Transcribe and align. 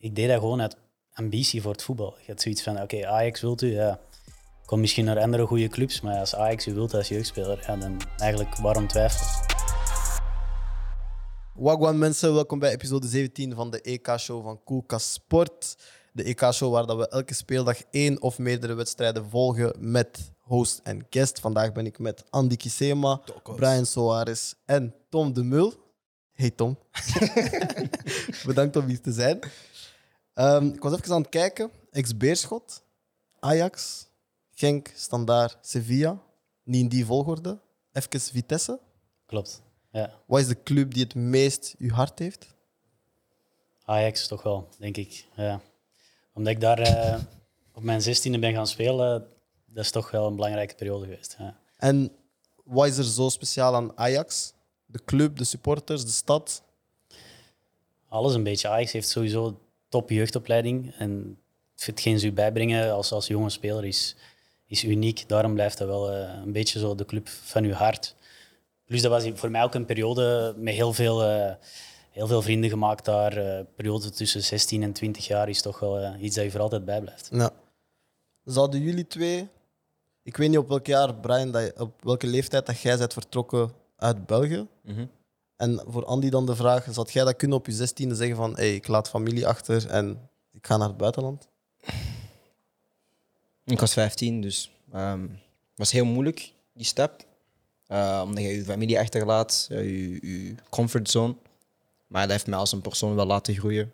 ik 0.00 0.14
deed 0.14 0.28
dat 0.28 0.38
gewoon 0.38 0.60
uit 0.60 0.76
ambitie 1.12 1.62
voor 1.62 1.72
het 1.72 1.82
voetbal. 1.82 2.14
Je 2.18 2.26
hebt 2.26 2.42
zoiets 2.42 2.62
van, 2.62 2.82
oké, 2.82 3.06
Ajax 3.06 3.40
wilt 3.40 3.62
u, 3.62 3.72
ja. 3.72 4.00
Kom 4.64 4.80
misschien 4.80 5.04
naar 5.04 5.18
andere 5.18 5.46
goede 5.46 5.68
clubs, 5.68 6.00
maar 6.00 6.18
als 6.18 6.34
Ajax 6.34 6.66
u 6.66 6.74
wilt 6.74 6.94
als 6.94 7.08
jeugdspeler, 7.08 7.64
ja, 7.66 7.76
dan 7.76 8.00
eigenlijk 8.16 8.56
waarom 8.56 8.86
twijfelen? 8.86 9.28
Wagwan 11.54 11.98
mensen, 11.98 12.34
welkom 12.34 12.58
bij 12.58 12.72
episode 12.72 13.06
17 13.06 13.54
van 13.54 13.70
de 13.70 13.80
EK-show 13.80 14.44
van 14.44 14.64
Koelka 14.64 14.98
Sport. 14.98 15.76
De 16.12 16.22
EK-show 16.22 16.72
waar 16.72 16.86
dat 16.86 16.96
we 16.96 17.08
elke 17.08 17.34
speeldag 17.34 17.82
één 17.90 18.22
of 18.22 18.38
meerdere 18.38 18.74
wedstrijden 18.74 19.28
volgen 19.30 19.74
met 19.78 20.32
host 20.38 20.80
en 20.82 21.06
guest. 21.10 21.40
Vandaag 21.40 21.72
ben 21.72 21.86
ik 21.86 21.98
met 21.98 22.24
Andy 22.30 22.56
Kisema, 22.56 23.20
Brian 23.56 23.86
Soares 23.86 24.54
en 24.64 24.94
Tom 25.08 25.32
de 25.32 25.42
Mul. 25.42 25.74
Hey 26.32 26.50
Tom. 26.50 26.78
Bedankt 28.46 28.76
om 28.76 28.86
hier 28.86 29.00
te 29.00 29.12
zijn. 29.12 29.38
Ehm, 30.40 30.66
ik 30.66 30.82
was 30.82 30.92
even 30.92 31.12
aan 31.14 31.20
het 31.20 31.30
kijken. 31.30 31.70
Ex-Beerschot, 31.90 32.82
Ajax, 33.40 34.06
Genk, 34.54 34.92
Standaard, 34.94 35.56
Sevilla. 35.60 36.22
Niet 36.62 36.82
in 36.82 36.88
die 36.88 37.04
volgorde. 37.04 37.58
Even 37.92 38.20
Vitesse. 38.20 38.80
Klopt, 39.26 39.62
ja. 39.92 40.12
Wat 40.26 40.40
is 40.40 40.46
de 40.46 40.62
club 40.62 40.94
die 40.94 41.02
het 41.02 41.14
meest 41.14 41.74
uw 41.78 41.90
hart 41.90 42.18
heeft? 42.18 42.54
Ajax 43.84 44.26
toch 44.26 44.42
wel, 44.42 44.68
denk 44.78 44.96
ik. 44.96 45.26
Ja. 45.36 45.60
Omdat 46.32 46.52
ik 46.52 46.60
daar 46.60 46.78
eh, 46.78 47.20
op 47.74 47.82
mijn 47.82 48.02
zestiende 48.02 48.38
ben 48.38 48.54
gaan 48.54 48.66
spelen, 48.66 49.28
dat 49.66 49.84
is 49.84 49.90
toch 49.90 50.10
wel 50.10 50.26
een 50.26 50.36
belangrijke 50.36 50.74
periode 50.74 51.04
geweest. 51.04 51.36
Ja. 51.38 51.58
En 51.76 52.12
wat 52.64 52.86
is 52.86 52.98
er 52.98 53.04
zo 53.04 53.28
speciaal 53.28 53.74
aan 53.74 53.98
Ajax? 53.98 54.52
De 54.86 55.00
club, 55.04 55.36
de 55.36 55.44
supporters, 55.44 56.04
de 56.04 56.10
stad? 56.10 56.62
Alles 58.08 58.34
een 58.34 58.42
beetje. 58.42 58.68
Ajax 58.68 58.92
heeft 58.92 59.08
sowieso 59.08 59.60
top 59.90 60.10
jeugdopleiding. 60.10 60.94
En 60.98 61.38
hetgeen 61.76 62.18
ze 62.18 62.26
u 62.26 62.32
bijbrengen 62.32 62.92
als, 62.92 63.12
als 63.12 63.26
jonge 63.26 63.50
speler 63.50 63.84
is, 63.84 64.16
is 64.66 64.84
uniek. 64.84 65.28
Daarom 65.28 65.54
blijft 65.54 65.78
dat 65.78 65.88
wel 65.88 66.10
eh, 66.12 66.34
een 66.44 66.52
beetje 66.52 66.78
zo 66.78 66.94
de 66.94 67.04
club 67.04 67.28
van 67.28 67.64
uw 67.64 67.72
hart. 67.72 68.14
Plus 68.84 69.02
dat 69.02 69.10
was 69.10 69.30
voor 69.34 69.50
mij 69.50 69.62
ook 69.62 69.74
een 69.74 69.84
periode 69.84 70.54
met 70.56 70.74
heel 70.74 70.92
veel, 70.92 71.22
eh, 71.24 71.54
heel 72.10 72.26
veel 72.26 72.42
vrienden 72.42 72.70
gemaakt 72.70 73.04
daar. 73.04 73.36
Een 73.36 73.66
periode 73.76 74.10
tussen 74.10 74.42
16 74.42 74.82
en 74.82 74.92
20 74.92 75.26
jaar 75.26 75.48
is 75.48 75.62
toch 75.62 75.78
wel 75.80 76.14
iets 76.14 76.34
dat 76.34 76.44
je 76.44 76.50
voor 76.50 76.60
altijd 76.60 76.84
bijblijft. 76.84 77.28
Ja. 77.32 77.50
Zouden 78.44 78.80
jullie 78.80 79.06
twee... 79.06 79.48
Ik 80.22 80.36
weet 80.36 80.48
niet 80.48 80.58
op 80.58 80.68
welk 80.68 80.86
jaar, 80.86 81.14
Brian, 81.14 81.50
dat 81.50 81.62
je- 81.62 81.80
op 81.80 82.02
welke 82.02 82.26
leeftijd 82.26 82.66
dat 82.66 82.80
jij 82.80 82.98
bent 82.98 83.12
vertrokken 83.12 83.72
uit 83.96 84.26
België. 84.26 84.66
En 85.60 85.82
voor 85.86 86.04
Andy 86.04 86.28
dan 86.28 86.46
de 86.46 86.56
vraag, 86.56 86.86
zou 86.90 87.08
jij 87.10 87.24
dat 87.24 87.36
kunnen 87.36 87.56
op 87.56 87.66
je 87.66 87.72
zestiende 87.72 88.14
zeggen 88.14 88.36
van 88.36 88.54
hey, 88.54 88.74
ik 88.74 88.86
laat 88.86 89.08
familie 89.08 89.46
achter 89.46 89.88
en 89.88 90.28
ik 90.52 90.66
ga 90.66 90.76
naar 90.76 90.88
het 90.88 90.96
buitenland? 90.96 91.48
Ik 93.64 93.80
was 93.80 93.92
15, 93.92 94.40
dus 94.40 94.72
het 94.90 95.28
was 95.74 95.92
heel 95.92 96.04
moeilijk, 96.04 96.52
die 96.74 96.86
stap. 96.86 97.24
Eh, 97.86 98.22
omdat 98.24 98.44
je 98.44 98.50
je 98.50 98.64
familie 98.64 98.98
achterlaat, 98.98 99.66
eh, 99.70 99.84
je, 99.84 100.10
je 100.10 100.54
comfortzone. 100.70 101.36
Maar 102.06 102.22
dat 102.22 102.30
heeft 102.30 102.46
mij 102.46 102.58
als 102.58 102.72
een 102.72 102.80
persoon 102.80 103.14
wel 103.14 103.26
laten 103.26 103.54
groeien. 103.54 103.92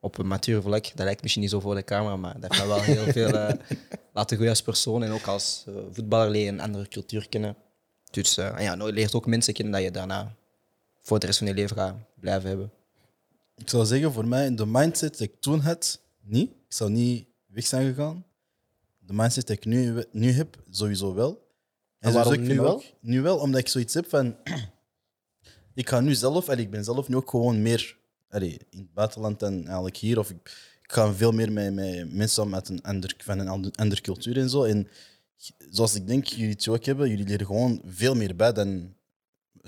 Op 0.00 0.18
een 0.18 0.26
matuur 0.26 0.62
vlak. 0.62 0.84
Dat 0.84 1.04
lijkt 1.04 1.22
misschien 1.22 1.42
niet 1.42 1.50
zo 1.50 1.60
voor 1.60 1.74
de 1.74 1.84
camera, 1.84 2.16
maar 2.16 2.40
dat 2.40 2.50
heeft 2.50 2.66
mij 2.66 2.76
wel 2.76 2.82
heel 2.82 3.12
veel 3.12 3.38
eh, 3.38 3.54
laten 4.14 4.36
groeien 4.36 4.52
als 4.52 4.62
persoon. 4.62 5.02
En 5.02 5.12
ook 5.12 5.26
als 5.26 5.64
voetballer 5.92 6.30
leer 6.30 6.44
je 6.44 6.50
een 6.50 6.60
andere 6.60 6.88
cultuur 6.88 7.28
kennen. 7.28 7.56
Dus 8.10 8.34
ja, 8.34 8.60
je 8.60 8.92
leert 8.92 9.14
ook 9.14 9.26
mensen 9.26 9.54
kennen 9.54 9.74
dat 9.74 9.82
je 9.82 9.90
daarna 9.90 10.36
voor 11.06 11.18
de 11.18 11.26
rest 11.26 11.38
van 11.38 11.46
je 11.46 11.54
leven 11.54 11.76
gaat 11.76 11.96
blijven 12.20 12.48
hebben. 12.48 12.70
Ik 13.56 13.68
zou 13.68 13.84
zeggen, 13.86 14.12
voor 14.12 14.26
mij, 14.26 14.54
de 14.54 14.66
mindset 14.66 15.18
die 15.18 15.26
ik 15.28 15.40
toen 15.40 15.60
had, 15.60 16.00
niet. 16.22 16.50
Ik 16.50 16.72
zou 16.74 16.90
niet 16.90 17.26
weg 17.46 17.66
zijn 17.66 17.86
gegaan. 17.94 18.24
De 18.98 19.12
mindset 19.12 19.46
die 19.46 19.56
ik 19.56 19.64
nu, 19.64 20.04
nu 20.12 20.30
heb, 20.30 20.62
sowieso 20.70 21.14
wel. 21.14 21.44
En 21.98 22.12
waarom 22.12 22.42
nu 22.42 22.60
wel? 22.60 22.72
ook- 22.74 22.82
nu 23.00 23.22
wel, 23.22 23.38
omdat 23.38 23.60
ik 23.60 23.68
zoiets 23.68 23.94
heb 23.94 24.08
van... 24.08 24.36
ik 25.74 25.88
ga 25.88 26.00
nu 26.00 26.14
zelf, 26.14 26.48
en 26.48 26.58
ik 26.58 26.70
ben 26.70 26.84
zelf 26.84 27.08
nu 27.08 27.16
ook 27.16 27.30
gewoon 27.30 27.62
meer 27.62 27.98
allee, 28.28 28.58
in 28.70 28.78
het 28.78 28.92
buitenland 28.94 29.42
en 29.42 29.64
eigenlijk 29.66 29.96
hier. 29.96 30.18
Of 30.18 30.30
ik, 30.30 30.36
ik 30.82 30.92
ga 30.92 31.12
veel 31.12 31.32
meer 31.32 31.52
met, 31.52 31.74
met 31.74 32.12
mensen 32.12 32.42
om 32.42 32.48
met 32.48 32.68
een 32.68 32.82
ander, 32.82 33.14
van 33.18 33.38
een 33.38 33.48
ander- 33.48 33.72
andere 33.74 34.00
cultuur 34.00 34.36
en 34.38 34.50
zo. 34.50 34.64
En 34.64 34.88
zoals 35.70 35.94
ik 35.94 36.06
denk 36.06 36.24
jullie 36.26 36.50
het 36.52 36.68
ook 36.68 36.84
hebben, 36.84 37.08
jullie 37.08 37.26
leren 37.26 37.46
gewoon 37.46 37.80
veel 37.84 38.14
meer 38.14 38.36
bij 38.36 38.52
dan 38.52 38.94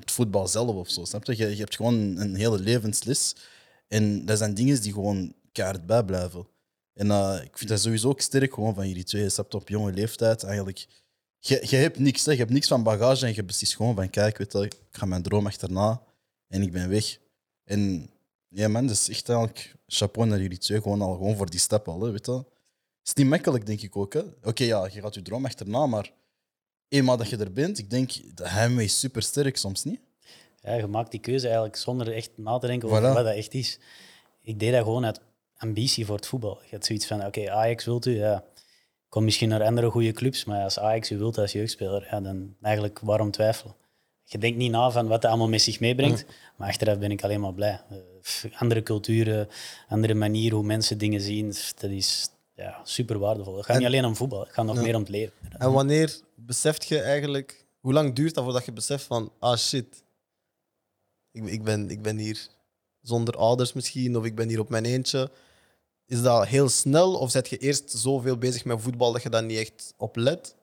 het 0.00 0.10
voetbal 0.10 0.48
zelf 0.48 0.74
of 0.76 0.90
zo. 0.90 1.04
Snap 1.04 1.24
je? 1.24 1.36
Je, 1.36 1.56
hebt 1.56 1.76
gewoon 1.76 2.16
een 2.16 2.34
hele 2.34 2.58
levensles. 2.58 3.34
En 3.88 4.24
dat 4.24 4.38
zijn 4.38 4.54
dingen 4.54 4.82
die 4.82 4.92
gewoon 4.92 5.34
keihard 5.52 5.86
bijblijven. 5.86 6.46
En 6.94 7.10
eh, 7.10 7.40
ik 7.44 7.58
vind 7.58 7.70
dat 7.70 7.80
sowieso 7.80 8.08
ook 8.08 8.20
sterk 8.20 8.54
gewoon 8.54 8.74
van 8.74 8.88
jullie 8.88 9.04
twee. 9.04 9.22
Je 9.22 9.44
op 9.50 9.68
jonge 9.68 9.92
leeftijd 9.92 10.42
eigenlijk. 10.42 10.86
Je, 11.38 11.66
je 11.68 11.76
hebt 11.76 11.98
niks, 11.98 12.24
hè. 12.24 12.32
je 12.32 12.38
hebt 12.38 12.50
niks 12.50 12.68
van 12.68 12.82
bagage 12.82 13.26
en 13.26 13.34
je 13.34 13.44
beslist 13.44 13.76
gewoon 13.76 13.94
van 13.94 14.10
kijk, 14.10 14.38
weet 14.38 14.54
ik 14.54 14.74
ga 14.90 15.06
mijn 15.06 15.22
droom 15.22 15.46
achterna 15.46 16.02
en 16.48 16.62
ik 16.62 16.72
ben 16.72 16.88
weg. 16.88 17.18
En 17.64 18.10
ja 18.48 18.68
man, 18.68 18.90
is 18.90 19.08
echt 19.08 19.28
eigenlijk 19.28 19.74
chapeau 19.86 20.28
naar 20.28 20.40
jullie 20.40 20.58
twee, 20.58 20.82
gewoon 20.82 21.02
al 21.02 21.14
gewoon 21.14 21.36
voor 21.36 21.50
die 21.50 21.60
stap 21.60 21.88
al, 21.88 22.00
hè, 22.00 22.10
weet 22.10 22.26
je. 22.26 22.32
Het 22.32 22.46
is 23.02 23.14
niet 23.14 23.26
makkelijk, 23.26 23.66
denk 23.66 23.80
ik 23.80 23.96
ook. 23.96 24.14
Oké, 24.42 24.64
ja, 24.64 24.88
je 24.92 25.00
gaat 25.00 25.14
je 25.14 25.22
droom 25.22 25.44
achterna, 25.44 25.86
maar 25.86 26.12
eenmaal 26.88 27.16
dat 27.16 27.28
je 27.28 27.36
er 27.36 27.52
bent, 27.52 27.78
ik 27.78 27.90
denk, 27.90 28.10
de 28.34 28.48
heimwee 28.48 28.84
is 28.84 28.98
super 28.98 29.22
sterk 29.22 29.56
soms 29.56 29.84
niet. 29.84 30.00
Ja, 30.62 30.74
je 30.74 30.86
maakt 30.86 31.10
die 31.10 31.20
keuze 31.20 31.44
eigenlijk 31.46 31.76
zonder 31.76 32.12
echt 32.12 32.30
na 32.36 32.58
te 32.58 32.66
denken 32.66 32.88
over 32.88 33.00
Voilà. 33.00 33.14
wat 33.14 33.24
dat 33.24 33.34
echt 33.34 33.54
is. 33.54 33.78
Ik 34.42 34.58
deed 34.58 34.72
dat 34.72 34.82
gewoon 34.82 35.04
uit 35.04 35.20
ambitie 35.56 36.06
voor 36.06 36.16
het 36.16 36.26
voetbal. 36.26 36.58
Je 36.62 36.68
hebt 36.70 36.86
zoiets 36.86 37.06
van, 37.06 37.26
oké, 37.26 37.50
Ajax 37.50 37.84
wilt 37.84 38.06
u, 38.06 38.16
ja. 38.16 38.44
Kom 39.08 39.24
misschien 39.24 39.48
naar 39.48 39.62
andere 39.62 39.90
goede 39.90 40.12
clubs, 40.12 40.44
maar 40.44 40.62
als 40.62 40.78
Ajax 40.78 41.10
u 41.10 41.18
wilt 41.18 41.38
als 41.38 41.52
jeugdspeler, 41.52 42.06
ja, 42.10 42.20
dan 42.20 42.54
eigenlijk 42.62 42.98
waarom 42.98 43.30
twijfelen? 43.30 43.74
Je 44.24 44.38
denkt 44.38 44.56
niet 44.58 44.70
na 44.70 44.90
van 44.90 45.06
wat 45.08 45.22
dat 45.22 45.30
allemaal 45.30 45.48
met 45.48 45.62
zich 45.62 45.80
meebrengt, 45.80 46.24
maar 46.56 46.68
achteraf 46.68 46.98
ben 46.98 47.10
ik 47.10 47.22
alleen 47.24 47.40
maar 47.40 47.54
blij. 47.54 47.80
Eh, 47.90 48.60
andere 48.60 48.82
culturen, 48.82 49.48
andere 49.88 50.14
manier 50.14 50.52
hoe 50.52 50.64
mensen 50.64 50.98
dingen 50.98 51.20
zien, 51.20 51.46
dat 51.80 51.90
is 51.90 52.28
ja, 52.54 52.80
super 52.84 53.18
waardevol. 53.18 53.56
Het 53.56 53.64
gaat 53.64 53.74
En- 53.74 53.82
niet 53.82 53.90
alleen 53.90 54.04
om 54.04 54.16
voetbal, 54.16 54.40
het 54.40 54.52
gaat 54.52 54.64
nog 54.64 54.82
meer 54.82 54.94
om 54.94 55.00
het 55.00 55.10
leven. 55.10 55.32
En 55.58 55.72
wanneer 55.72 56.18
beseft 56.40 56.86
je 56.86 57.00
eigenlijk... 57.00 57.66
Hoe 57.80 57.92
lang 57.92 58.14
duurt 58.14 58.34
dat 58.34 58.44
voordat 58.44 58.64
je 58.64 58.72
beseft 58.72 59.04
van... 59.04 59.32
Ah, 59.38 59.56
shit. 59.56 60.02
Ik, 61.30 61.44
ik, 61.44 61.62
ben, 61.62 61.90
ik 61.90 62.02
ben 62.02 62.16
hier 62.16 62.48
zonder 63.00 63.36
ouders 63.36 63.72
misschien, 63.72 64.16
of 64.16 64.24
ik 64.24 64.34
ben 64.34 64.48
hier 64.48 64.60
op 64.60 64.68
mijn 64.68 64.84
eentje. 64.84 65.30
Is 66.06 66.22
dat 66.22 66.46
heel 66.46 66.68
snel, 66.68 67.14
of 67.14 67.30
zet 67.30 67.48
je 67.48 67.58
eerst 67.58 67.90
zoveel 67.90 68.38
bezig 68.38 68.64
met 68.64 68.80
voetbal 68.80 69.12
dat 69.12 69.22
je 69.22 69.28
daar 69.30 69.44
niet 69.44 69.58
echt 69.58 69.94
op 69.96 70.16
let? 70.16 70.56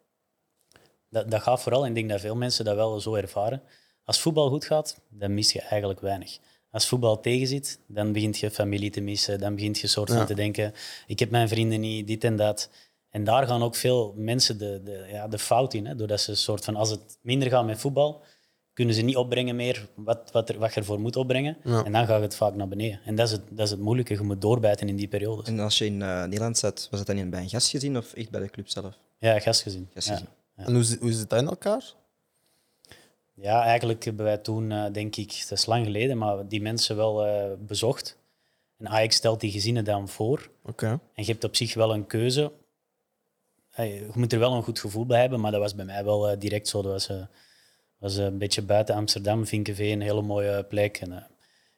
Dat, 1.09 1.31
dat 1.31 1.41
gaat 1.41 1.61
vooral, 1.61 1.83
en 1.83 1.89
ik 1.89 1.95
denk 1.95 2.09
dat 2.09 2.21
veel 2.21 2.35
mensen 2.35 2.65
dat 2.65 2.75
wel 2.75 2.99
zo 2.99 3.15
ervaren. 3.15 3.61
Als 4.03 4.19
voetbal 4.19 4.49
goed 4.49 4.65
gaat, 4.65 4.99
dan 5.09 5.33
mis 5.33 5.51
je 5.51 5.61
eigenlijk 5.61 5.99
weinig. 5.99 6.37
Als 6.69 6.87
voetbal 6.87 7.19
tegenzit, 7.19 7.79
dan 7.87 8.11
begint 8.11 8.37
je 8.37 8.51
familie 8.51 8.91
te 8.91 9.01
missen. 9.01 9.39
Dan 9.39 9.55
begint 9.55 9.79
je 9.79 9.87
soort 9.87 10.09
van 10.09 10.17
Ja. 10.17 10.25
te 10.25 10.33
denken, 10.33 10.73
ik 11.07 11.19
heb 11.19 11.29
mijn 11.29 11.47
vrienden 11.47 11.79
niet, 11.79 12.07
dit 12.07 12.23
en 12.23 12.35
dat. 12.35 12.69
En 13.15 13.23
daar 13.23 13.47
gaan 13.47 13.63
ook 13.63 13.75
veel 13.75 14.13
mensen 14.17 14.57
de, 14.57 14.81
de, 14.83 15.05
ja, 15.11 15.27
de 15.27 15.39
fout 15.39 15.73
in. 15.73 15.85
Hè? 15.85 15.95
Doordat 15.95 16.21
ze 16.21 16.29
een 16.31 16.37
soort 16.37 16.65
van, 16.65 16.75
als 16.75 16.89
het 16.89 17.17
minder 17.21 17.49
gaat 17.49 17.65
met 17.65 17.79
voetbal, 17.79 18.21
kunnen 18.73 18.95
ze 18.95 19.01
niet 19.01 19.15
opbrengen 19.15 19.55
meer 19.55 19.87
wat, 19.95 20.29
wat, 20.31 20.49
er, 20.49 20.59
wat 20.59 20.73
je 20.73 20.79
ervoor 20.79 20.99
moet 20.99 21.15
opbrengen. 21.15 21.57
Ja. 21.63 21.83
En 21.83 21.91
dan 21.91 22.05
gaat 22.05 22.21
het 22.21 22.35
vaak 22.35 22.55
naar 22.55 22.67
beneden. 22.67 22.99
En 23.05 23.15
dat 23.15 23.25
is 23.27 23.31
het, 23.31 23.41
dat 23.49 23.65
is 23.65 23.71
het 23.71 23.79
moeilijke. 23.79 24.13
Je 24.13 24.21
moet 24.21 24.41
doorbijten 24.41 24.87
in 24.87 24.95
die 24.95 25.07
periodes. 25.07 25.47
En 25.47 25.59
als 25.59 25.77
je 25.77 25.85
in 25.85 26.01
eh, 26.01 26.23
Nederland 26.23 26.57
zat, 26.57 26.87
was 26.91 27.03
dat 27.05 27.15
dan 27.17 27.29
bij 27.29 27.41
een 27.41 27.49
gastgezin 27.49 27.97
of 27.97 28.13
echt 28.13 28.29
bij 28.29 28.41
de 28.41 28.49
club 28.49 28.69
zelf? 28.69 28.97
Ja, 29.17 29.39
gastgezin. 29.39 29.81
Ja. 29.81 29.93
Gastgezin. 29.93 30.27
En 30.55 30.73
hoe, 30.73 30.83
zit- 30.83 30.99
hoe 30.99 31.11
zit 31.11 31.29
dat 31.29 31.39
in 31.41 31.47
elkaar? 31.47 31.93
Ja, 33.33 33.63
eigenlijk 33.63 34.03
hebben 34.05 34.25
wij 34.25 34.37
toen, 34.37 34.71
eh, 34.71 34.85
denk 34.91 35.15
ik, 35.15 35.45
dat 35.49 35.57
is 35.57 35.65
lang 35.65 35.85
geleden, 35.85 36.17
maar 36.17 36.47
die 36.47 36.61
mensen 36.61 36.95
wel 36.95 37.25
eh, 37.25 37.51
bezocht. 37.59 38.17
En 38.77 38.87
Ajax 38.87 39.15
stelt 39.15 39.39
die 39.39 39.51
gezinnen 39.51 39.83
dan 39.85 40.09
voor. 40.09 40.49
Oké. 40.63 40.85
En 40.87 40.99
je 41.25 41.31
hebt 41.31 41.43
op 41.43 41.55
zich 41.55 41.73
wel 41.73 41.93
een 41.93 42.07
keuze. 42.07 42.51
Hey, 43.75 43.93
je 43.93 44.09
moet 44.13 44.33
er 44.33 44.39
wel 44.39 44.53
een 44.53 44.63
goed 44.63 44.79
gevoel 44.79 45.05
bij 45.05 45.19
hebben, 45.21 45.39
maar 45.39 45.51
dat 45.51 45.59
was 45.59 45.75
bij 45.75 45.85
mij 45.85 46.03
wel 46.03 46.29
eh, 46.29 46.39
direct 46.39 46.67
zo. 46.67 46.81
Dat 46.81 46.91
was, 46.91 47.09
eh, 47.09 47.15
was 47.97 48.15
een 48.17 48.37
beetje 48.37 48.61
buiten 48.61 48.95
Amsterdam, 48.95 49.45
Vinkenveen, 49.47 49.91
een 49.91 50.01
hele 50.01 50.21
mooie 50.21 50.63
plek. 50.63 50.97
En, 50.97 51.11
eh, 51.11 51.23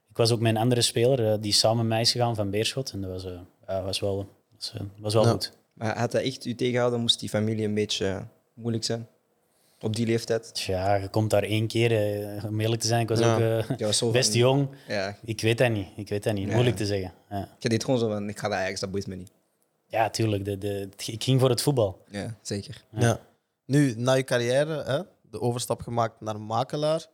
ik 0.10 0.18
was 0.18 0.32
ook 0.32 0.40
met 0.40 0.52
een 0.56 0.62
andere 0.62 0.82
speler, 0.82 1.32
eh, 1.32 1.38
die 1.42 1.54
samen 1.54 1.78
met 1.78 1.88
mij 1.88 2.02
is 2.02 2.12
gegaan 2.12 2.36
van 2.36 2.50
Beerschot. 2.50 2.92
En 2.92 3.02
dat 3.02 3.10
was, 3.12 3.26
eh, 3.26 3.40
ja, 3.68 3.84
was 3.84 4.00
wel, 4.00 4.28
was, 4.56 4.74
eh, 4.76 4.82
was 4.98 5.14
wel 5.14 5.24
Ja. 5.24 5.32
goed. 5.32 5.52
Maar 5.74 5.98
had 5.98 6.12
dat 6.12 6.22
echt 6.22 6.46
u 6.46 6.56
tegenhouden? 6.56 7.00
Moest 7.00 7.20
die 7.20 7.30
familie 7.30 7.66
een 7.66 7.74
beetje 7.74 8.06
eh, 8.08 8.22
moeilijk 8.54 8.84
zijn? 8.84 9.08
Op 9.80 9.96
die 9.96 10.06
leeftijd? 10.06 10.54
Tja, 10.54 10.96
je 10.96 11.08
komt 11.08 11.30
daar 11.30 11.44
één 11.44 11.68
keer, 11.68 11.92
eh, 11.92 12.46
om 12.46 12.60
eerlijk 12.60 12.82
te 12.82 12.88
zijn, 12.88 13.02
ik 13.02 13.10
was 13.10 13.20
Ja. 13.20 13.34
ook 13.34 13.40
eh, 13.80 13.86
was 13.88 14.12
best 14.12 14.30
van- 14.30 14.40
jong. 14.40 14.70
Ja, 14.88 15.18
Ik 15.26 15.42
weet 15.42 15.58
dat 15.58 15.72
niet. 15.72 15.88
Ik 15.96 16.10
weet 16.10 16.24
dat 16.24 16.34
niet. 16.34 16.48
Ja. 16.48 16.54
Moeilijk 16.54 16.76
te 16.78 16.86
zeggen. 16.86 17.14
Ja. 17.30 17.56
je 17.60 17.70
deed 17.70 17.84
gewoon 17.84 18.00
zo 18.00 18.08
van, 18.08 18.30
ik 18.30 18.40
ga 18.40 18.48
naar 18.48 18.58
Ajax, 18.60 18.80
dat 18.80 18.92
boeit 18.92 19.08
me 19.08 19.16
niet. 19.16 19.32
Ja, 19.88 20.10
tuurlijk. 20.10 20.46
De, 20.46 20.58
de, 20.58 20.90
ik 21.06 21.24
ging 21.24 21.40
voor 21.40 21.50
het 21.50 21.62
voetbal. 21.62 22.04
Ja, 22.10 22.38
zeker. 22.42 22.84
Ja. 22.92 23.20
Nu, 23.66 23.94
na 23.96 24.14
je 24.14 24.24
carrière, 24.24 24.84
hè, 24.84 25.02
de 25.22 25.42
overstap 25.42 25.82
gemaakt 25.82 26.22
naar 26.22 26.42
makelaar, 26.42 27.06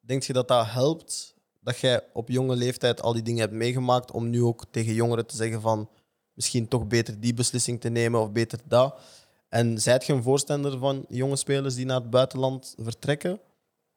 denk 0.00 0.22
je 0.22 0.32
dat 0.32 0.48
dat 0.48 0.66
helpt 0.66 1.34
dat 1.60 1.78
jij 1.78 2.04
op 2.12 2.28
jonge 2.28 2.56
leeftijd 2.56 3.02
al 3.02 3.12
die 3.12 3.22
dingen 3.22 3.40
hebt 3.40 3.52
meegemaakt 3.52 4.10
om 4.10 4.30
nu 4.30 4.42
ook 4.42 4.64
tegen 4.70 4.94
jongeren 4.94 5.26
te 5.26 5.36
zeggen 5.36 5.60
van 5.60 5.88
misschien 6.32 6.68
toch 6.68 6.86
beter 6.86 7.20
die 7.20 7.34
beslissing 7.34 7.80
te 7.80 7.88
nemen 7.88 8.20
of 8.20 8.32
beter 8.32 8.58
dat. 8.64 9.00
En 9.48 9.80
zijt 9.80 10.06
je 10.06 10.12
een 10.12 10.22
voorstander 10.22 10.78
van 10.78 11.04
jonge 11.08 11.36
spelers 11.36 11.74
die 11.74 11.86
naar 11.86 12.00
het 12.00 12.10
buitenland 12.10 12.74
vertrekken? 12.78 13.40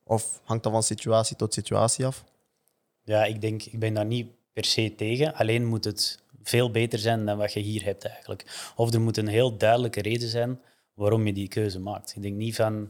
Of 0.03 0.41
hangt 0.44 0.63
dat 0.63 0.71
van 0.71 0.83
situatie 0.83 1.35
tot 1.35 1.53
situatie 1.53 2.06
af? 2.06 2.24
Ja, 3.03 3.24
ik 3.25 3.41
denk, 3.41 3.63
ik 3.63 3.80
ben 3.80 3.94
daar 3.94 4.06
niet 4.06 4.27
per 4.53 4.65
se 4.65 4.95
tegen. 4.95 5.33
Alleen 5.33 5.65
moet 5.65 5.83
het 5.83 6.22
veel 6.44 6.72
beter 6.72 7.00
zijn 7.00 7.25
dan 7.25 7.38
wat 7.38 7.54
je 7.54 7.60
hier 7.60 7.84
hebt 7.84 8.06
eigenlijk. 8.06 8.72
Of 8.75 8.94
er 8.94 9.01
moet 9.01 9.18
een 9.18 9.28
heel 9.28 9.57
duidelijke 9.57 10.01
reden 10.01 10.30
zijn 10.30 10.60
waarom 10.94 11.25
je 11.28 11.34
die 11.34 11.48
keuze 11.48 11.80
maakt. 11.80 12.16
Ik 12.16 12.22
denk 12.22 12.36
niet 12.36 12.56
van... 12.56 12.90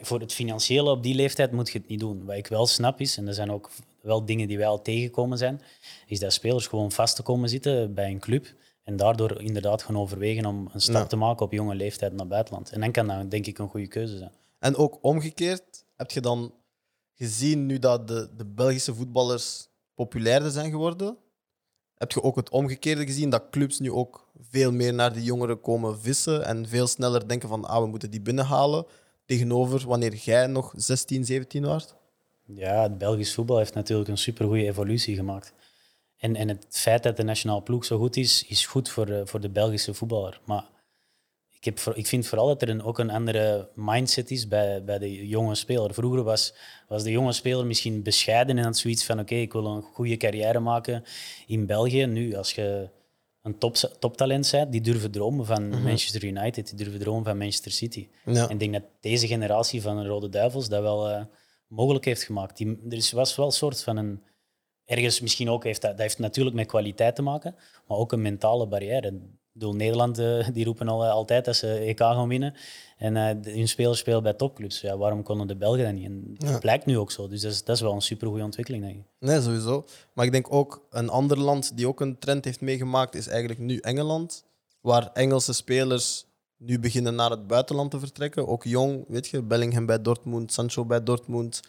Voor 0.00 0.20
het 0.20 0.32
financiële 0.32 0.90
op 0.90 1.02
die 1.02 1.14
leeftijd 1.14 1.52
moet 1.52 1.70
je 1.70 1.78
het 1.78 1.88
niet 1.88 2.00
doen. 2.00 2.24
Wat 2.24 2.36
ik 2.36 2.46
wel 2.46 2.66
snap 2.66 3.00
is, 3.00 3.16
en 3.16 3.28
er 3.28 3.34
zijn 3.34 3.52
ook 3.52 3.70
wel 4.02 4.24
dingen 4.24 4.48
die 4.48 4.58
wij 4.58 4.66
al 4.66 4.82
tegenkomen 4.82 5.38
zijn, 5.38 5.60
is 6.06 6.18
dat 6.18 6.32
spelers 6.32 6.66
gewoon 6.66 6.92
vast 6.92 7.16
te 7.16 7.22
komen 7.22 7.48
zitten 7.48 7.94
bij 7.94 8.10
een 8.10 8.18
club 8.20 8.54
en 8.82 8.96
daardoor 8.96 9.42
inderdaad 9.42 9.82
gaan 9.82 9.98
overwegen 9.98 10.46
om 10.46 10.68
een 10.72 10.80
stap 10.80 10.94
Ja. 10.94 11.06
te 11.06 11.16
maken 11.16 11.46
op 11.46 11.52
jonge 11.52 11.74
leeftijd 11.74 12.10
naar 12.10 12.20
het 12.20 12.28
buitenland. 12.28 12.70
En 12.70 12.80
dan 12.80 12.92
kan 12.92 13.06
dat 13.06 13.30
denk 13.30 13.46
ik 13.46 13.58
een 13.58 13.68
goede 13.68 13.86
keuze 13.88 14.18
zijn. 14.18 14.32
En 14.58 14.76
ook 14.76 14.98
omgekeerd, 15.00 15.84
heb 15.96 16.10
je 16.10 16.20
dan 16.20 16.54
gezien 17.14 17.66
nu 17.66 17.78
dat 17.78 18.08
de, 18.08 18.30
de 18.36 18.46
Belgische 18.46 18.94
voetballers 18.94 19.68
populairder 19.94 20.50
zijn 20.50 20.70
geworden? 20.70 21.16
Heb 21.94 22.12
je 22.12 22.22
ook 22.22 22.36
het 22.36 22.50
omgekeerde 22.50 23.06
gezien, 23.06 23.30
dat 23.30 23.50
clubs 23.50 23.78
nu 23.78 23.92
ook 23.92 24.28
veel 24.50 24.72
meer 24.72 24.94
naar 24.94 25.12
de 25.12 25.22
jongeren 25.22 25.60
komen 25.60 26.00
vissen 26.00 26.44
en 26.44 26.68
veel 26.68 26.86
sneller 26.86 27.28
denken 27.28 27.48
van 27.48 27.64
ah, 27.64 27.80
we 27.82 27.86
moeten 27.86 28.10
die 28.10 28.20
binnenhalen, 28.20 28.86
tegenover 29.26 29.86
wanneer 29.86 30.14
jij 30.14 30.46
nog 30.46 30.72
16, 30.76 31.24
17 31.24 31.64
was? 31.64 31.94
Ja, 32.46 32.82
het 32.82 32.98
Belgisch 32.98 33.34
voetbal 33.34 33.58
heeft 33.58 33.74
natuurlijk 33.74 34.08
een 34.08 34.18
supergoeie 34.18 34.66
evolutie 34.66 35.14
gemaakt. 35.16 35.52
En, 36.18 36.36
en 36.36 36.48
het 36.48 36.66
feit 36.68 37.02
dat 37.02 37.16
de 37.16 37.22
nationale 37.22 37.62
ploeg 37.62 37.84
zo 37.84 37.98
goed 37.98 38.16
is, 38.16 38.44
is 38.48 38.66
goed 38.66 38.88
voor, 38.88 39.06
de- 39.06 39.26
voor 39.26 39.40
de 39.40 39.50
Belgische 39.50 39.94
voetballer. 39.94 40.40
Maar 40.44 40.64
ik, 41.64 41.70
heb 41.70 41.78
voor- 41.78 41.96
ik 41.96 42.06
vind 42.06 42.26
vooral 42.26 42.46
dat 42.46 42.62
er 42.62 42.68
een, 42.68 42.82
ook 42.82 42.98
een 42.98 43.10
andere 43.10 43.68
mindset 43.74 44.30
is 44.30 44.48
bij, 44.48 44.84
bij 44.84 44.98
de 44.98 45.26
jonge 45.26 45.54
speler. 45.54 45.94
Vroeger 45.94 46.22
was, 46.22 46.54
was 46.88 47.02
de 47.02 47.10
jonge 47.10 47.32
speler 47.32 47.66
misschien 47.66 48.02
bescheiden 48.02 48.58
en 48.58 48.64
had 48.64 48.76
zoiets 48.76 49.04
van 49.04 49.20
oké, 49.20 49.34
ik 49.34 49.52
wil 49.52 49.66
een 49.66 49.82
goede 49.82 50.16
carrière 50.16 50.60
maken 50.60 51.04
in 51.46 51.66
België. 51.66 52.06
Nu, 52.06 52.34
als 52.34 52.52
je 52.52 52.88
een 53.42 53.58
top, 53.58 53.76
toptalent 53.76 54.50
bent, 54.50 54.72
die 54.72 54.80
durven 54.80 55.10
dromen 55.10 55.46
van 55.46 55.82
Manchester 55.82 56.24
United, 56.24 56.66
die 56.68 56.76
durven 56.76 57.00
dromen 57.00 57.24
van 57.24 57.38
Manchester 57.38 57.72
City. 57.72 58.08
Ja. 58.24 58.44
En 58.44 58.50
ik 58.50 58.58
denk 58.58 58.72
dat 58.72 58.84
deze 59.00 59.26
generatie 59.26 59.82
van 59.82 59.96
de 59.96 60.06
Rode 60.06 60.28
Duivels 60.28 60.68
dat 60.68 60.82
wel 60.82 61.08
eh, 61.08 61.24
mogelijk 61.66 62.04
heeft 62.04 62.22
gemaakt. 62.22 62.56
Die, 62.56 62.78
er 62.88 62.96
is, 62.96 63.12
was 63.12 63.36
wel 63.36 63.46
een 63.46 63.52
soort 63.52 63.82
van 63.82 63.96
een... 63.96 64.22
Ergens 64.86 65.20
misschien 65.20 65.50
ook 65.50 65.64
heeft 65.64 65.80
dat, 65.82 65.90
dat 65.90 66.00
heeft 66.00 66.18
natuurlijk 66.18 66.56
met 66.56 66.66
kwaliteit 66.66 67.14
te 67.16 67.22
maken, 67.22 67.54
maar 67.88 67.98
ook 67.98 68.12
een 68.12 68.22
mentale 68.22 68.66
barrière. 68.66 69.08
Ik 69.08 69.20
bedoel, 69.52 69.74
Nederland 69.74 70.18
eh, 70.18 70.48
die 70.52 70.64
roepen 70.64 70.88
al, 70.88 71.04
eh, 71.04 71.10
altijd 71.10 71.44
dat 71.44 71.56
ze 71.56 71.74
EK 71.74 71.98
gaan 71.98 72.28
winnen. 72.28 72.54
En 72.98 73.16
eh, 73.16 73.52
hun 73.54 73.68
spelers 73.68 73.98
spelen 73.98 74.22
bij 74.22 74.32
topclubs. 74.32 74.80
Ja, 74.80 74.96
waarom 74.96 75.22
konden 75.22 75.46
de 75.46 75.56
Belgen 75.56 75.84
dat 75.84 75.92
niet? 75.92 76.04
En 76.04 76.34
dat 76.38 76.48
Ja. 76.50 76.58
blijkt 76.58 76.86
nu 76.86 76.98
ook 76.98 77.10
zo. 77.10 77.28
Dus 77.28 77.40
dat 77.40 77.52
is, 77.52 77.64
dat 77.64 77.76
is 77.76 77.82
wel 77.82 77.92
een 77.92 78.00
supergoeie 78.02 78.44
ontwikkeling, 78.44 78.82
denk 78.84 78.96
ik. 78.96 79.04
Nee, 79.18 79.40
sowieso. 79.40 79.84
Maar 80.12 80.24
ik 80.24 80.32
denk 80.32 80.52
ook 80.52 80.86
een 80.90 81.08
ander 81.08 81.38
land 81.38 81.76
die 81.76 81.88
ook 81.88 82.00
een 82.00 82.18
trend 82.18 82.44
heeft 82.44 82.60
meegemaakt, 82.60 83.14
is 83.14 83.26
eigenlijk 83.26 83.60
nu 83.60 83.78
Engeland. 83.78 84.44
Waar 84.80 85.10
Engelse 85.12 85.52
spelers 85.52 86.26
nu 86.56 86.78
beginnen 86.78 87.14
naar 87.14 87.30
het 87.30 87.46
buitenland 87.46 87.90
te 87.90 87.98
vertrekken. 87.98 88.48
Ook 88.48 88.64
jong, 88.64 89.04
weet 89.08 89.28
je, 89.28 89.42
Bellingham 89.42 89.86
bij 89.86 90.02
Dortmund, 90.02 90.52
Sancho 90.52 90.84
bij 90.84 91.02
Dortmund, 91.02 91.60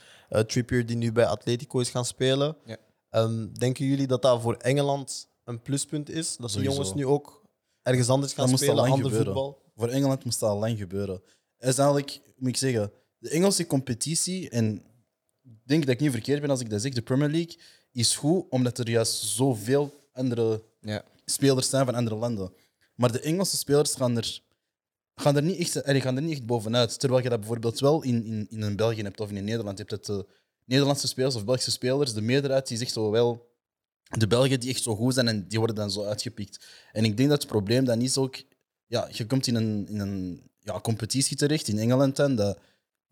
Trippier 0.47 0.85
die 0.85 0.95
nu 0.95 1.11
bij 1.11 1.25
Atletico 1.25 1.79
is 1.79 1.89
gaan 1.89 2.05
spelen. 2.05 2.55
Ja. 2.65 2.77
Ehm, 3.15 3.47
denken 3.53 3.85
jullie 3.85 4.07
dat 4.07 4.21
dat 4.21 4.41
voor 4.41 4.53
Engeland 4.55 5.27
een 5.43 5.61
pluspunt 5.61 6.09
is? 6.09 6.37
Dat 6.37 6.45
de 6.45 6.51
Sowieso. 6.53 6.71
jongens 6.75 6.93
nu 6.93 7.05
ook 7.05 7.43
ergens 7.81 8.09
anders 8.09 8.33
gaan 8.33 8.49
Dat 8.49 8.59
spelen, 8.59 8.77
ander 8.83 8.97
gebeuren. 8.97 9.25
voetbal? 9.25 9.61
Voor 9.75 9.87
Engeland 9.87 10.23
moest 10.23 10.39
dat 10.39 10.49
al 10.49 10.59
lang 10.59 10.77
gebeuren. 10.77 11.21
Het 11.57 11.69
is 11.69 11.77
eigenlijk, 11.77 12.19
moet 12.37 12.49
ik 12.49 12.57
zeggen, 12.57 12.91
de 13.17 13.29
Engelse 13.29 13.67
competitie, 13.67 14.49
en 14.49 14.75
ik 15.43 15.51
denk 15.63 15.85
dat 15.85 15.93
ik 15.93 15.99
niet 15.99 16.11
verkeerd 16.11 16.41
ben 16.41 16.49
als 16.49 16.59
ik 16.59 16.69
dat 16.69 16.81
zeg, 16.81 16.93
de 16.93 17.01
Premier 17.01 17.29
League 17.29 17.57
is 17.91 18.15
goed 18.15 18.45
omdat 18.49 18.77
er 18.77 18.89
juist 18.89 19.23
zoveel 19.23 19.93
andere 20.13 20.63
Ja. 20.81 21.03
spelers 21.25 21.69
zijn 21.69 21.85
van 21.85 21.95
andere 21.95 22.15
landen. 22.15 22.53
Maar 22.95 23.11
de 23.11 23.19
Engelse 23.19 23.57
spelers 23.57 23.93
gaan 23.95 24.17
er, 24.17 24.41
gaan 25.15 25.35
er, 25.35 25.43
niet, 25.43 25.57
echt, 25.59 25.83
allee, 25.83 26.01
gaan 26.01 26.15
er 26.15 26.21
niet 26.21 26.31
echt 26.37 26.45
bovenuit. 26.45 26.99
Terwijl 26.99 27.23
je 27.23 27.29
dat 27.29 27.39
bijvoorbeeld 27.39 27.79
wel 27.79 28.03
in, 28.03 28.25
in, 28.25 28.47
in 28.49 28.61
een 28.61 28.75
België 28.75 29.01
hebt 29.01 29.19
of 29.19 29.31
in 29.31 29.43
Nederland 29.43 29.77
hebt. 29.77 29.89
Dat 29.89 30.05
de 30.05 30.25
Nederlandse 30.65 31.07
spelers 31.07 31.35
of 31.35 31.45
Belgische 31.45 31.71
spelers, 31.71 32.13
de 32.13 32.21
meerderheid 32.21 32.67
die 32.67 32.77
zegt 32.77 32.91
zo 32.91 33.11
wel 33.11 33.53
de 34.03 34.27
Belgen 34.27 34.59
die 34.59 34.69
echt 34.69 34.83
zo 34.83 34.95
goed 34.95 35.13
zijn 35.13 35.27
en 35.27 35.47
die 35.47 35.57
worden 35.57 35.75
dan 35.75 35.91
zo 35.91 36.03
uitgepikt. 36.03 36.65
En 36.91 37.05
ik 37.05 37.17
denk 37.17 37.29
dat 37.29 37.41
het 37.41 37.51
probleem 37.51 37.85
dan 37.85 38.01
is 38.01 38.17
ook, 38.17 38.35
ja, 38.85 39.07
je 39.11 39.25
komt 39.25 39.47
in 39.47 39.55
een, 39.55 39.87
in 39.87 39.99
een 39.99 40.41
ja, 40.59 40.79
competitie 40.79 41.37
terecht 41.37 41.67
in 41.67 41.79
Engeland 41.79 42.15
dan, 42.15 42.35
dat 42.35 42.59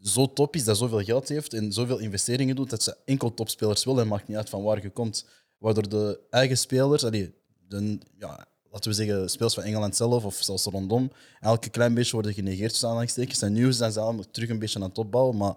zo 0.02 0.34
top 0.34 0.56
is, 0.56 0.64
dat 0.64 0.78
zoveel 0.78 1.04
geld 1.04 1.30
heeft 1.30 1.54
en 1.54 1.72
zoveel 1.72 1.98
investeringen 1.98 2.56
doet, 2.56 2.70
dat 2.70 2.84
ze 2.84 2.98
enkel 3.06 3.34
topspelers 3.34 3.84
willen 3.84 4.02
en 4.02 4.08
maakt 4.08 4.28
niet 4.28 4.38
uit 4.38 4.50
van 4.50 4.64
waar 4.64 4.82
je 4.82 4.90
komt. 4.90 5.26
Waardoor 5.58 5.90
de 5.90 6.20
eigen 6.30 6.58
spelers, 6.58 7.04
allee, 7.04 7.34
de, 7.68 7.98
ja, 8.18 8.48
laten 8.72 8.90
we 8.90 8.96
zeggen, 8.96 9.30
spelers 9.30 9.54
van 9.54 9.64
Engeland 9.64 9.96
zelf 9.96 10.26
of 10.26 10.36
zelfs 10.36 10.66
rondom, 10.66 11.12
elke 11.40 11.70
klein 11.70 11.94
beetje 11.94 12.12
worden 12.12 12.34
genegeerd 12.34 12.70
tussen 12.70 12.88
aanhalingstekens. 12.88 13.42
En 13.42 13.54
nu 13.54 13.74
zijn 13.74 13.92
ze 13.92 14.00
allemaal 14.00 14.30
terug 14.32 14.50
een 14.50 14.60
beetje 14.60 14.80
aan 14.80 14.90
het 14.90 14.98
opbouwen, 14.98 15.38
maar 15.38 15.56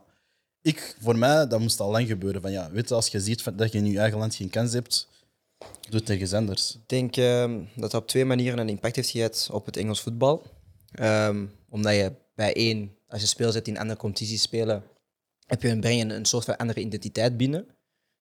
ik, 0.67 0.97
voor 1.01 1.19
mij, 1.19 1.47
dat 1.47 1.61
moest 1.61 1.81
al 1.81 1.91
lang 1.91 2.09
gebeuren. 2.09 2.41
Van, 2.41 2.53
ja, 2.53 2.71
weet 2.71 2.89
je, 2.89 2.95
als 2.95 3.09
je 3.09 3.21
ziet 3.21 3.59
dat 3.59 3.73
je 3.73 3.79
in 3.79 3.87
je 3.87 3.99
eigen 3.99 4.19
land 4.19 4.35
geen 4.35 4.51
kans 4.51 4.73
hebt, 4.73 5.09
doe 5.59 5.97
het 5.99 6.07
tegen 6.07 6.29
zenders. 6.29 6.75
Ik 6.75 6.89
denk 6.89 7.17
ehm, 7.17 7.59
dat 7.75 7.91
dat 7.91 8.03
op 8.03 8.09
twee 8.09 8.25
manieren 8.25 8.59
een 8.59 8.69
impact 8.69 8.97
heeft 8.97 9.11
gehad 9.11 9.49
op 9.53 9.67
het 9.67 9.77
Engels 9.77 10.01
voetbal. 10.01 10.43
Ehm, 10.93 11.47
omdat 11.69 11.95
je 11.95 12.13
bij 12.35 12.55
één, 12.55 12.97
als 13.09 13.21
je 13.21 13.51
zet 13.53 13.65
die 13.65 13.75
in 13.75 13.81
andere 13.81 13.99
competities 13.99 14.43
spelen, 14.43 14.83
heb 15.47 15.63
je 15.63 15.69
een, 15.69 15.81
breng 15.81 15.99
je 15.99 16.15
een 16.15 16.25
soort 16.25 16.45
van 16.45 16.57
andere 16.57 16.81
identiteit 16.81 17.37
binnen. 17.37 17.67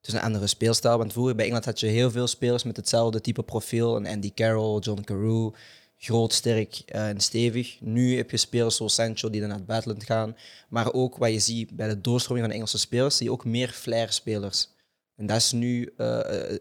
Dus 0.01 0.13
een 0.13 0.21
andere 0.21 0.47
speelstijl. 0.47 0.97
Want 0.97 1.11
vroeger 1.11 1.35
bij 1.35 1.43
Engeland 1.43 1.65
had 1.65 1.79
je 1.79 1.87
heel 1.87 2.11
veel 2.11 2.27
spelers 2.27 2.63
met 2.63 2.77
hetzelfde 2.77 3.21
type 3.21 3.43
profiel. 3.43 3.95
Een 3.95 4.07
Andy 4.07 4.33
Carroll, 4.33 4.79
John 4.79 5.01
Carew, 5.01 5.51
groot, 5.97 6.33
sterk 6.33 6.81
eh, 6.85 7.07
en 7.07 7.19
stevig. 7.19 7.77
Nu 7.81 8.17
heb 8.17 8.31
je 8.31 8.37
spelers 8.37 8.75
zoals 8.75 8.93
Sancho 8.93 9.29
die 9.29 9.39
dan 9.39 9.49
naar 9.49 9.57
het 9.57 9.67
buitenland 9.67 10.03
gaan. 10.03 10.35
Maar 10.69 10.93
ook 10.93 11.17
wat 11.17 11.31
je 11.31 11.39
ziet 11.39 11.75
bij 11.75 11.87
de 11.87 12.01
doorstroming 12.01 12.45
van 12.45 12.55
Engelse 12.55 12.77
spelers, 12.77 13.17
zie 13.17 13.25
je 13.25 13.31
ook 13.31 13.45
meer 13.45 13.69
flair-spelers. 13.69 14.67
En 15.15 15.25
dat 15.25 15.37
is 15.37 15.51
nu 15.51 15.83
eh, 15.97 16.07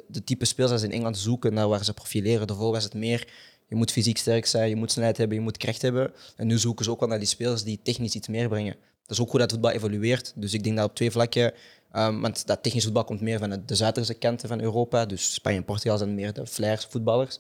de 0.09 0.25
type 0.25 0.45
spelers 0.45 0.71
dat 0.73 0.81
ze 0.81 0.87
in 0.87 0.93
Engeland 0.93 1.19
zoeken 1.19 1.55
naar 1.55 1.69
waar 1.69 1.85
ze 1.85 1.95
profileren. 1.95 2.47
Daarvoor 2.47 2.73
was 2.73 2.85
het 2.85 2.95
meer, 2.95 3.29
je 3.69 3.75
moet 3.75 3.93
fysiek 3.93 4.19
sterk 4.19 4.47
zijn, 4.47 4.69
je 4.69 4.77
moet 4.77 4.93
snelheid 4.93 5.17
hebben, 5.17 5.37
je 5.37 5.43
moet 5.43 5.57
kracht 5.57 5.83
hebben. 5.83 6.13
En 6.37 6.47
nu 6.47 6.59
zoeken 6.59 6.85
ze 6.85 6.91
ook 6.91 7.01
wel 7.01 7.09
naar 7.09 7.19
die 7.19 7.29
spelers 7.29 7.63
die 7.63 7.81
technisch 7.83 8.15
iets 8.15 8.29
meer 8.29 8.49
brengen. 8.49 8.77
Dat 9.03 9.17
is 9.17 9.21
ook 9.21 9.31
hoe 9.31 9.41
dat 9.41 9.51
voetbal 9.51 9.71
evolueert. 9.71 10.33
Dus 10.37 10.53
ik 10.55 10.65
denk 10.65 10.77
dat 10.77 10.89
op 10.89 10.95
twee 10.95 11.11
vlakken, 11.11 11.53
ehm, 11.93 12.21
want 12.21 12.47
dat 12.47 12.63
technisch 12.63 12.85
voetbal 12.85 13.05
komt 13.05 13.21
meer 13.21 13.39
van 13.39 13.51
de- 13.51 13.65
de 13.65 13.75
zuiderse 13.75 14.15
kanten 14.15 14.49
van 14.49 14.61
Europa. 14.61 15.07
Dus 15.07 15.35
Spanje 15.35 15.57
en 15.59 15.65
Portugal 15.65 15.99
zijn 15.99 16.15
meer 16.15 16.33
de 16.33 16.47
flair 16.47 16.87
voetballers. 16.91 17.39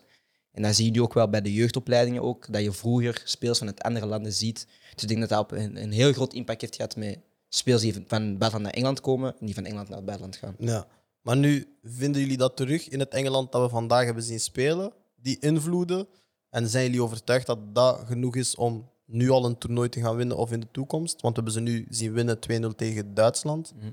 En 0.54 0.62
dat 0.62 0.74
zie 0.74 0.94
je 0.94 1.02
ook 1.02 1.14
wel 1.14 1.28
bij 1.28 1.40
de 1.40 1.52
jeugdopleidingen 1.52 2.22
ook, 2.22 2.52
dat 2.52 2.62
je 2.62 2.72
vroeger 2.72 3.22
spelers 3.24 3.58
van 3.58 3.66
het 3.66 3.82
andere 3.82 4.06
landen 4.06 4.32
ziet. 4.32 4.66
Dus 4.94 5.02
ik 5.02 5.08
denk 5.08 5.20
dat 5.20 5.28
dat 5.28 5.38
op 5.38 5.52
een, 5.52 5.82
een 5.82 5.92
heel 5.92 6.12
groot 6.12 6.32
impact 6.32 6.60
heeft 6.60 6.76
gehad 6.76 6.96
met 6.96 7.18
spelers 7.48 7.82
die 7.82 7.92
van 7.92 8.38
buitenland 8.38 8.62
naar 8.62 8.72
Engeland 8.72 9.00
komen 9.00 9.34
en 9.40 9.46
die 9.46 9.54
van 9.54 9.64
Engeland 9.64 9.88
naar 9.88 9.96
het 9.96 10.06
buitenland 10.06 10.36
gaan. 10.36 10.54
Ja. 10.58 10.86
Maar 11.20 11.36
nu 11.36 11.76
vinden 11.82 12.20
jullie 12.20 12.36
dat 12.36 12.56
terug 12.56 12.88
in 12.88 12.98
het 12.98 13.14
Engeland 13.14 13.52
dat 13.52 13.62
we 13.62 13.68
vandaag 13.68 14.04
hebben 14.04 14.22
zien 14.22 14.40
spelen, 14.40 14.92
die 15.16 15.38
invloeden? 15.38 16.06
En 16.50 16.68
zijn 16.68 16.84
jullie 16.84 17.02
overtuigd 17.02 17.46
dat 17.46 17.74
dat 17.74 18.02
genoeg 18.06 18.36
is 18.36 18.54
om 18.54 18.90
nu 19.04 19.30
al 19.30 19.44
een 19.44 19.58
toernooi 19.58 19.88
te 19.88 20.00
gaan 20.00 20.16
winnen 20.16 20.36
of 20.36 20.52
in 20.52 20.60
de 20.60 20.70
toekomst? 20.70 21.20
Want 21.20 21.36
we 21.36 21.42
hebben 21.42 21.52
ze 21.52 21.72
nu 21.72 21.86
zien 21.88 22.12
winnen 22.12 22.38
2-0 22.72 22.74
tegen 22.76 23.14
Duitsland. 23.14 23.72
Mhm. 23.76 23.90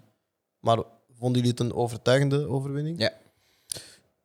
Maar 0.60 0.84
vonden 1.10 1.42
jullie 1.42 1.50
het 1.50 1.60
een 1.60 1.74
overtuigende 1.74 2.48
overwinning? 2.48 3.00
Ja. 3.00 3.12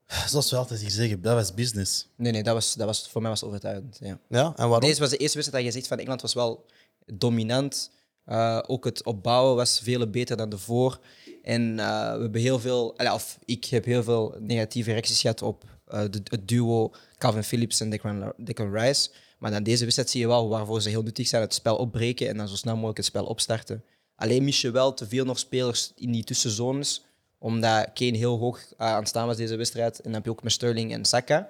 Zoals 0.07 0.51
we 0.51 0.57
altijd 0.57 0.81
hier 0.81 0.91
zeggen, 0.91 1.23
dat 1.23 1.35
was 1.35 1.55
business. 1.55 2.09
Nee, 2.17 2.33
nee, 2.33 2.43
dat 2.43 2.55
was, 2.55 2.75
dat 2.75 2.87
was, 2.87 3.09
voor 3.09 3.21
mij 3.21 3.31
was 3.31 3.41
het 3.41 3.49
overtuigend. 3.49 3.99
Ja. 4.01 4.19
Ja, 4.29 4.45
en 4.57 4.69
waarom? 4.69 4.81
Deze 4.81 5.01
was 5.01 5.11
de 5.11 5.17
eerste 5.17 5.37
wedstrijd 5.37 5.65
dat 5.65 5.75
je 5.75 5.79
zegt 5.79 5.91
van 5.91 5.99
Engeland 5.99 6.23
was 6.23 6.35
wel 6.35 6.67
dominant. 7.07 7.91
Uh, 8.27 8.63
ook 8.67 8.85
het 8.85 9.05
opbouwen 9.05 9.57
was 9.57 9.81
veel 9.83 10.11
beter 10.11 10.37
dan 10.37 10.53
ervoor. 10.53 11.01
En 11.43 11.63
uh, 11.63 12.15
we 12.15 12.21
hebben 12.21 12.41
heel 12.41 12.59
veel, 12.59 12.97
of 13.13 13.39
ik 13.45 13.65
heb 13.65 13.85
heel 13.85 14.03
veel 14.03 14.35
negatieve 14.41 14.91
reacties 14.91 15.21
gehad 15.21 15.43
op 15.43 15.65
uh, 15.89 16.01
de, 16.11 16.21
het 16.25 16.49
duo 16.49 16.93
Calvin 17.19 17.45
Phillips 17.45 17.81
en 17.81 17.91
Declan, 17.91 18.33
Declan 18.37 18.73
Rice. 18.73 19.11
Maar 19.39 19.51
dan 19.51 19.63
deze 19.63 19.83
wedstrijd 19.83 20.11
zie 20.11 20.21
je 20.21 20.27
wel 20.27 20.49
waarvoor 20.49 20.83
ze 20.83 20.89
heel 20.89 21.03
nuttig 21.03 21.27
zijn: 21.27 21.43
het 21.43 21.55
spel 21.55 21.77
opbreken 21.77 22.29
en 22.29 22.37
dan 22.37 22.49
zo 22.49 22.57
snel 22.57 22.75
mogelijk 22.75 22.97
het 22.97 23.07
spel 23.07 23.25
opstarten. 23.25 23.85
Alleen 24.17 24.45
mis 24.45 24.61
je 24.61 24.71
wel 24.71 24.95
te 24.95 25.09
veel 25.09 25.25
nog 25.25 25.39
spelers 25.39 25.93
in 25.97 26.13
die 26.13 26.25
tussenzones, 26.25 27.05
omdat 27.47 27.91
Kane 27.95 28.17
heel 28.17 28.39
hoog 28.39 28.59
uh, 28.59 28.75
aan 28.77 28.99
het 28.99 29.09
staan 29.09 29.27
was 29.27 29.37
deze 29.37 29.57
wedstrijd. 29.57 29.97
En 29.97 30.03
dan 30.03 30.13
heb 30.13 30.25
je 30.25 30.31
ook 30.31 30.43
met 30.43 30.53
Sterling 30.53 30.93
en 30.93 31.05
Saka. 31.05 31.49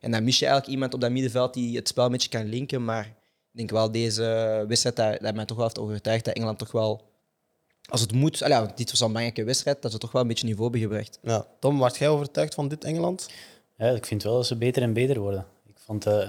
En 0.00 0.10
dan 0.10 0.24
mis 0.24 0.38
je 0.38 0.44
eigenlijk 0.44 0.74
iemand 0.74 0.94
op 0.94 1.00
dat 1.00 1.10
middenveld 1.10 1.54
die 1.54 1.76
het 1.76 1.88
spel 1.88 2.04
een 2.04 2.10
beetje 2.10 2.28
kan 2.28 2.48
linken. 2.48 2.84
Maar 2.84 3.06
ik 3.06 3.56
denk 3.58 3.70
wel 3.70 3.90
deze 3.90 4.64
wedstrijd 4.68 4.96
dat, 4.96 5.20
dat 5.20 5.34
mij 5.34 5.44
toch 5.44 5.56
wel 5.56 5.66
heeft 5.66 5.78
overtuigd 5.78 6.24
dat 6.24 6.34
Engeland 6.34 6.58
toch 6.58 6.72
wel 6.72 7.08
als 7.88 8.00
het 8.00 8.12
moet, 8.12 8.42
allee, 8.42 8.58
ja, 8.58 8.72
dit 8.74 8.90
was 8.90 9.00
al 9.00 9.06
een 9.06 9.12
belangrijke 9.12 9.44
wedstrijd, 9.44 9.82
dat 9.82 9.92
ze 9.92 9.98
toch 9.98 10.12
wel 10.12 10.22
een 10.22 10.28
beetje 10.28 10.46
niveau 10.46 10.70
hebben 10.70 10.88
gebracht. 10.88 11.18
Ja. 11.22 11.46
Tom, 11.60 11.78
was 11.78 11.98
jij 11.98 12.08
overtuigd 12.08 12.54
van 12.54 12.68
dit 12.68 12.84
Engeland? 12.84 13.30
Ja, 13.76 13.88
ik 13.88 14.06
vind 14.06 14.22
wel 14.22 14.34
dat 14.34 14.46
ze 14.46 14.56
beter 14.56 14.82
en 14.82 14.92
beter 14.92 15.20
worden. 15.20 15.46
Ik 15.66 15.78
vond, 15.78 16.06
eh, 16.06 16.28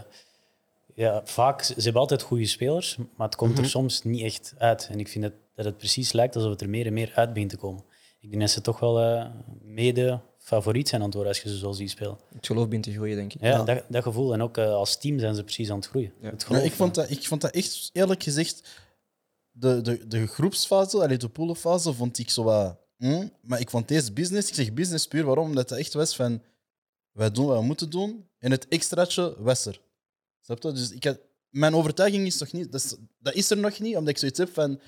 ja, 0.96 1.22
vaak, 1.25 1.62
ze 1.63 1.74
hebben 1.75 2.01
altijd 2.01 2.22
goede 2.22 2.46
spelers, 2.46 2.98
maar 3.15 3.27
het 3.27 3.36
komt 3.36 3.58
er 3.58 3.65
soms 3.65 4.03
niet 4.03 4.22
echt 4.22 4.53
uit. 4.58 4.88
En 4.91 5.00
ik 5.00 5.08
vind 5.08 5.24
dat, 5.24 5.34
dat 5.55 5.65
het 5.65 5.77
precies 5.77 6.12
lijkt 6.12 6.36
alsof 6.36 6.51
het 6.51 6.62
er 6.62 6.70
meer 6.70 6.86
en 6.86 6.93
meer 6.93 7.12
uit 7.15 7.34
begint 7.34 7.50
te 7.50 7.58
komen. 7.58 7.84
Ik 8.21 8.29
denk 8.29 8.41
dat 8.41 8.51
ze 8.51 8.61
toch 8.61 8.79
wel 8.79 8.99
eh, 8.99 9.29
mede 9.61 10.19
favoriet 10.37 10.89
zijn 10.89 11.01
aan 11.01 11.07
het 11.07 11.15
worden 11.15 11.33
als 11.33 11.41
je 11.43 11.49
ze 11.49 11.57
zo 11.57 11.71
ziet 11.71 11.89
spelen. 11.89 12.17
Het 12.33 12.45
geloof 12.45 12.65
begint 12.65 12.83
te 12.83 12.91
groeien, 12.93 13.15
denk 13.15 13.33
ik. 13.33 13.41
Ja, 13.41 13.63
Dat, 13.63 13.83
dat 13.89 14.03
gevoel. 14.03 14.33
En 14.33 14.41
ook 14.41 14.57
eh, 14.57 14.73
als 14.73 14.97
team 14.97 15.19
zijn 15.19 15.35
ze 15.35 15.43
precies 15.43 15.69
aan 15.69 15.77
het 15.77 15.87
groeien. 15.87 16.13
Het 16.19 16.41
Ja, 16.41 16.47
geloof, 16.47 16.63
ik, 16.63 16.71
vond 16.71 16.95
dat, 16.95 17.09
ik 17.09 17.27
vond 17.27 17.41
dat 17.41 17.51
echt, 17.51 17.89
eerlijk 17.93 18.23
gezegd, 18.23 18.69
de, 19.51 19.81
de, 19.81 20.07
de 20.07 20.27
groepsfase, 20.27 21.01
allee, 21.03 21.17
de 21.17 21.29
poolfase, 21.29 21.93
vond 21.93 22.17
ik 22.17 22.29
zo 22.29 22.43
wat. 22.43 22.77
hm, 22.97 23.27
maar 23.41 23.59
ik 23.59 23.69
vond 23.69 23.87
deze 23.87 24.13
business, 24.13 24.49
ik 24.49 24.55
zeg 24.55 24.73
business 24.73 25.07
puur, 25.07 25.25
waarom? 25.25 25.45
Omdat 25.47 25.69
het 25.69 25.79
echt 25.79 25.93
was 25.93 26.15
van, 26.15 26.41
wij 27.11 27.31
doen 27.31 27.45
wat 27.45 27.59
we 27.59 27.65
moeten 27.65 27.89
doen 27.89 28.27
en 28.37 28.51
het 28.51 28.67
extraatje 28.67 29.35
was 29.39 29.65
er. 29.65 29.81
Snap 30.41 30.63
je? 30.63 30.71
Dus 30.71 30.91
ik 30.91 31.03
had, 31.03 31.19
mijn 31.49 31.75
overtuiging 31.75 32.25
is 32.25 32.37
nog 32.37 32.51
niet, 32.51 32.71
dat 32.71 32.83
is, 32.83 32.95
dat 33.19 33.33
is 33.33 33.49
er 33.49 33.57
nog 33.57 33.79
niet, 33.79 33.95
omdat 33.95 34.09
ik 34.09 34.17
zoiets 34.17 34.39
heb 34.39 34.53
van, 34.53 34.79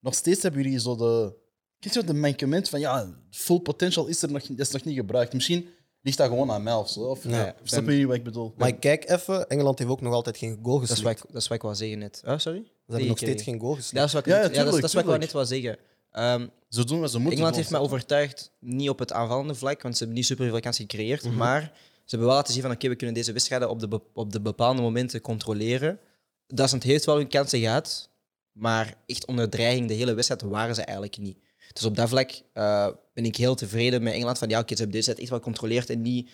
nog 0.00 0.14
steeds 0.14 0.42
hebben 0.42 0.62
jullie 0.62 0.80
zo 0.80 0.96
de, 0.96 1.34
kijk 1.80 1.94
zo 1.94 2.04
de 2.04 2.14
mankement 2.14 2.68
van, 2.68 2.80
ja, 2.80 3.14
full 3.30 3.58
potential 3.60 4.06
is 4.06 4.22
er 4.22 4.30
nog, 4.32 4.48
niet- 4.48 4.58
dat 4.58 4.66
is 4.66 4.72
nog 4.72 4.84
niet 4.84 4.96
gebruikt. 4.96 5.32
Misschien 5.32 5.68
ligt 6.02 6.16
dat 6.18 6.28
gewoon 6.28 6.50
aan 6.50 6.62
mij 6.62 6.74
of 6.74 6.88
zo. 6.90 7.00
Of, 7.00 7.24
Ja. 7.24 7.54
snap 7.62 7.88
je 7.88 8.06
wat 8.06 8.16
ik 8.16 8.24
bedoel? 8.24 8.54
Maar 8.56 8.68
ik 8.68 8.80
kijk 8.80 9.08
even, 9.10 9.48
Engeland 9.48 9.78
heeft 9.78 9.90
ook 9.90 10.00
nog 10.00 10.12
altijd 10.12 10.36
geen 10.36 10.58
goal 10.62 10.74
Dat 10.80 10.82
is, 10.88 10.90
geslikt. 10.94 11.18
wat 11.18 11.28
ik, 11.28 11.32
dat 11.32 11.42
is 11.42 11.48
wat 11.48 11.56
ik 11.56 11.62
wou 11.62 11.74
zeggen 11.74 11.98
net. 11.98 12.22
Ah, 12.24 12.38
sorry? 12.38 12.62
Ze 12.64 12.72
hebben 12.86 13.08
nog 13.08 13.18
steeds 13.18 13.42
geen 13.42 13.60
goal 13.60 13.74
geslikt. 13.74 13.94
Dat 13.96 14.06
is 14.06 14.12
wat 14.12 14.26
ik, 14.26 14.32
Ja, 14.32 14.40
net- 14.40 14.54
ja, 14.54 14.64
dat 14.64 14.74
is, 14.74 14.80
dat 14.80 14.88
is 14.88 14.94
wat 14.94 15.02
ik 15.02 15.08
wou 15.08 15.20
tuurlijk. 15.20 15.20
net 15.20 15.32
wou 15.32 15.46
zeggen. 15.46 15.78
Ehm, 16.10 16.48
Ze 16.68 16.84
doen 16.84 17.00
wat 17.00 17.10
ze 17.10 17.16
moeten 17.16 17.32
Engeland 17.32 17.56
heeft 17.56 17.70
mij 17.70 17.80
overtuigd, 17.80 18.52
niet 18.60 18.88
op 18.88 18.98
het 18.98 19.12
aanvallende 19.12 19.54
vlak, 19.54 19.82
want 19.82 19.94
ze 19.94 19.98
hebben 19.98 20.16
niet 20.18 20.26
superveel 20.28 20.60
kansen 20.60 20.84
gecreëerd, 20.90 21.24
Mhm. 21.24 21.36
maar 21.36 21.60
ze 22.04 22.16
hebben 22.16 22.26
wel 22.26 22.36
laten 22.36 22.52
zien 22.52 22.62
van 22.62 22.70
oké, 22.70 22.88
we 22.88 22.94
kunnen 22.96 23.14
deze 23.14 23.32
wedstrijden 23.32 23.70
op 23.70 23.80
de, 23.80 24.00
op 24.12 24.32
de 24.32 24.40
bepaalde 24.40 24.82
momenten 24.82 25.20
controleren. 25.20 25.98
Duitsland 26.46 26.84
heeft 26.84 27.04
wel 27.04 27.16
hun 27.16 27.28
kansen 27.28 27.60
gehad, 27.60 28.10
maar 28.52 28.94
echt 29.06 29.26
onder 29.26 29.48
dreiging 29.48 29.88
de 29.88 29.94
hele 29.94 30.14
wedstrijd 30.14 30.42
waren 30.42 30.74
ze 30.74 30.82
eigenlijk 30.82 31.18
niet. 31.18 31.38
Dus 31.72 31.84
op 31.84 31.96
dat 31.96 32.08
vlak 32.08 32.30
eh, 32.52 32.88
ben 33.14 33.24
ik 33.24 33.36
heel 33.36 33.54
tevreden 33.54 34.02
met 34.02 34.12
Engeland 34.12 34.38
van 34.38 34.48
ja, 34.48 34.58
oké, 34.58 34.74
ze 34.76 34.82
hebben 34.82 34.92
deze 35.00 35.06
wedstrijd 35.06 35.18
echt 35.18 35.28
wel 35.30 35.38
gecontroleerd 35.38 35.90
en 35.90 36.02
niet 36.02 36.30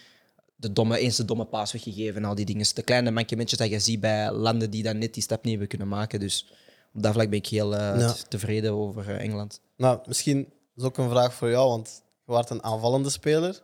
de 0.56 0.72
domme, 0.72 0.98
eens 0.98 1.16
de 1.16 1.24
domme 1.24 1.44
paas 1.44 1.72
weggegeven 1.72 2.16
en 2.16 2.24
al 2.28 2.34
die 2.34 2.44
dingen. 2.44 2.66
De 2.74 2.82
kleine 2.82 3.10
mankementjes 3.10 3.58
dat 3.58 3.68
je 3.70 3.78
ziet 3.78 4.00
bij 4.00 4.32
landen 4.32 4.70
die 4.70 4.82
dan 4.82 4.98
net 4.98 5.14
die 5.14 5.22
stap 5.22 5.42
niet 5.42 5.50
hebben 5.50 5.68
kunnen 5.68 5.88
maken. 5.88 6.20
Dus 6.20 6.52
op 6.94 7.02
dat 7.02 7.12
vlak 7.12 7.30
ben 7.30 7.38
ik 7.38 7.46
heel 7.46 7.76
eh, 7.76 8.00
Ja. 8.00 8.14
tevreden 8.28 8.72
over 8.72 9.08
eh, 9.10 9.20
Engeland. 9.24 9.60
Nou, 9.76 9.98
misschien 10.06 10.52
is 10.76 10.82
ook 10.82 10.98
een 10.98 11.08
vraag 11.10 11.34
voor 11.34 11.50
jou, 11.50 11.68
want 11.68 12.02
je 12.26 12.32
wordt 12.32 12.50
een 12.50 12.62
aanvallende 12.62 13.10
speler. 13.10 13.62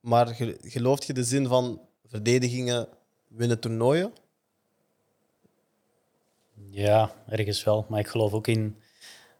Maar 0.00 0.26
ge- 0.26 0.58
gelooft 0.62 1.06
je 1.06 1.12
de 1.12 1.24
zin 1.24 1.46
van 1.46 1.80
verdedigingen 2.06 2.88
winnen 3.28 3.58
toernooien? 3.60 4.12
Ja, 6.70 7.12
ergens 7.28 7.64
wel. 7.64 7.86
Maar 7.88 7.98
ik 8.00 8.06
geloof 8.08 8.32
ook 8.32 8.46
in 8.46 8.76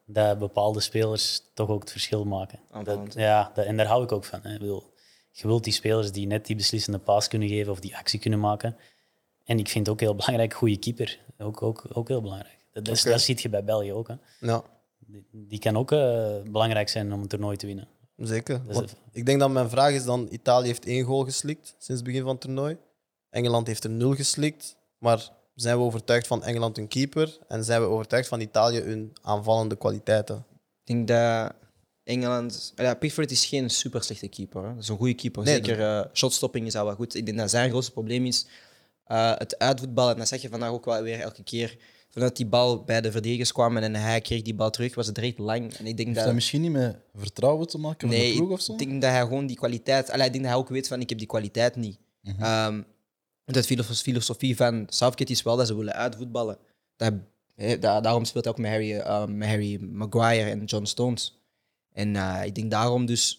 dat 0.04 0.38
bepaalde 0.38 0.80
spelers 0.80 1.42
toch 1.54 1.68
ook 1.68 1.80
het 1.80 1.90
verschil 1.90 2.24
maken. 2.24 2.60
Dat, 2.84 3.14
ja, 3.14 3.50
dat, 3.54 3.64
en 3.64 3.76
daar 3.76 3.86
hou 3.86 4.02
ik 4.02 4.12
ook 4.12 4.24
van. 4.24 4.40
Hè. 4.42 4.52
Ik 4.52 4.58
bedoel, 4.58 4.92
je 5.30 5.46
wilt 5.46 5.64
die 5.64 5.72
spelers 5.72 6.12
die 6.12 6.26
net 6.26 6.46
die 6.46 6.56
beslissende 6.56 6.98
paas 6.98 7.28
kunnen 7.28 7.48
geven 7.48 7.72
of 7.72 7.80
die 7.80 7.96
actie 7.96 8.18
kunnen 8.20 8.40
maken. 8.40 8.76
En 9.44 9.58
ik 9.58 9.68
vind 9.68 9.88
ook 9.88 10.00
heel 10.00 10.14
belangrijk, 10.14 10.54
goede 10.54 10.76
keeper. 10.78 11.20
Ook, 11.38 11.62
ook, 11.62 11.84
ook 11.92 12.08
heel 12.08 12.20
belangrijk. 12.20 12.58
Dat, 12.72 12.84
dat, 12.84 13.02
dat 13.02 13.20
ziet 13.20 13.42
je 13.42 13.48
bij 13.48 13.64
België 13.64 13.92
ook. 13.92 14.08
Hè. 14.08 14.14
Ja, 14.40 14.62
Die, 14.98 15.26
die 15.30 15.58
kan 15.58 15.76
ook 15.76 15.92
eh, 15.92 16.42
belangrijk 16.42 16.88
zijn 16.88 17.12
om 17.12 17.20
een 17.20 17.28
toernooi 17.28 17.56
te 17.56 17.66
winnen. 17.66 17.88
zeker. 18.16 18.62
ik 19.12 19.26
denk 19.26 19.40
dat 19.40 19.50
mijn 19.50 19.68
vraag 19.70 19.92
is 19.92 20.04
dan, 20.04 20.28
Italië 20.30 20.66
heeft 20.66 20.86
één 20.86 21.04
goal 21.04 21.24
geslikt 21.24 21.66
sinds 21.66 21.86
het 21.88 22.04
begin 22.04 22.22
van 22.22 22.30
het 22.30 22.40
toernooi. 22.40 22.76
Engeland 23.30 23.66
heeft 23.66 23.84
er 23.84 23.90
nul 23.90 24.14
geslikt. 24.14 24.76
Maar 24.98 25.30
zijn 25.54 25.76
we 25.76 25.82
overtuigd 25.82 26.26
van 26.26 26.42
Engeland 26.44 26.76
hun 26.76 26.88
keeper? 26.88 27.38
En 27.48 27.64
zijn 27.64 27.80
we 27.80 27.86
overtuigd 27.86 28.28
van 28.28 28.40
Italië 28.40 28.80
hun 28.80 29.12
aanvallende 29.22 29.76
kwaliteiten? 29.76 30.36
Ik 30.84 30.86
denk 30.86 31.08
dat 31.08 31.52
Engeland. 32.04 32.72
Ja, 32.76 32.94
Pickford 32.94 33.30
is 33.30 33.44
geen 33.46 33.70
super 33.70 34.02
slechte 34.02 34.28
keeper. 34.28 34.62
Hè. 34.62 34.68
Dat 34.74 34.82
is 34.82 34.88
een 34.88 34.96
goede 34.96 35.14
keeper. 35.14 35.42
Nee, 35.44 35.54
Zeker 35.54 35.80
eh, 35.80 36.04
shotstopping 36.12 36.66
is 36.66 36.74
al 36.74 36.84
wel 36.84 36.94
goed. 36.94 37.14
Ik 37.14 37.26
denk 37.26 37.38
dat 37.38 37.50
zijn 37.50 37.70
grootste 37.70 37.92
probleem 37.92 38.24
is 38.26 38.46
eh, 39.04 39.32
het 39.38 39.58
uitvoetballen. 39.58 40.12
En 40.12 40.18
dat 40.18 40.28
zeg 40.28 40.42
je 40.42 40.48
vandaag 40.48 40.70
ook 40.70 40.84
wel 40.84 41.02
weer 41.02 41.20
elke 41.20 41.42
keer. 41.42 41.76
Vanuit 42.10 42.36
die 42.36 42.46
bal 42.46 42.84
bij 42.84 43.00
de 43.00 43.10
verdedigers 43.10 43.52
kwam 43.52 43.76
en 43.76 43.94
hij 43.94 44.20
kreeg 44.20 44.42
die 44.42 44.54
bal 44.54 44.70
terug, 44.70 44.94
was 44.94 45.06
het 45.06 45.14
direct 45.14 45.38
lang. 45.38 45.72
En 45.74 45.86
ik 45.86 45.96
denk 45.96 45.98
Heeft 45.98 46.14
dat. 46.14 46.24
dat 46.24 46.34
misschien 46.34 46.60
niet 46.60 46.70
met 46.70 46.96
vertrouwen 47.14 47.66
te 47.66 47.78
maken 47.78 48.08
van 48.08 48.16
Nee, 48.18 48.30
de 48.30 48.36
ploeg 48.36 48.50
of 48.50 48.60
zo? 48.60 48.72
ik 48.72 48.78
denk 48.78 49.02
dat 49.02 49.10
hij 49.10 49.20
gewoon 49.20 49.46
die 49.46 49.56
kwaliteit. 49.56 50.10
Allee, 50.10 50.26
ik 50.26 50.32
denk 50.32 50.44
dat 50.44 50.52
hij 50.52 50.62
ook 50.62 50.68
weet 50.68 50.88
van 50.88 51.00
ik 51.00 51.08
heb 51.08 51.18
die 51.18 51.26
kwaliteit 51.26 51.76
niet. 51.76 51.98
Mhm. 52.20 52.42
Ehm, 52.42 52.82
de 53.44 53.62
filosofie- 53.62 54.56
van 54.56 54.86
Southgate 54.88 55.32
is 55.32 55.42
wel 55.42 55.56
dat 55.56 55.66
ze 55.66 55.76
willen 55.76 55.94
uitvoetballen. 55.94 56.58
Dat, 56.96 57.14
daarom 57.80 58.24
speelt 58.24 58.44
hij 58.44 58.52
ook 58.52 58.58
met 58.58 58.70
Harry, 58.70 58.92
eh, 58.92 59.26
met 59.26 59.48
Harry 59.48 59.78
Maguire 59.80 60.50
en 60.50 60.64
John 60.64 60.84
Stones. 60.84 61.38
En 61.92 62.16
eh, 62.16 62.44
ik 62.44 62.54
denk 62.54 62.70
daarom 62.70 63.06
dus... 63.06 63.36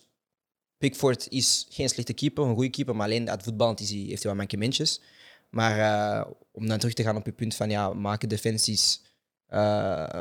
Pickford 0.78 1.28
is 1.30 1.66
geen 1.70 1.90
slechte 1.90 2.14
keeper, 2.14 2.44
een 2.44 2.54
goede 2.54 2.70
keeper, 2.70 2.96
maar 2.96 3.06
alleen 3.06 3.30
het 3.30 3.44
voetballend 3.44 3.80
is 3.80 3.90
hij, 3.90 4.00
heeft 4.00 4.24
hij 4.24 4.32
wat 4.32 4.40
mankementjes. 4.40 5.02
Maar 5.50 5.80
eh, 5.80 6.32
om 6.52 6.68
dan 6.68 6.80
terug 6.80 6.94
te 6.94 7.04
gaan 7.04 7.16
op 7.16 7.26
je 7.26 7.32
punt 7.32 7.56
van 7.56 7.70
ja, 7.70 7.94
maken 7.94 8.30
defensies 8.30 9.02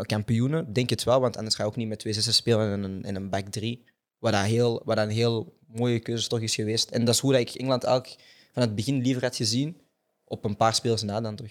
kampioenen, 0.02 0.72
denk 0.72 0.90
het 0.90 1.04
wel, 1.04 1.20
want 1.20 1.36
anders 1.36 1.54
ga 1.54 1.62
je 1.62 1.68
ook 1.68 1.76
niet 1.76 1.88
met 1.88 1.98
twee 1.98 2.12
zessen 2.12 2.34
spelen 2.34 2.72
en 2.72 2.82
een, 2.82 3.04
en 3.04 3.14
een 3.14 3.30
back 3.30 3.48
3. 3.48 3.84
Wat, 4.18 4.34
heel, 4.34 4.82
wat 4.84 4.98
een 4.98 5.10
heel 5.10 5.58
mooie 5.66 5.98
keuze 5.98 6.28
toch 6.28 6.40
is 6.40 6.54
geweest. 6.54 6.90
En 6.90 7.04
dat 7.04 7.14
is 7.14 7.20
hoe 7.20 7.32
dat 7.32 7.40
ik 7.40 7.54
Engeland 7.54 7.84
eigenlijk 7.84 8.16
van 8.52 8.62
het 8.62 8.74
begin 8.74 9.02
liever 9.02 9.22
had 9.22 9.36
gezien, 9.36 9.80
op 10.24 10.44
een 10.44 10.56
paar 10.56 10.74
spelers 10.74 11.02
na 11.02 11.20
dan 11.20 11.36
toch. 11.36 11.50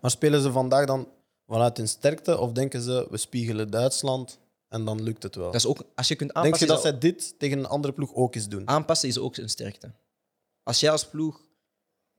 Maar 0.00 0.10
spelen 0.10 0.42
ze 0.42 0.52
vandaag 0.52 0.86
dan 0.86 1.08
vanuit 1.46 1.76
hun 1.76 1.88
sterkte? 1.88 2.38
Of 2.38 2.52
denken 2.52 2.82
ze, 2.82 3.06
we 3.10 3.16
spiegelen 3.16 3.70
Duitsland 3.70 4.38
en 4.68 4.84
dan 4.84 5.02
lukt 5.02 5.22
het 5.22 5.34
wel? 5.34 5.46
Dat 5.46 5.54
is 5.54 5.66
ook, 5.66 5.82
als 5.94 6.08
je 6.08 6.14
kunt 6.14 6.32
Denk 6.32 6.44
aanpassen, 6.44 6.68
je 6.68 6.72
dat 6.74 6.84
is 6.84 6.90
zij 6.90 6.98
dit 6.98 7.34
tegen 7.38 7.58
een 7.58 7.66
andere 7.66 7.92
ploeg 7.92 8.14
ook 8.14 8.34
eens 8.34 8.48
doen? 8.48 8.68
aanpassen 8.68 9.08
is 9.08 9.18
ook 9.18 9.36
een 9.36 9.48
sterkte. 9.48 9.90
Als 10.62 10.80
jij 10.80 10.90
als 10.90 11.06
ploeg 11.06 11.40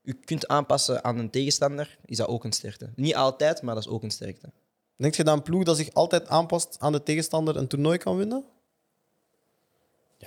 je 0.04 0.14
kunt 0.14 0.48
aanpassen 0.48 1.04
aan 1.04 1.18
een 1.18 1.30
tegenstander, 1.30 1.98
is 2.06 2.18
dat 2.18 2.28
ook 2.28 2.44
een 2.44 2.52
sterkte. 2.52 2.90
Niet 2.96 3.16
altijd, 3.16 3.62
maar 3.62 3.76
dat 3.76 3.84
is 3.84 3.90
ook 3.90 4.04
een 4.04 4.12
sterkte. 4.12 4.52
Denk 4.96 5.16
je 5.16 5.24
dat 5.24 5.36
een 5.36 5.42
ploeg 5.42 5.64
dat 5.64 5.78
zich 5.78 5.94
altijd 5.94 6.28
aanpast 6.28 6.76
aan 6.80 6.92
de 6.92 7.04
tegenstander 7.04 7.56
een 7.56 7.68
toernooi 7.68 7.98
kan 7.98 8.18
winnen? 8.18 8.46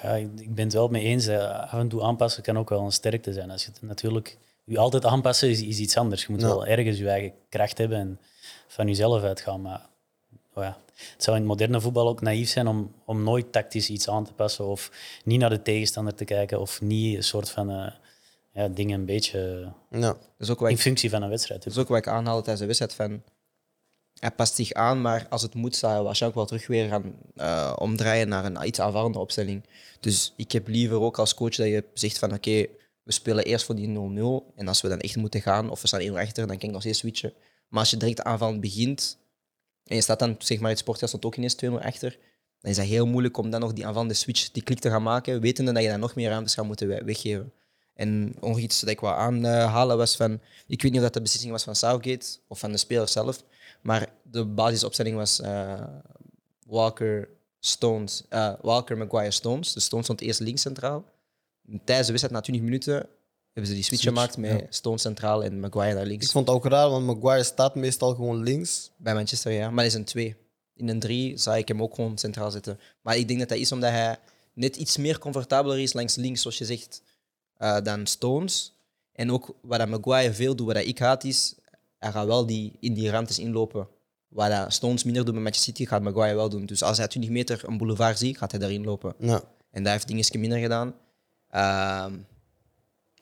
Ja, 0.03 0.15
ik 0.15 0.55
ben 0.55 0.65
het 0.65 0.73
wel 0.73 0.89
mee 0.89 1.03
eens. 1.05 1.29
Af 1.29 1.73
en 1.73 1.89
toe 1.89 2.03
aanpassen 2.03 2.43
kan 2.43 2.59
ook 2.59 2.69
wel 2.69 2.81
een 2.85 2.93
sterkte 2.93 3.33
zijn. 3.33 3.51
Als 3.51 3.65
je 3.65 3.71
het 3.71 3.83
natuurlijk 3.83 4.39
je 4.65 4.79
altijd 4.79 5.05
aanpassen 5.05 5.49
is, 5.51 5.63
is 5.63 5.79
iets 5.79 5.97
anders. 5.97 6.23
Je 6.27 6.33
moet 6.33 6.41
Ja. 6.41 6.47
wel 6.47 6.67
ergens 6.67 6.99
je 6.99 7.09
eigen 7.09 7.33
kracht 7.49 7.79
hebben 7.79 7.99
en 7.99 8.21
van 8.67 8.87
jezelf 8.87 9.23
uitgaan. 9.23 9.61
Maar 9.63 9.87
oh 10.55 10.63
ja, 10.65 10.77
het 11.13 11.23
zou 11.23 11.37
in 11.37 11.43
het 11.43 11.51
moderne 11.53 11.81
voetbal 11.81 12.09
ook 12.09 12.21
naïef 12.21 12.49
zijn 12.49 12.67
om, 12.69 12.93
om 13.05 13.23
nooit 13.23 13.53
tactisch 13.53 13.89
iets 13.91 14.09
aan 14.09 14.25
te 14.25 14.33
passen 14.33 14.65
of 14.67 14.91
niet 15.25 15.41
naar 15.41 15.51
de 15.51 15.63
tegenstander 15.63 16.15
te 16.15 16.25
kijken 16.25 16.61
of 16.61 16.81
niet 16.81 17.17
een 17.17 17.23
soort 17.25 17.51
van 17.51 17.71
eh, 17.71 17.93
ja, 18.53 18.69
dingen 18.69 18.99
een 19.01 19.07
beetje 19.07 19.73
Ja. 19.91 19.99
Dat 20.01 20.19
is 20.39 20.51
ook 20.51 20.61
in 20.61 20.69
ik, 20.69 20.79
functie 20.79 21.11
van 21.11 21.23
een 21.23 21.29
wedstrijd. 21.29 21.63
dat 21.65 21.73
is 21.73 21.79
ook 21.79 21.89
wat 21.89 21.99
ik 21.99 22.09
aanhaalde 22.09 22.43
tijdens 22.43 22.61
de 22.61 22.67
wedstrijd. 22.67 22.95
Van, 22.95 23.23
hij 24.19 24.31
past 24.31 24.55
zich 24.55 24.73
aan, 24.73 25.01
maar 25.01 25.27
als 25.31 25.43
het 25.43 25.55
moet, 25.55 25.77
zou 25.77 25.93
hij 25.93 26.03
waarschijnlijk 26.03 26.41
wel 26.41 26.59
terug 26.59 26.67
weer 26.67 26.89
gaan 26.89 27.15
eh, 27.35 27.73
omdraaien 27.79 28.29
naar 28.29 28.45
een 28.45 28.67
iets 28.67 28.81
aanvallende 28.81 29.19
opstelling. 29.19 29.63
Dus 30.01 30.33
ik 30.37 30.53
heb 30.53 30.69
liever 30.69 31.01
ook 31.01 31.19
als 31.19 31.35
coach 31.35 31.55
dat 31.55 31.67
je 31.67 31.85
zegt 31.95 32.19
van 32.19 32.33
oké, 32.33 32.67
we 33.03 33.13
spelen 33.13 33.45
eerst 33.45 33.65
voor 33.65 33.75
die 33.75 33.89
0-0. 33.89 34.55
En 34.57 34.69
als 34.69 34.81
we 34.81 34.89
dan 34.89 35.01
echt 35.01 35.17
moeten 35.17 35.41
gaan, 35.41 35.71
of 35.71 35.81
we 35.81 35.87
staan 35.87 36.01
1-0 36.01 36.13
achter, 36.13 36.47
dan 36.47 36.57
kan 36.59 36.69
ik 36.69 36.73
nog 36.75 36.81
steeds 36.81 36.99
switchen. 36.99 37.33
Maar 37.69 37.81
als 37.81 37.91
je 37.91 37.97
direct 37.97 38.23
aanvallend 38.23 38.61
begint, 38.61 39.19
en 39.85 39.95
je 39.97 40.03
staat 40.03 40.19
dan, 40.19 40.35
zeg 40.39 40.59
maar, 40.61 40.71
het 40.71 40.79
sportgast 40.79 41.09
stond 41.09 41.25
ook 41.25 41.37
ineens 41.37 41.57
2-0 41.65 41.69
achter, 41.69 42.19
dan 42.61 42.71
is 42.71 42.77
dat 42.77 42.87
heel 42.87 43.07
moeilijk 43.07 43.37
om 43.37 43.51
dan 43.51 43.61
nog 43.61 43.73
die 43.73 43.87
aanvallende 43.87 44.15
switch, 44.15 44.51
die 44.51 44.63
klik 44.63 44.79
te 44.79 44.91
gaan 44.91 45.03
maken, 45.03 45.41
wetende 45.41 45.73
dat 45.73 45.83
je 45.83 45.89
dan 45.89 46.01
nog 46.01 46.15
meer 46.15 46.29
ruimtes 46.29 46.55
gaat 46.55 46.65
moeten 46.65 46.89
we- 46.89 47.05
weggeven. 47.05 47.53
En 47.95 48.35
nog 48.41 48.59
iets 48.59 48.81
dat 48.81 48.91
ik 48.91 49.01
wou 49.01 49.17
aanhalen 49.19 49.97
was 49.97 50.17
van, 50.17 50.41
ik 50.67 50.83
weet 50.83 50.91
niet 50.93 51.01
of 51.01 51.07
dat 51.07 51.15
de 51.15 51.21
beslissing 51.21 51.53
was 51.53 51.65
van 51.65 51.77
Southgate 51.77 52.27
of 52.49 52.59
van 52.59 52.73
de 52.73 52.79
speler 52.79 53.09
zelf, 53.09 53.43
maar 53.87 54.09
de 54.23 54.45
basisopstelling 54.45 55.17
was 55.17 55.41
eh, 55.41 55.83
Walker, 56.67 57.29
Stones, 57.61 58.25
eh, 58.29 58.53
Walker, 58.61 58.97
Maguire, 58.97 59.31
Stones. 59.31 59.73
De 59.73 59.81
Stones 59.81 60.05
stond 60.05 60.21
eerst 60.21 60.41
links 60.41 60.63
centraal. 60.63 61.05
Tijdens 61.85 62.07
de 62.07 62.13
wedstrijd, 62.13 62.31
na 62.31 62.41
20 62.41 62.65
minuten, 62.65 62.95
hebben 63.53 63.67
ze 63.67 63.73
die 63.73 63.83
switch, 63.83 64.03
Switch, 64.03 64.03
gemaakt 64.03 64.37
met 64.37 64.67
Stones 64.75 65.03
centraal 65.03 65.45
en 65.45 65.61
Maguire 65.61 65.95
naar 65.95 66.07
links. 66.07 66.25
Ik 66.25 66.31
vond 66.31 66.47
het 66.47 66.57
ook 66.57 66.65
raar, 66.65 66.91
want 66.91 67.07
Maguire 67.07 67.45
staat 67.45 67.75
meestal 67.75 68.15
gewoon 68.15 68.43
links. 68.43 68.91
Bij 68.97 69.15
Manchester, 69.15 69.53
ja. 69.53 69.71
Maar 69.71 69.85
dat 69.85 69.93
is 69.93 69.99
een 69.99 70.05
2. 70.05 70.37
In 70.75 70.89
een 70.89 71.01
3 71.01 71.37
zou 71.37 71.57
ik 71.57 71.69
hem 71.69 71.83
ook 71.83 71.95
gewoon 71.95 72.19
centraal 72.19 72.51
zetten. 72.51 72.81
Maar 73.03 73.17
ik 73.17 73.29
denk 73.29 73.41
dat 73.41 73.49
dat 73.49 73.59
is 73.59 73.73
omdat 73.73 73.91
hij 73.91 74.19
net 74.53 74.77
iets 74.77 74.97
meer 74.97 75.19
comfortabeler 75.19 75.79
is 75.79 75.93
langs 75.93 76.15
links, 76.15 76.41
zoals 76.41 76.59
je 76.59 76.65
zegt, 76.65 77.03
eh, 77.57 77.81
dan 77.83 78.07
Stones. 78.07 78.75
En 79.13 79.33
ook 79.33 79.57
wat 79.61 79.89
Maguire 79.89 80.35
veel 80.35 80.57
doet, 80.57 80.67
wat 80.67 80.77
ik 80.77 80.99
haat, 80.99 81.25
is 81.25 81.55
hij 82.07 82.21
gaat 82.21 82.27
wel 82.27 82.47
die, 82.47 82.77
in 82.81 82.95
die 82.95 83.11
ruimtes 83.11 83.39
inlopen 83.39 83.89
Wat 84.29 84.51
dat 84.51 84.73
Stones 84.73 85.05
minder 85.05 85.25
doen 85.25 85.35
met 85.35 85.43
Manchester 85.43 85.75
City, 85.75 85.87
gaat 85.87 86.03
Maguire 86.03 86.37
wel 86.37 86.49
doen. 86.49 86.67
Dus 86.67 86.83
als 86.83 86.99
hij 86.99 87.09
20 87.09 87.31
meter 87.31 87.63
een 87.67 87.79
boulevard 87.79 88.19
ziet, 88.19 88.39
gaat 88.39 88.51
hij 88.51 88.61
daarin 88.61 88.85
lopen. 88.85 89.15
Ja. 89.19 89.43
En 89.71 89.83
daar 89.83 89.93
heeft 89.93 90.09
dingetje 90.09 90.39
minder 90.39 90.59
gedaan. 90.59 90.95
Ehm, 91.49 92.19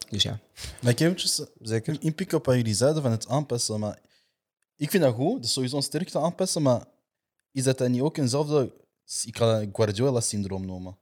dus 0.09 0.23
ja. 0.23 0.39
Maar 0.81 0.93
ik 0.93 0.99
heb 0.99 1.09
eventjes 1.09 1.47
Zeker. 1.61 1.97
inpikken 2.01 2.39
op 2.39 2.47
wat 2.47 2.55
jullie 2.55 2.75
zeiden 2.75 3.03
van 3.03 3.11
het 3.11 3.29
aanpassen. 3.29 3.81
Maar 3.81 3.99
ik 4.77 4.91
vind 4.91 5.03
dat 5.03 5.15
goed. 5.15 5.35
Dat 5.35 5.45
is 5.45 5.53
sowieso 5.53 5.77
een 5.77 5.83
sterkte 5.83 6.19
aanpassen. 6.19 6.63
Maar 6.63 6.85
is 7.53 7.65
dat 7.65 7.79
dan 7.79 7.91
niet 7.91 8.01
ook 8.01 8.17
eenzelfde... 8.17 8.73
Ik 9.25 9.37
ga 9.37 9.59
dat 9.59 9.69
Guardiola-syndroom 9.73 10.67
noemen. 10.67 10.99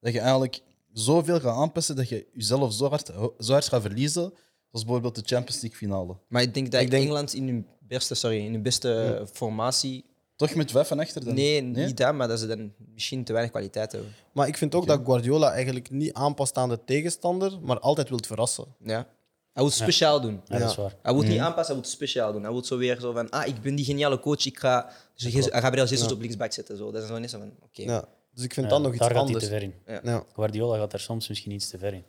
Dat 0.00 0.12
je 0.12 0.20
eigenlijk 0.20 0.62
zoveel 0.92 1.40
gaat 1.40 1.56
aanpassen 1.56 1.96
dat 1.96 2.08
je 2.08 2.26
jezelf 2.32 2.72
zo 2.72 2.88
hard, 2.88 3.06
zo 3.38 3.52
hard 3.52 3.68
gaat 3.68 3.82
verliezen. 3.82 4.32
Zoals 4.76 4.84
bijvoorbeeld 4.84 5.14
de 5.28 5.34
Champions 5.34 5.60
League 5.62 5.78
finale. 5.78 6.16
Maar 6.28 6.42
ik 6.42 6.54
denk 6.54 6.70
dat 6.70 6.80
Ik 6.80 6.90
denk- 6.90 7.02
Engeland 7.02 7.34
in 7.34 7.46
hun 7.48 7.66
beste, 7.80 8.14
sorry, 8.14 8.44
in 8.44 8.52
hun 8.52 8.62
beste 8.62 9.22
formatie... 9.32 10.04
Toch 10.36 10.54
met 10.54 10.70
vijf 10.70 10.88
van 10.88 10.98
achter 11.00 11.24
dan? 11.24 11.34
Nee, 11.34 11.62
niet 11.62 11.96
dat, 11.96 12.14
maar 12.14 12.28
dat 12.28 12.38
ze 12.40 12.46
dan 12.46 12.72
misschien 12.94 13.24
te 13.24 13.32
weinig 13.32 13.52
kwaliteit 13.52 13.92
hebben. 13.92 14.14
Maar 14.32 14.48
ik 14.48 14.56
vind 14.56 14.74
ook 14.74 14.86
dat 14.86 15.00
Guardiola 15.04 15.50
eigenlijk 15.52 15.90
niet 15.90 16.12
aanpast 16.12 16.56
aan 16.56 16.68
de 16.68 16.78
tegenstander, 16.84 17.60
maar 17.60 17.78
altijd 17.80 18.08
wil 18.08 18.18
verrassen. 18.26 18.64
Ja. 18.84 18.94
Hij 18.94 19.06
wil 19.52 19.64
het 19.64 19.74
speciaal 19.74 20.20
doen. 20.20 20.40
Ja, 20.44 20.58
dat 20.58 20.70
is 20.70 20.76
waar. 20.76 20.94
Hij 21.02 21.12
wil 21.12 21.22
het 21.22 21.30
niet 21.30 21.40
aanpassen, 21.40 21.74
hij 21.74 21.74
wil 21.74 21.82
het 21.84 21.90
speciaal 22.00 22.32
doen. 22.32 22.42
Hij 22.42 22.50
wil 22.50 22.64
zo 22.64 22.76
weer 22.78 23.00
zo 23.00 23.12
van, 23.12 23.30
ah, 23.30 23.46
ik 23.46 23.60
ben 23.60 23.74
die 23.74 23.84
geniale 23.84 24.20
coach, 24.20 24.46
ik 24.46 24.58
ga... 24.58 24.90
Hij 25.16 25.30
gaat 25.30 25.62
Gabriel 25.62 25.86
Jesus 25.86 26.12
op 26.12 26.20
linksback 26.20 26.52
zetten. 26.52 26.76
Zo. 26.76 26.90
Dat 26.90 27.02
is 27.02 27.08
zo 27.08 27.18
niet 27.18 27.30
zo 27.30 27.38
van, 27.38 27.52
oké. 27.62 27.82
Ja. 27.82 28.08
Dus 28.34 28.44
ik 28.44 28.54
vind 28.54 28.66
Ja, 28.66 28.72
dat 28.72 28.82
nog 28.82 28.90
iets 28.90 28.98
daar 29.00 29.08
gaat 29.10 29.16
hij 29.16 29.26
anders. 29.26 29.44
te 29.44 29.50
ver 29.50 29.62
in. 29.62 29.74
Ja, 30.12 30.24
Guardiola 30.34 30.78
gaat 30.78 30.90
daar 30.90 31.00
soms 31.00 31.28
misschien 31.28 31.52
iets 31.52 31.68
te 31.68 31.78
ver 31.78 31.94
in. 31.94 32.04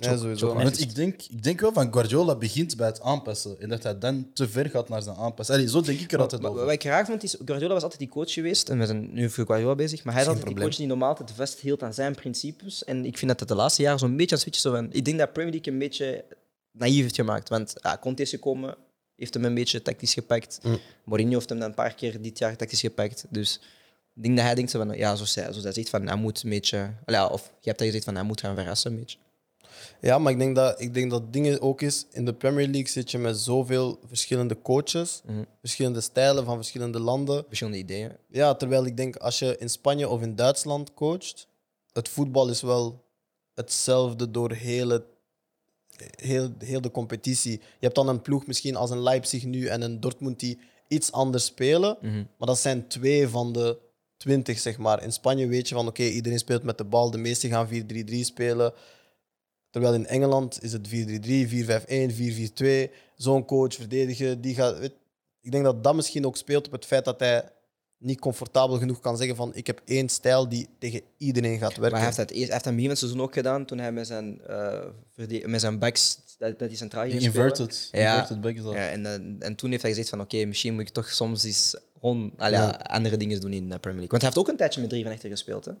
Ja, 0.00 0.16
sowieso. 0.16 0.54
Want 0.54 0.80
ik 0.80 0.94
denk, 0.94 1.22
ik 1.22 1.42
denk 1.42 1.60
wel 1.60 1.72
van 1.72 1.92
Guardiola 1.92 2.34
begint 2.34 2.76
bij 2.76 2.86
het 2.86 3.00
aanpassen. 3.00 3.60
En 3.60 3.68
dat 3.68 3.82
hij 3.82 3.98
dan 3.98 4.30
te 4.32 4.48
ver 4.48 4.70
gaat 4.70 4.88
naar 4.88 5.02
zijn 5.02 5.16
aanpassen. 5.16 5.54
Allee, 5.54 5.68
zo 5.68 5.80
denk 5.80 6.00
ik 6.00 6.12
er 6.12 6.20
altijd 6.20 6.42
Maar 6.42 6.50
over. 6.50 6.64
wat 6.64 6.72
ik 6.72 6.82
raar 6.82 7.06
vond, 7.06 7.22
is 7.22 7.36
Guardiola 7.44 7.74
was 7.74 7.82
altijd 7.82 8.00
die 8.00 8.08
coach 8.08 8.32
geweest. 8.32 8.68
En 8.68 8.78
we 8.78 8.86
zijn 8.86 9.12
nu 9.12 9.30
voor 9.30 9.46
Guardiola 9.46 9.74
bezig. 9.74 10.04
Maar 10.04 10.14
hij 10.14 10.22
is 10.22 10.28
altijd 10.28 10.46
die 10.46 10.56
coach 10.56 10.76
die 10.76 10.86
normaal 10.86 11.08
altijd 11.08 11.30
vasthield 11.30 11.82
aan 11.82 11.94
zijn 11.94 12.14
principes. 12.14 12.84
En 12.84 13.04
ik 13.04 13.18
vind 13.18 13.30
dat 13.30 13.40
het 13.40 13.48
de 13.48 13.54
laatste 13.54 13.82
jaren 13.82 13.98
zo'n 13.98 14.16
beetje 14.16 14.36
aan 14.36 14.42
het 14.42 14.54
switchen 14.54 14.62
zo 14.62 14.76
van... 14.76 14.92
Ik 14.92 15.04
denk 15.04 15.18
dat 15.18 15.32
Premier 15.32 15.52
League 15.52 15.72
een 15.72 15.78
beetje 15.78 16.24
naïef 16.72 17.00
heeft 17.02 17.14
gemaakt. 17.14 17.48
Want 17.48 17.74
ja, 17.82 17.98
Conte 18.00 18.22
is 18.22 18.30
gekomen, 18.30 18.76
heeft 19.16 19.34
hem 19.34 19.44
een 19.44 19.54
beetje 19.54 19.82
tactisch 19.82 20.14
gepakt. 20.14 20.60
Mourinho 21.04 21.34
heeft 21.34 21.48
hem 21.48 21.58
dan 21.58 21.68
een 21.68 21.74
paar 21.74 21.94
keer 21.94 22.22
dit 22.22 22.38
jaar 22.38 22.56
tactisch 22.56 22.80
gepakt. 22.80 23.26
Dus 23.30 23.60
ik 24.14 24.22
denk 24.22 24.36
dat 24.36 24.44
hij 24.44 24.54
denkt 24.54 24.70
zo 24.70 24.78
van... 24.78 24.96
Ja, 24.96 25.14
zoals 25.14 25.34
hij, 25.34 25.44
zoals 25.44 25.62
hij 25.62 25.72
zegt, 25.72 25.88
van 25.88 26.06
hij 26.06 26.16
moet 26.16 26.42
een 26.42 26.50
beetje... 26.50 26.90
Of 27.30 27.42
je 27.60 27.68
hebt 27.68 27.78
dat 27.78 27.86
gezegd 27.86 28.04
van 28.04 28.14
hij 28.14 28.24
moet 28.24 28.40
gaan 28.40 28.54
verrassen 28.54 28.92
een 28.92 28.98
beetje. 28.98 29.18
Ja, 30.00 30.18
maar 30.18 30.32
ik 30.32 30.38
denk 30.38 30.56
dat, 30.56 30.80
ik 30.80 30.94
denk 30.94 31.10
dat 31.10 31.32
dingen 31.32 31.60
ook 31.60 31.82
is. 31.82 32.06
In 32.10 32.24
de 32.24 32.34
Premier 32.34 32.66
League 32.66 32.88
zit 32.88 33.10
je 33.10 33.18
met 33.18 33.38
zoveel 33.38 33.98
verschillende 34.06 34.62
coaches, 34.62 35.22
verschillende 35.60 36.00
stijlen 36.00 36.44
van 36.44 36.56
verschillende 36.56 37.00
landen. 37.00 37.44
Verschillende 37.46 37.78
ideeën. 37.78 38.12
Ja, 38.28 38.54
terwijl 38.54 38.86
ik 38.86 38.96
denk 38.96 39.16
als 39.16 39.38
je 39.38 39.56
in 39.58 39.70
Spanje 39.70 40.08
of 40.08 40.22
in 40.22 40.34
Duitsland 40.34 40.94
coacht, 40.94 41.48
het 41.92 42.08
voetbal 42.08 42.48
is 42.48 42.62
wel 42.62 43.04
hetzelfde 43.54 44.30
door 44.30 44.52
heel, 44.52 44.88
het, 44.88 45.04
heel, 46.16 46.50
heel 46.58 46.80
de 46.80 46.90
competitie. 46.90 47.52
Je 47.52 47.60
hebt 47.80 47.94
dan 47.94 48.08
een 48.08 48.22
ploeg 48.22 48.46
misschien 48.46 48.76
als 48.76 48.90
een 48.90 49.02
Leipzig 49.02 49.44
nu 49.44 49.66
en 49.66 49.82
een 49.82 50.00
Dortmund 50.00 50.40
die 50.40 50.58
iets 50.88 51.12
anders 51.12 51.44
spelen, 51.44 51.98
maar 52.38 52.48
dat 52.48 52.58
zijn 52.58 52.88
twee 52.88 53.28
van 53.28 53.52
de 53.52 53.78
twintig, 54.16 54.58
zeg 54.58 54.78
maar. 54.78 55.02
In 55.02 55.12
Spanje 55.12 55.46
weet 55.46 55.68
je 55.68 55.74
van 55.74 55.86
oké, 55.86 56.02
iedereen 56.02 56.38
speelt 56.38 56.62
met 56.62 56.78
de 56.78 56.84
bal, 56.84 57.10
de 57.10 57.18
meesten 57.18 57.50
gaan 57.50 57.68
4-3-3 57.68 57.70
spelen. 58.20 58.72
Terwijl 59.70 59.94
in 59.94 60.06
Engeland 60.06 60.62
is 60.62 60.72
het 60.72 60.88
4-3-3, 60.88 61.48
4-5-1, 61.48 62.12
4-4-2. 62.14 62.90
Zo'n 63.16 63.44
coach 63.44 63.74
verdedigen, 63.74 64.40
die 64.40 64.54
gaat. 64.54 64.78
weet- 64.78 64.92
ik 65.40 65.50
denk 65.50 65.64
dat 65.64 65.84
dat 65.84 65.94
misschien 65.94 66.26
ook 66.26 66.36
speelt 66.36 66.66
op 66.66 66.72
het 66.72 66.84
feit 66.84 67.04
dat 67.04 67.20
hij 67.20 67.48
niet 67.98 68.20
comfortabel 68.20 68.78
genoeg 68.78 69.00
kan 69.00 69.16
zeggen 69.16 69.36
van 69.36 69.50
ik 69.54 69.66
heb 69.66 69.80
één 69.84 70.08
stijl 70.08 70.48
die 70.48 70.68
tegen 70.78 71.00
iedereen 71.16 71.58
gaat 71.58 71.76
werken. 71.76 71.80
Maar 71.82 71.90
hij 71.90 72.04
heeft 72.04 72.16
dat 72.16 72.30
eerst, 72.30 72.42
hij 72.42 72.52
heeft 72.52 72.64
dat 72.64 72.74
begin 72.74 72.80
van 72.88 72.88
het 72.90 72.98
seizoen 72.98 73.20
ook 73.20 73.32
gedaan 73.32 73.64
toen 73.64 73.78
hij 73.78 73.92
met 73.92 74.06
zijn, 74.06 74.40
eh, 74.46 74.80
verde- 75.14 75.48
met 75.48 75.60
zijn 75.60 75.78
backs 75.78 76.18
dat, 76.38 76.58
dat 76.58 76.68
hij 76.68 76.76
centraal 76.76 77.02
ging 77.08 77.22
spelen. 77.22 77.34
Inverted. 77.34 77.88
Ja. 77.92 78.12
Inverted 78.12 78.40
back 78.40 78.54
is 78.54 78.62
dat. 78.62 78.72
Ja, 78.72 78.88
en, 78.88 79.06
eh, 79.06 79.46
en 79.46 79.54
toen 79.54 79.70
heeft 79.70 79.82
hij 79.82 79.90
gezegd 79.90 80.08
van 80.08 80.20
oké, 80.20 80.44
misschien 80.44 80.72
moet 80.74 80.82
ik 80.82 80.88
toch 80.88 81.10
soms 81.10 81.44
eens 81.44 81.76
allee, 82.00 82.58
ja, 82.58 82.68
andere 82.70 83.16
dingen 83.16 83.40
doen 83.40 83.52
in 83.52 83.68
de 83.68 83.78
Premier 83.78 84.00
League. 84.00 84.08
Want 84.08 84.22
hij 84.22 84.30
heeft 84.30 84.38
ook 84.38 84.48
een 84.48 84.56
tijdje 84.56 84.80
met 84.80 84.90
drie 84.90 85.02
van 85.04 85.12
achter 85.12 85.30
gespeeld. 85.30 85.64
Hè. 85.64 85.72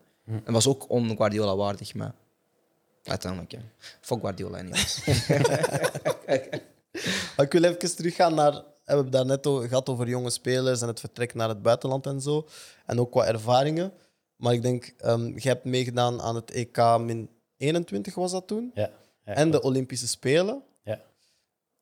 En 0.44 0.52
was 0.52 0.66
ook 0.66 0.90
on-Guardiola 0.90 1.56
waardig, 1.56 1.94
maar 1.94 2.14
uiteindelijk, 3.08 3.52
ja. 3.52 3.58
Fuck 4.00 4.20
Guardiola 4.20 4.62
niet. 4.62 5.04
Ik 7.36 7.52
wil 7.52 7.62
even 7.64 7.96
teruggaan 7.96 8.34
naar. 8.34 8.52
We 8.52 8.94
hebben 8.94 9.04
het 9.04 9.14
daarnet 9.14 9.46
o- 9.46 9.58
gehad 9.68 9.88
over 9.88 10.08
jonge 10.08 10.30
spelers 10.30 10.80
en 10.82 10.88
het 10.88 11.00
vertrek 11.00 11.34
naar 11.34 11.48
het 11.48 11.62
buitenland 11.62 12.06
en 12.06 12.20
zo. 12.20 12.48
En 12.86 13.00
ook 13.00 13.10
qua 13.10 13.26
ervaringen. 13.26 13.92
Maar 14.36 14.52
ik 14.52 14.62
denk, 14.62 14.94
ehm 14.98 15.26
jij 15.26 15.52
hebt 15.52 15.64
meegedaan 15.64 16.20
aan 16.20 16.34
het 16.34 16.50
EK 16.50 16.76
min 16.98 17.28
21 17.56 18.14
was 18.14 18.32
dat 18.32 18.46
toen. 18.46 18.70
Ja. 18.74 18.90
ja 19.24 19.34
en 19.34 19.50
de. 19.50 19.60
Olympische 19.62 20.08
Spelen. 20.08 20.62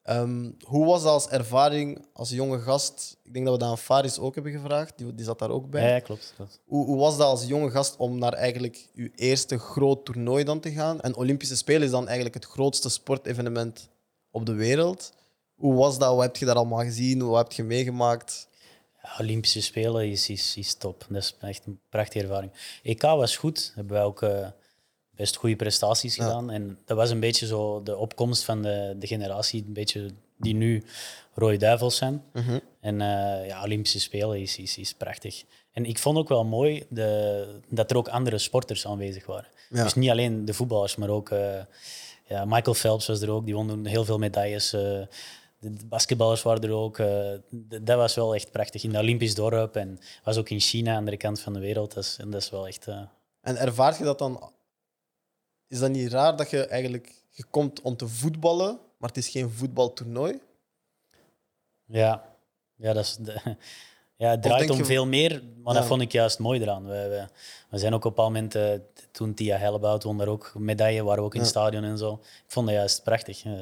Ehm, 0.07 0.51
hoe 0.64 0.87
was 0.87 1.03
dat 1.03 1.12
als 1.12 1.29
ervaring 1.29 2.07
als 2.12 2.31
jonge 2.31 2.59
gast? 2.59 3.16
Ik 3.23 3.33
denk 3.33 3.45
dat 3.45 3.55
we 3.55 3.61
dat 3.61 3.71
aan 3.71 3.79
Faris 3.79 4.19
ook 4.19 4.35
hebben 4.35 4.53
gevraagd. 4.53 4.99
Die, 4.99 5.14
die 5.14 5.25
zat 5.25 5.38
daar 5.38 5.51
ook 5.51 5.71
bij. 5.71 5.83
Ja, 5.83 5.88
ja, 5.88 6.01
klopt. 6.01 6.33
klopt. 6.37 6.61
Hoe, 6.64 6.87
hoe 6.87 6.99
was 6.99 7.16
dat 7.16 7.27
als 7.27 7.47
jonge 7.47 7.71
gast 7.71 7.97
om 7.97 8.19
naar 8.19 8.33
eigenlijk 8.33 8.88
je 8.95 9.11
eerste 9.14 9.59
groot 9.59 10.05
toernooi 10.05 10.45
dan 10.45 10.61
te 10.61 10.71
gaan? 10.71 11.01
En 11.01 11.16
Olympische 11.16 11.57
Spelen 11.57 11.83
is 11.83 11.90
dan 11.90 12.05
eigenlijk 12.05 12.35
het 12.35 12.45
grootste 12.45 12.88
sportevenement 12.88 13.88
op 14.31 14.47
de 14.47 14.53
wereld. 14.53 15.12
Hoe 15.55 15.75
was 15.75 15.99
dat? 15.99 16.14
Wat 16.14 16.25
heb 16.25 16.37
je 16.37 16.45
daar 16.45 16.57
allemaal 16.57 16.85
gezien? 16.85 17.27
Wat 17.27 17.42
heb 17.42 17.53
je 17.53 17.64
meegemaakt? 17.64 18.49
Ja, 19.03 19.16
Olympische 19.21 19.62
Spelen 19.62 20.11
is, 20.11 20.29
is, 20.29 20.57
is 20.57 20.75
top. 20.75 21.07
Dat 21.09 21.23
is 21.23 21.37
echt 21.40 21.66
een 21.66 21.81
prachtige 21.88 22.25
ervaring. 22.25 22.53
EK 22.83 23.03
was 23.03 23.37
goed. 23.37 23.73
Hebben 23.75 23.92
wij 23.92 24.05
ook 24.05 24.23
eh, 24.23 24.47
best 25.17 25.37
goede 25.37 25.57
prestaties 25.57 26.15
gedaan. 26.15 26.51
En 26.51 26.79
dat 26.85 26.97
was 26.97 27.11
een 27.11 27.21
beetje 27.21 27.47
zo 27.47 27.83
de 27.83 27.97
opkomst 27.97 28.45
van 28.45 28.63
de, 28.63 28.95
de 28.99 29.07
generatie 29.07 29.65
een 29.67 29.73
beetje 29.73 30.11
die 30.39 30.55
nu 30.55 30.85
Rode 31.35 31.57
Duivels 31.57 31.97
zijn. 31.97 32.23
En 32.81 33.01
eh, 33.01 33.47
ja, 33.47 33.63
Olympische 33.63 34.01
Spelen 34.01 34.41
is, 34.41 34.59
is, 34.59 34.79
is 34.79 34.95
prachtig. 34.95 35.45
En 35.73 35.85
ik 35.85 35.99
vond 35.99 36.19
ook 36.19 36.29
wel 36.29 36.45
mooi 36.45 36.85
de, 36.89 37.61
dat 37.69 37.91
er 37.91 37.97
ook 37.97 38.09
andere 38.09 38.39
sporters 38.39 38.87
aanwezig 38.87 39.27
waren. 39.27 39.49
Ja. 39.71 39.83
Dus 39.83 39.95
niet 39.95 40.11
alleen 40.11 40.45
de 40.45 40.55
voetballers, 40.55 40.97
maar 40.97 41.09
ook 41.09 41.31
eh, 41.31 41.61
ja, 42.29 42.45
Michael 42.45 42.75
Phelps 42.75 43.07
was 43.07 43.21
er 43.21 43.31
ook. 43.31 43.45
Die 43.45 43.55
won 43.55 43.87
heel 43.87 44.05
veel 44.05 44.19
medailles. 44.19 44.73
eh, 44.73 44.81
de 44.81 45.09
de 45.59 45.87
basketballers 45.87 46.43
waren 46.43 46.63
er 46.63 46.71
ook. 46.71 46.97
dat 47.83 47.97
was 47.97 48.15
wel 48.15 48.35
echt 48.35 48.51
prachtig. 48.51 48.83
In 48.83 48.91
het 48.91 49.03
Olympisch 49.03 49.35
dorp 49.35 49.77
en 49.77 49.99
was 50.25 50.37
ook 50.37 50.49
in 50.49 50.61
China, 50.61 50.89
aan 50.89 50.93
de 50.93 50.99
andere 50.99 51.17
kant 51.17 51.41
van 51.41 51.53
de 51.53 51.59
wereld. 51.59 51.95
Dat 51.95 52.05
is, 52.05 52.17
en 52.21 52.31
dat 52.31 52.43
is 52.43 52.51
wel 52.51 52.67
echt... 52.67 52.87
En 53.41 53.57
ervaart 53.57 53.99
je 53.99 54.05
dat 54.05 54.19
dan? 54.19 54.51
Is 55.69 55.79
dat 55.79 55.91
niet 55.91 56.13
raar 56.13 56.37
dat 56.37 56.51
je 56.51 56.67
eigenlijk 56.67 57.15
je 57.31 57.45
komt 57.51 57.81
om 57.81 57.97
te 57.97 58.09
voetballen, 58.09 58.79
maar 58.99 59.09
het 59.09 59.19
is 59.19 59.29
geen 59.29 59.51
voetbaltoernooi? 59.51 60.41
Ja, 61.85 62.25
ja, 62.77 62.93
dat 62.93 63.05
is 63.05 63.17
de, 63.17 63.41
ja 64.17 64.31
het 64.31 64.43
draait 64.43 64.71
om 64.71 64.77
je- 64.77 64.85
veel 64.85 65.07
meer, 65.07 65.43
maar 65.63 65.75
Ja. 65.75 65.79
dat 65.81 65.89
vond 65.89 66.01
ik 66.03 66.13
juist 66.13 66.39
mooi 66.39 66.61
eraan. 66.61 66.85
We, 66.85 66.91
we, 67.09 67.27
we 67.71 67.79
zijn 67.79 67.95
ook 67.95 68.05
op 68.05 68.19
een 68.19 68.25
moment, 68.25 68.55
eh, 68.55 68.71
toen 69.11 69.35
Tia 69.35 69.57
Hellebout 69.57 70.03
won 70.03 70.19
daar 70.19 70.29
ook 70.29 70.53
medaille, 70.59 71.03
waren 71.05 71.19
we 71.21 71.27
ook 71.27 71.35
in 71.35 71.41
het 71.41 71.49
stadion 71.49 71.85
en 71.85 71.99
zo. 71.99 72.13
Ik 72.23 72.45
vond 72.53 72.67
dat 72.67 72.75
juist 72.75 73.03
prachtig. 73.03 73.45
eh. 73.45 73.53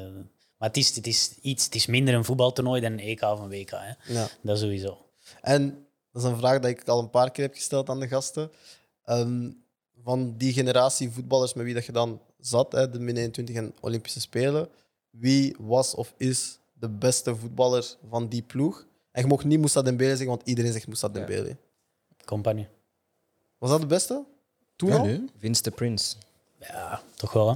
maar 0.57 0.67
het 0.67 0.77
is, 0.77 0.95
het, 0.95 1.07
is 1.07 1.35
iets, 1.41 1.65
het 1.65 1.75
is 1.75 1.85
minder 1.85 2.13
een 2.13 2.25
voetbaltoernooi 2.25 2.81
dan 2.81 2.91
een 2.91 2.99
EK 2.99 3.21
of 3.21 3.39
een 3.39 3.49
WK. 3.49 3.69
Hè. 3.71 4.13
Ja. 4.13 4.27
Dat 4.41 4.59
sowieso. 4.59 5.05
En 5.41 5.87
dat 6.11 6.23
is 6.23 6.29
een 6.29 6.37
vraag 6.37 6.59
die 6.59 6.69
ik 6.69 6.87
al 6.87 6.99
een 6.99 7.09
paar 7.09 7.31
keer 7.31 7.45
heb 7.45 7.53
gesteld 7.53 7.89
aan 7.89 7.99
de 7.99 8.07
gasten. 8.07 8.51
Ehm, 9.05 9.49
van 10.05 10.37
die 10.37 10.53
generatie 10.53 11.09
voetballers 11.11 11.53
met 11.53 11.65
wie 11.65 11.73
dat 11.73 11.85
je 11.85 11.91
dan 11.91 12.21
zat, 12.39 12.71
hè, 12.71 12.89
de 12.89 12.99
min 12.99 13.17
21 13.17 13.55
en 13.55 13.73
Olympische 13.81 14.19
Spelen, 14.21 14.69
wie 15.09 15.55
was 15.59 15.95
of 15.95 16.13
is 16.17 16.59
de 16.73 16.89
beste 16.89 17.35
voetballer 17.35 17.95
van 18.09 18.27
die 18.27 18.41
ploeg? 18.41 18.85
En 19.11 19.21
je 19.21 19.27
mocht 19.27 19.43
niet 19.45 19.59
Moussa 19.59 19.81
Dembele 19.81 20.09
zeggen, 20.09 20.27
want 20.27 20.41
iedereen 20.47 20.71
zegt 20.71 20.87
Moussa 20.87 21.07
Dembele. 21.09 21.57
Compagnie. 22.25 22.67
Was 23.57 23.69
dat 23.69 23.81
de 23.81 23.85
beste? 23.87 24.23
Toen 24.75 24.89
Ja, 24.89 24.97
al? 24.97 25.05
nee. 25.05 25.25
Vince 25.37 25.61
de 25.63 25.71
Prince. 25.71 26.15
Ja, 26.59 27.01
toch 27.15 27.33
wel. 27.33 27.49
Hè? 27.49 27.55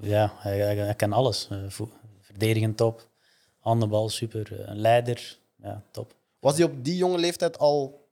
Ja, 0.00 0.32
hij, 0.36 0.58
hij, 0.58 0.76
hij 0.76 0.94
kan 0.94 1.12
alles. 1.12 1.48
Eh, 1.50 1.58
verdedigend 2.20 2.76
top, 2.76 3.08
handbal 3.58 4.08
super, 4.08 4.60
eh, 4.60 4.68
een 4.68 4.78
leider, 4.78 5.38
ja, 5.56 5.82
top. 5.90 6.14
Was 6.40 6.56
hij 6.56 6.64
op 6.66 6.84
die 6.84 6.96
jonge 6.96 7.18
leeftijd 7.18 7.58
al... 7.58 8.06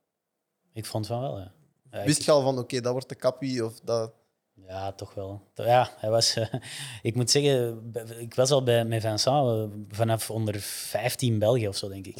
Ik 0.73 0.85
vond 0.85 1.07
van 1.07 1.21
wel, 1.21 1.39
ja. 1.39 1.51
Ja, 1.91 1.99
ik- 1.99 2.05
Wist 2.05 2.23
je 2.23 2.31
al 2.31 2.41
van, 2.41 2.57
oké, 2.59 2.81
dat 2.81 2.91
wordt 2.91 3.09
de 3.09 3.15
kappie? 3.15 3.65
Of 3.65 3.79
dat... 3.83 4.11
Ja, 4.67 4.91
toch 4.91 5.13
wel. 5.13 5.41
Ja, 5.53 5.89
hij 5.97 6.09
was, 6.09 6.35
eh, 6.35 6.53
ik 7.01 7.15
moet 7.15 7.31
zeggen, 7.31 7.91
ik 8.19 8.33
was 8.35 8.51
al 8.51 8.63
bij, 8.63 8.85
met 8.85 9.01
Vincent 9.01 9.47
eh, 9.47 9.63
vanaf 9.89 10.29
onder 10.31 10.59
15 10.59 11.39
België 11.39 11.67
of 11.67 11.75
zo, 11.77 11.89
denk 11.89 12.07
ik. 12.07 12.17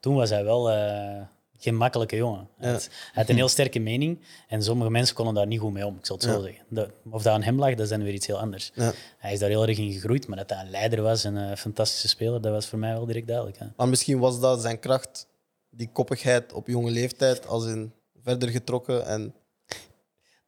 Toen 0.00 0.14
was 0.14 0.30
hij 0.30 0.44
wel 0.44 0.70
eh, 0.70 1.20
geen 1.58 1.76
makkelijke 1.76 2.16
jongen. 2.16 2.48
Hij, 2.58 2.70
had, 2.72 2.82
hij 2.84 2.92
had 3.12 3.28
een 3.28 3.36
heel 3.36 3.48
sterke 3.48 3.78
mening 3.78 4.20
en 4.48 4.62
sommige 4.62 4.90
mensen 4.90 5.14
konden 5.14 5.34
daar 5.34 5.46
niet 5.46 5.60
goed 5.60 5.72
mee 5.72 5.86
om, 5.86 5.96
ik 5.96 6.06
zal 6.06 6.16
het 6.16 6.24
zo 6.24 6.40
zeggen. 6.40 6.64
Of 7.10 7.22
dat 7.22 7.32
aan 7.32 7.42
hem 7.42 7.58
lag, 7.58 7.70
dat 7.70 7.80
is 7.80 7.88
dan 7.88 8.02
weer 8.02 8.12
iets 8.12 8.26
heel 8.26 8.38
anders. 8.40 8.70
Ja. 8.74 8.92
Hij 9.18 9.32
is 9.32 9.38
daar 9.38 9.48
heel 9.48 9.66
erg 9.66 9.78
in 9.78 9.92
gegroeid, 9.92 10.26
maar 10.26 10.36
dat 10.38 10.50
hij 10.50 10.60
een 10.64 10.70
leider 10.70 11.02
was 11.02 11.24
en 11.24 11.34
een 11.34 11.56
fantastische 11.56 12.08
speler, 12.08 12.40
dat 12.40 12.52
was 12.52 12.66
voor 12.66 12.78
mij 12.78 12.92
wel 12.92 13.06
direct 13.06 13.26
duidelijk. 13.26 13.58
Hè. 13.58 13.66
Maar 13.76 13.88
misschien 13.88 14.18
was 14.18 14.40
dat 14.40 14.60
zijn 14.60 14.78
kracht 14.78 15.26
die 15.70 15.88
koppigheid 15.92 16.52
op 16.52 16.66
jonge 16.66 16.90
leeftijd 16.90 17.46
als 17.46 17.66
in 17.66 17.92
verder 18.22 18.48
getrokken. 18.48 19.06
En, 19.06 19.34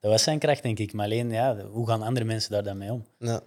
Dat 0.01 0.11
was 0.11 0.23
zijn 0.23 0.39
kracht, 0.39 0.63
denk 0.63 0.79
ik. 0.79 0.93
Maar 0.93 1.05
alleen, 1.05 1.31
ja, 1.31 1.67
hoe 1.67 1.87
gaan 1.87 2.03
andere 2.03 2.27
mensen 2.27 2.51
daar 2.51 2.63
dan 2.63 2.79
mee 2.79 2.93
om? 2.93 3.05
ja. 3.19 3.43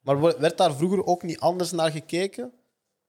Maar 0.00 0.20
werd 0.20 0.56
daar 0.58 0.74
vroeger 0.74 1.04
ook 1.04 1.22
niet 1.22 1.38
anders 1.40 1.70
naar 1.70 1.90
gekeken? 1.90 2.52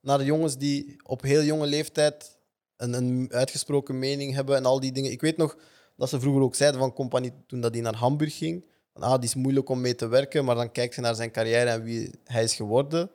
Naar 0.00 0.24
jongens 0.24 0.56
die 0.56 0.96
op 1.06 1.22
heel 1.22 1.42
jonge 1.42 1.66
leeftijd 1.66 2.38
een, 2.76 2.92
een 2.92 3.28
uitgesproken 3.32 3.98
mening 3.98 4.34
hebben 4.34 4.56
en 4.56 4.64
al 4.64 4.80
die 4.80 4.92
dingen. 4.92 5.10
Ik 5.10 5.20
weet 5.20 5.36
nog 5.36 5.56
dat 5.96 6.08
ze 6.08 6.20
vroeger 6.20 6.42
ook 6.42 6.54
zeiden 6.54 6.80
van 6.80 6.92
Compagnie 6.92 7.32
toen 7.46 7.60
dat 7.60 7.72
hij 7.72 7.82
naar 7.82 7.94
Hamburg 7.94 8.36
ging. 8.36 8.64
Van, 8.92 9.02
ah, 9.02 9.14
die 9.14 9.28
is 9.28 9.34
moeilijk 9.34 9.68
om 9.68 9.80
mee 9.80 9.94
te 9.94 10.06
werken, 10.06 10.44
maar 10.44 10.54
dan 10.54 10.72
kijk 10.72 10.94
je 10.94 11.00
naar 11.00 11.14
zijn 11.14 11.30
carrière 11.30 11.70
en 11.70 11.82
wie 11.82 12.10
hij 12.24 12.42
is 12.42 12.54
geworden. 12.54 13.10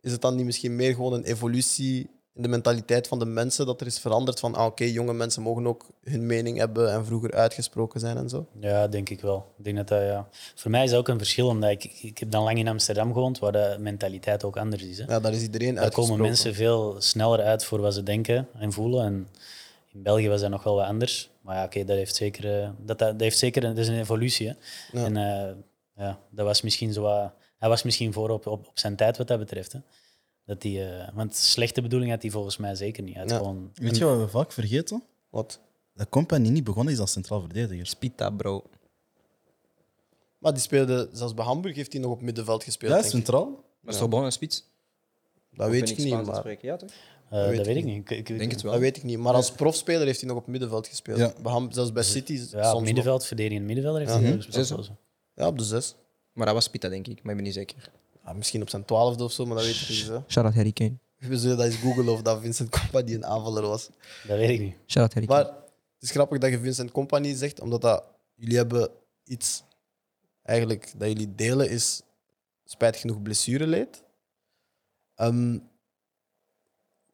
Is 0.00 0.12
het 0.12 0.20
dan 0.20 0.36
niet 0.36 0.44
misschien 0.44 0.76
meer 0.76 0.94
gewoon 0.94 1.12
een 1.12 1.24
evolutie 1.24 2.10
de 2.40 2.48
mentaliteit 2.48 3.08
van 3.08 3.18
de 3.18 3.24
mensen 3.24 3.66
dat 3.66 3.80
er 3.80 3.86
is 3.86 3.98
veranderd 3.98 4.40
van, 4.40 4.54
ah, 4.54 4.66
oké, 4.66 4.84
jonge 4.84 5.12
mensen 5.12 5.42
mogen 5.42 5.66
ook 5.66 5.86
hun 6.04 6.26
mening 6.26 6.58
hebben 6.58 6.92
en 6.92 7.04
vroeger 7.04 7.34
uitgesproken 7.34 8.00
zijn 8.00 8.16
en 8.16 8.28
zo? 8.28 8.46
Ja, 8.60 8.88
denk 8.88 9.08
ik 9.08 9.20
wel. 9.20 9.54
Ik 9.58 9.64
denk 9.64 9.76
dat 9.76 9.88
dat, 9.88 10.02
ja. 10.02 10.28
Voor 10.54 10.70
mij 10.70 10.84
is 10.84 10.90
dat 10.90 10.98
ook 10.98 11.08
een 11.08 11.18
verschil, 11.18 11.48
omdat 11.48 11.70
ik, 11.70 11.84
ik 11.84 12.18
heb 12.18 12.30
dan 12.30 12.42
lang 12.42 12.58
in 12.58 12.68
Amsterdam 12.68 13.12
gewoond, 13.12 13.38
waar 13.38 13.52
de 13.52 13.76
mentaliteit 13.78 14.44
ook 14.44 14.56
anders 14.56 14.82
is. 14.82 14.98
Hè. 14.98 15.04
Ja, 15.04 15.20
daar 15.20 15.32
is 15.32 15.42
iedereen 15.42 15.74
Daar 15.74 15.82
uitgesproken. 15.82 16.12
komen 16.12 16.30
mensen 16.30 16.54
veel 16.54 16.96
sneller 16.98 17.40
uit 17.40 17.64
voor 17.64 17.80
wat 17.80 17.94
ze 17.94 18.02
denken 18.02 18.48
en 18.58 18.72
voelen. 18.72 19.04
En 19.04 19.28
in 19.92 20.02
België 20.02 20.28
was 20.28 20.40
dat 20.40 20.50
nog 20.50 20.62
wel 20.62 20.74
wat 20.74 20.86
anders. 20.86 21.30
Maar 21.40 21.56
ja, 21.56 21.64
oké, 21.64 21.84
dat 21.84 21.96
heeft 21.96 22.16
zeker, 22.16 22.62
eh, 22.62 22.68
dat, 22.84 22.98
dat, 22.98 23.20
heeft 23.20 23.38
zeker 23.38 23.64
een, 23.64 23.74
dat 23.74 23.84
is 23.84 23.88
een 23.88 23.98
evolutie. 23.98 24.46
Hè. 24.48 24.54
Ja. 24.98 25.04
En 25.04 25.16
eh, 25.16 25.54
ja, 25.96 26.18
dat 26.30 26.46
was 26.46 26.62
misschien 26.62 26.92
zo 26.92 27.02
wat, 27.02 27.32
hij 27.58 27.68
was 27.68 27.82
misschien 27.82 28.12
voor 28.12 28.30
op, 28.30 28.46
op, 28.46 28.66
op 28.66 28.78
zijn 28.78 28.96
tijd 28.96 29.16
wat 29.16 29.28
dat 29.28 29.38
betreft. 29.38 29.72
Hè. 29.72 29.78
Dat 30.48 30.60
die, 30.62 30.84
eh, 30.84 31.08
want 31.14 31.36
slechte 31.36 31.82
bedoeling 31.82 32.10
had 32.10 32.22
hij 32.22 32.30
volgens 32.30 32.56
mij 32.56 32.74
zeker 32.74 33.02
niet. 33.02 33.14
Ja. 33.14 33.26
gewoon, 33.36 33.70
Weet 33.74 33.96
je 33.96 34.04
wat 34.04 34.18
we 34.18 34.28
vaak 34.28 34.52
vergeten? 34.52 35.02
Wat? 35.30 35.60
Dat 35.94 36.08
Company 36.08 36.48
niet 36.48 36.64
begonnen 36.64 36.92
is 36.92 36.98
als 37.00 37.12
centraal 37.12 37.40
verdediger. 37.40 37.86
Spita, 37.86 38.30
bro. 38.30 38.64
Maar 40.38 40.52
die 40.52 40.62
speelde, 40.62 41.08
zelfs 41.12 41.34
bij 41.34 41.44
Hamburg 41.44 41.76
heeft 41.76 41.92
hij 41.92 42.02
nog 42.02 42.10
op 42.10 42.20
middenveld 42.22 42.64
gespeeld. 42.64 42.90
Ja, 42.90 42.96
denk 43.00 43.08
ik. 43.08 43.16
centraal. 43.16 43.64
Maar 43.80 43.92
is 43.92 43.98
toch 43.98 44.08
begonnen 44.08 44.32
spits? 44.32 44.64
Dat 45.52 45.68
weet 45.70 45.90
ik 45.90 45.96
niet, 45.98 46.10
maar, 46.10 46.56
Ja, 46.60 46.76
toch? 46.76 46.90
eh, 47.30 47.46
weet 47.46 47.56
dat 47.56 47.58
ik 47.58 47.64
weet 47.66 47.76
ik 47.76 47.84
niet. 47.84 48.10
Ik, 48.10 48.28
ik, 48.28 48.38
Denk 48.38 48.50
het 48.52 48.62
wel. 48.62 48.72
dat 48.72 48.80
weet 48.80 48.96
ik 48.96 49.02
niet. 49.02 49.18
Maar 49.18 49.34
als 49.34 49.52
profspeler 49.52 50.06
heeft 50.06 50.20
hij 50.20 50.28
nog 50.28 50.38
op 50.38 50.46
middenveld 50.46 50.86
gespeeld. 50.86 51.18
Ja. 51.18 51.32
Bij 51.42 51.52
Ham- 51.52 51.72
zelfs 51.72 51.92
bij 51.92 52.02
City. 52.02 52.40
Ja, 52.50 52.78
middenveld, 52.80 53.24
verdedigend 53.24 53.66
middenvelder 53.66 54.00
heeft 54.00 54.14
Mhm. 54.14 54.24
hij 54.24 54.32
gespeeld. 54.40 54.66
Zo. 54.66 54.76
nog. 54.76 54.88
Ja, 55.34 55.46
op 55.46 55.58
de 55.58 55.64
zes. 55.64 55.94
Maar 56.32 56.46
dat 56.46 56.54
was 56.54 56.64
Spita, 56.64 56.88
denk 56.88 57.06
ik. 57.06 57.22
Maar 57.22 57.30
ik 57.30 57.36
ben 57.36 57.44
niet 57.46 57.54
zeker. 57.54 57.90
Ja, 58.28 58.34
misschien 58.34 58.62
op 58.62 58.68
zijn 58.68 58.84
twaalfde 58.84 59.24
of 59.24 59.32
zo, 59.32 59.46
maar 59.46 59.56
dat 59.56 59.64
weet 59.64 59.80
ik 59.80 59.88
niet. 59.88 60.06
Hè. 60.06 60.18
Shout-out 60.26 60.54
Harry 60.54 60.72
Kane. 60.72 60.98
We 61.16 61.38
zullen 61.38 61.56
dat 61.56 61.66
eens 61.66 61.76
googlen 61.76 62.08
of 62.08 62.22
dat 62.22 62.40
Vincent 62.40 62.68
Company 62.80 63.14
een 63.14 63.26
aanvaller 63.26 63.62
was. 63.62 63.90
Dat 64.26 64.36
weet 64.36 64.50
ik 64.50 64.60
niet. 64.60 64.74
Shout-out 64.86 65.14
Harry 65.14 65.26
Kane. 65.26 65.42
Maar 65.42 65.52
het 65.94 66.02
is 66.02 66.10
grappig 66.10 66.38
dat 66.38 66.50
je 66.50 66.60
Vincent 66.60 66.90
Company 66.90 67.34
zegt, 67.34 67.60
omdat 67.60 67.80
dat, 67.80 68.04
jullie 68.34 68.56
hebben 68.56 68.90
iets 69.24 69.62
eigenlijk 70.42 70.92
dat 70.96 71.08
jullie 71.08 71.34
delen, 71.34 71.70
is 71.70 72.02
spijtig 72.64 73.00
genoeg 73.00 73.22
blessureleed. 73.22 74.02
Ehm, 75.14 75.58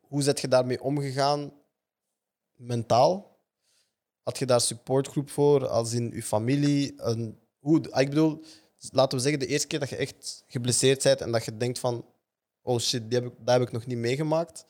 hoe 0.01 0.23
zet 0.23 0.41
je 0.41 0.49
daarmee 0.49 0.83
omgegaan 0.83 1.53
mentaal? 2.55 3.39
Had 4.23 4.39
je 4.39 4.47
daar 4.47 4.61
supportgroep 4.61 5.31
voor, 5.31 5.69
als 5.69 5.93
in 5.93 6.11
je 6.15 6.23
familie? 6.23 6.95
Een, 6.97 7.39
hoe, 7.59 7.79
ik 7.79 8.09
bedoel, 8.09 8.45
laten 8.93 9.19
we 9.19 9.23
zeggen, 9.23 9.41
de 9.41 9.47
eerste 9.47 9.67
keer 9.67 9.79
dat 9.79 9.89
je 9.89 9.97
echt 9.97 10.45
geblesseerd 10.47 11.03
bent 11.03 11.21
en 11.21 11.33
dat 11.33 11.45
je 11.45 11.57
denkt 11.57 11.79
van, 11.79 12.05
oh 12.63 12.79
shit, 12.79 13.11
die 13.11 13.19
heb 13.19 13.29
ik, 13.29 13.35
dat 13.39 13.55
heb 13.55 13.63
ik 13.63 13.73
nog 13.73 13.87
niet 13.87 13.99
meegemaakt. 13.99 14.67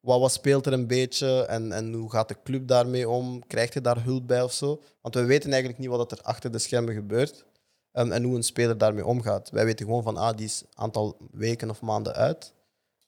Wat, 0.00 0.20
wat 0.20 0.32
speelt 0.32 0.66
er 0.66 0.72
een 0.72 0.86
beetje 0.86 1.44
en, 1.44 1.72
en 1.72 1.92
hoe 1.92 2.10
gaat 2.10 2.28
de 2.28 2.36
club 2.44 2.68
daarmee 2.68 3.08
om? 3.08 3.46
Krijg 3.46 3.74
je 3.74 3.80
daar 3.80 4.04
hulp 4.04 4.26
bij 4.26 4.42
of 4.42 4.52
zo? 4.52 4.82
Want 5.00 5.14
we 5.14 5.24
weten 5.24 5.50
eigenlijk 5.50 5.80
niet 5.80 5.88
wat 5.88 6.12
er 6.12 6.22
achter 6.22 6.52
de 6.52 6.58
schermen 6.58 6.94
gebeurt 6.94 7.44
en, 7.92 8.12
en 8.12 8.22
hoe 8.22 8.36
een 8.36 8.42
speler 8.42 8.78
daarmee 8.78 9.06
omgaat. 9.06 9.50
Wij 9.50 9.64
weten 9.64 9.86
gewoon 9.86 10.02
van, 10.02 10.16
ah, 10.16 10.36
die 10.36 10.46
is 10.46 10.60
een 10.60 10.82
aantal 10.82 11.16
weken 11.30 11.70
of 11.70 11.80
maanden 11.80 12.14
uit. 12.14 12.52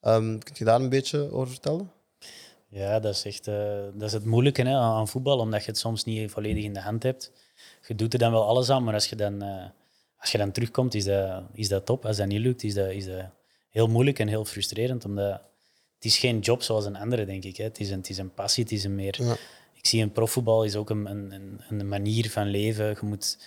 Ehm 0.01 0.39
kun 0.39 0.55
je 0.55 0.65
daar 0.65 0.81
een 0.81 0.89
beetje 0.89 1.33
over 1.33 1.49
vertellen? 1.49 1.91
Ja, 2.69 3.01
dat 3.01 3.15
is 3.15 3.25
echt 3.25 3.49
eh, 3.49 3.83
dat 3.95 4.03
is 4.03 4.13
het 4.13 4.25
moeilijke 4.25 4.63
hè, 4.63 4.75
aan 4.75 4.97
aan 4.97 5.09
voetbal, 5.09 5.39
omdat 5.39 5.65
je 5.65 5.71
het 5.71 5.79
soms 5.79 6.05
niet 6.05 6.31
volledig 6.31 6.65
in 6.65 6.75
de 6.75 6.81
hand 6.81 7.03
hebt. 7.03 7.33
Je 7.87 7.95
doet 7.95 8.13
er 8.13 8.19
dan 8.19 8.33
wel 8.33 8.47
alles 8.47 8.71
aan, 8.71 8.85
maar 8.85 8.95
als 8.95 9.09
je 9.09 9.17
dan, 9.17 9.43
eh, 9.43 9.65
als 10.21 10.33
je 10.33 10.39
dan 10.39 10.53
terugkomt, 10.53 10.95
is 10.95 11.05
dat, 11.05 11.43
is 11.53 11.69
dat 11.69 11.87
top. 11.87 12.07
Als 12.07 12.17
dat 12.17 12.27
niet 12.27 12.41
lukt, 12.41 12.63
is 12.63 12.75
dat, 12.75 12.91
is 12.91 13.07
dat 13.07 13.25
heel 13.71 13.87
moeilijk 13.89 14.19
en 14.19 14.29
heel 14.29 14.45
frustrerend, 14.45 15.05
omdat 15.05 15.31
het 15.95 16.05
is 16.05 16.19
geen 16.19 16.39
job 16.39 16.63
zoals 16.63 16.85
een 16.85 16.97
andere, 16.97 17.25
denk 17.25 17.45
ik. 17.45 17.57
Hè. 17.57 17.65
Het, 17.65 17.81
is 17.81 17.91
een, 17.91 17.99
het 17.99 18.09
is 18.11 18.19
een 18.19 18.35
passie, 18.35 18.63
het 18.63 18.73
is 18.73 18.85
een 18.85 18.95
meer... 18.95 19.23
Ja. 19.23 19.37
Ik 19.75 19.87
zie 19.87 20.03
een 20.03 20.13
profvoetbal 20.13 20.65
is 20.65 20.77
ook 20.77 20.91
een, 20.91 21.07
een, 21.11 21.33
een- 21.33 21.61
een 21.69 21.89
manier 21.89 22.31
van 22.31 22.47
leven. 22.47 22.87
Je 22.87 22.97
moet, 23.03 23.39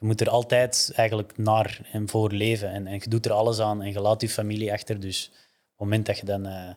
je 0.00 0.06
moet 0.06 0.20
er 0.20 0.28
altijd 0.28 0.92
eigenlijk 0.94 1.36
naar 1.38 1.88
en 1.92 2.08
voor 2.08 2.30
leven. 2.32 2.70
En, 2.70 2.86
en 2.86 2.94
je 2.94 3.08
doet 3.08 3.24
er 3.26 3.32
alles 3.32 3.58
aan 3.60 3.82
en 3.82 3.92
je 3.92 4.00
laat 4.00 4.20
je 4.20 4.28
familie 4.28 4.72
achter. 4.72 5.00
Dus 5.00 5.26
op 5.28 5.32
het 5.70 5.78
moment 5.78 6.06
dat 6.06 6.18
je 6.18 6.24
dan 6.24 6.46
eh, 6.46 6.70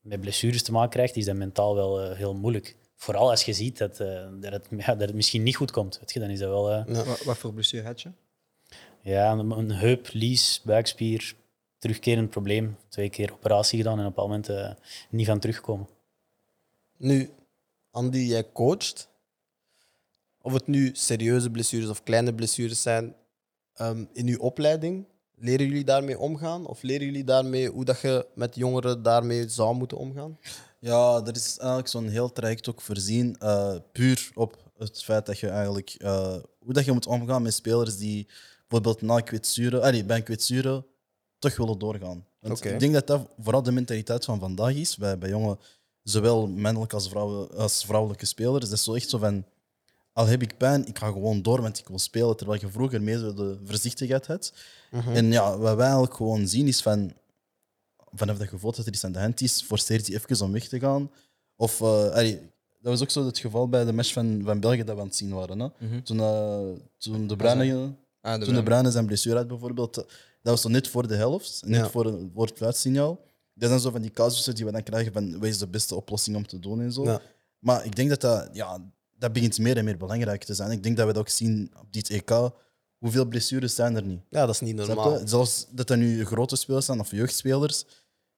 met 0.00 0.20
blessures 0.20 0.62
te 0.62 0.72
maken 0.72 0.90
krijgt, 0.90 1.16
is 1.16 1.24
dat 1.24 1.34
mentaal 1.36 1.74
wel 1.74 2.00
eh, 2.02 2.16
heel 2.16 2.34
moeilijk. 2.34 2.76
Vooral 2.96 3.30
als 3.30 3.42
je 3.44 3.52
ziet 3.52 3.78
dat, 3.78 4.00
eh, 4.00 4.26
dat, 4.40 4.52
het, 4.52 4.66
ja, 4.70 4.86
dat 4.94 5.00
het 5.08 5.14
misschien 5.14 5.42
niet 5.42 5.56
goed 5.56 5.70
komt. 5.70 5.98
Weet 6.00 6.12
je, 6.12 6.20
dan 6.20 6.30
is 6.30 6.38
dat 6.38 6.48
wel... 6.48 6.70
eh, 6.70 6.84
Wat, 7.06 7.22
wat 7.22 7.38
voor 7.38 7.52
blessure 7.52 7.86
had 7.86 8.00
je? 8.02 8.08
Ja, 9.08 9.32
een, 9.32 9.50
een 9.50 9.70
heup, 9.70 10.08
lies, 10.12 10.60
buikspier, 10.64 11.34
terugkerend 11.78 12.30
probleem. 12.30 12.76
Twee 12.88 13.08
keer 13.08 13.32
operatie 13.32 13.78
gedaan 13.78 13.98
en 13.98 14.06
op 14.06 14.16
een 14.16 14.22
moment 14.22 14.48
eh, 14.48 14.70
niet 15.10 15.26
van 15.26 15.38
terugkomen. 15.38 15.88
Nu, 16.96 17.30
Andy, 17.90 18.18
jij 18.18 18.52
coacht. 18.52 19.08
Of 20.42 20.52
het 20.52 20.66
nu 20.66 20.90
serieuze 20.92 21.50
blessures 21.50 21.88
of 21.88 22.02
kleine 22.02 22.34
blessures 22.34 22.82
zijn 22.82 23.14
ehm, 23.74 24.04
in 24.12 24.26
uw 24.26 24.38
opleiding, 24.38 25.04
leren 25.34 25.66
jullie 25.66 25.84
daarmee 25.84 26.18
omgaan? 26.18 26.66
Of 26.66 26.82
leren 26.82 27.06
jullie 27.06 27.24
daarmee 27.24 27.70
hoe 27.70 27.84
dat 27.84 28.00
je 28.00 28.26
met 28.34 28.54
jongeren 28.54 29.02
daarmee 29.02 29.48
zou 29.48 29.74
moeten 29.74 29.98
omgaan? 29.98 30.38
Ja, 30.78 31.22
er 31.26 31.34
is 31.34 31.56
eigenlijk 31.58 31.88
zo'n 31.88 32.08
heel 32.08 32.32
traject 32.32 32.68
ook 32.68 32.80
voorzien, 32.80 33.36
eh, 33.38 33.76
puur 33.92 34.30
op 34.34 34.70
het 34.78 35.02
feit 35.02 35.26
dat 35.26 35.38
je 35.38 35.48
eigenlijk 35.48 35.94
eh, 35.98 36.36
hoe 36.58 36.72
dat 36.72 36.84
je 36.84 36.92
moet 36.92 37.06
omgaan 37.06 37.42
met 37.42 37.54
spelers 37.54 37.96
die 37.96 38.26
bijvoorbeeld 38.68 39.02
na 39.02 39.20
kwetsuren, 39.20 39.82
allee, 39.82 40.04
bij 40.04 40.16
een 40.16 40.22
kwetsuren 40.22 40.86
toch 41.38 41.56
willen 41.56 41.78
doorgaan. 41.78 42.26
Want. 42.40 42.64
Ik 42.64 42.80
denk 42.80 42.92
dat 42.92 43.06
dat 43.06 43.28
vooral 43.38 43.62
de 43.62 43.72
mentaliteit 43.72 44.24
van 44.24 44.38
vandaag 44.38 44.74
is 44.74 44.96
bij, 44.96 45.18
bij 45.18 45.28
jonge, 45.28 45.58
zowel 46.02 46.46
mannelijke 46.46 46.94
als, 46.94 47.08
vrouwen, 47.08 47.50
als 47.50 47.84
vrouwelijke 47.84 48.26
spelers. 48.26 48.64
Dat 48.64 48.78
is 48.78 48.84
zo 48.84 48.94
echt 48.94 49.08
zo 49.08 49.18
van, 49.18 49.44
al 50.12 50.26
heb 50.26 50.42
ik 50.42 50.56
pijn, 50.56 50.86
ik 50.86 50.98
ga 50.98 51.06
gewoon 51.06 51.42
door, 51.42 51.62
want 51.62 51.78
ik 51.78 51.88
wil 51.88 51.98
spelen. 51.98 52.36
Terwijl 52.36 52.60
je 52.60 52.68
vroeger 52.68 53.02
meer 53.02 53.18
zo 53.18 53.34
de 53.34 53.58
voorzichtigheid 53.64 54.26
had. 54.26 54.52
En 54.90 55.32
ja, 55.32 55.58
wat 55.58 55.76
wij 55.76 55.84
eigenlijk 55.84 56.14
gewoon 56.14 56.48
zien 56.48 56.66
is 56.66 56.82
van, 56.82 57.12
vanaf 58.12 58.38
dat 58.38 58.50
je 58.50 58.58
voelt 58.58 58.76
dat 58.76 58.86
er 58.86 58.92
iets 58.92 59.04
aan 59.04 59.12
de 59.12 59.18
hand 59.18 59.40
is, 59.40 59.62
forceert 59.62 60.06
hij 60.06 60.16
even 60.16 60.46
om 60.46 60.52
weg 60.52 60.68
te 60.68 60.78
gaan. 60.78 61.10
Of, 61.56 61.80
eh, 61.80 62.10
allee, 62.10 62.40
dat 62.80 62.92
was 62.92 63.02
ook 63.02 63.10
zo 63.10 63.26
het 63.26 63.38
geval 63.38 63.68
bij 63.68 63.84
de 63.84 63.92
match 63.92 64.12
van, 64.12 64.40
van 64.44 64.60
België 64.60 64.84
dat 64.84 64.94
we 64.94 65.00
aan 65.00 65.06
het 65.06 65.16
zien 65.16 65.34
waren. 65.34 65.60
Hè? 65.60 65.68
Mhm. 65.78 66.02
Toen, 66.02 66.20
eh, 66.20 66.60
toen 66.98 67.26
de 67.26 67.36
Bruyne, 67.36 67.94
Ah, 68.32 68.38
de 68.38 68.44
toen 68.44 68.54
de 68.54 68.62
Bruyne 68.62 68.90
zijn 68.90 69.06
blessure 69.06 69.36
had 69.36 69.48
bijvoorbeeld, 69.48 69.96
eh, 69.96 70.04
dat 70.42 70.52
was 70.52 70.60
zo 70.60 70.68
net 70.68 70.88
voor 70.88 71.08
de 71.08 71.14
helft, 71.14 71.62
net 71.66 71.80
Ja. 71.80 71.90
voor, 71.90 72.18
voor 72.34 72.46
het 72.46 72.56
fluitsignaal. 72.56 73.20
Dat 73.54 73.68
zijn 73.68 73.80
zo 73.80 73.90
van 73.90 74.00
die 74.02 74.10
casussen 74.10 74.54
die 74.54 74.64
we 74.64 74.72
dan 74.72 74.82
krijgen 74.82 75.12
van 75.12 75.32
wat 75.38 75.48
is 75.48 75.58
de 75.58 75.66
beste 75.68 75.94
oplossing 75.94 76.36
om 76.36 76.46
te 76.46 76.58
doen 76.58 76.80
en 76.80 76.92
zo. 76.92 77.04
Ja. 77.04 77.20
Maar 77.58 77.84
ik 77.84 77.96
denk 77.96 78.08
dat 78.08 78.20
dat, 78.20 78.48
ja, 78.52 78.80
dat 79.18 79.32
begint 79.32 79.58
meer 79.58 79.76
en 79.76 79.84
meer 79.84 79.96
belangrijk 79.96 80.44
te 80.44 80.54
zijn. 80.54 80.70
Ik 80.70 80.82
denk 80.82 80.96
dat 80.96 81.06
we 81.06 81.12
dat 81.12 81.22
ook 81.22 81.28
zien 81.28 81.72
op 81.80 81.92
dit 81.92 82.10
EK. 82.10 82.50
Hoeveel 82.98 83.24
blessures 83.24 83.74
zijn 83.74 83.96
er 83.96 84.02
niet? 84.02 84.20
Ja, 84.30 84.46
dat 84.46 84.54
is 84.54 84.60
niet 84.60 84.76
normaal. 84.76 85.20
Zelfs 85.24 85.66
dat 85.70 85.86
dat 85.86 85.96
nu 85.98 86.24
grote 86.24 86.56
spelers 86.56 86.86
zijn 86.86 87.00
of 87.00 87.10
jeugdspelers. 87.10 87.80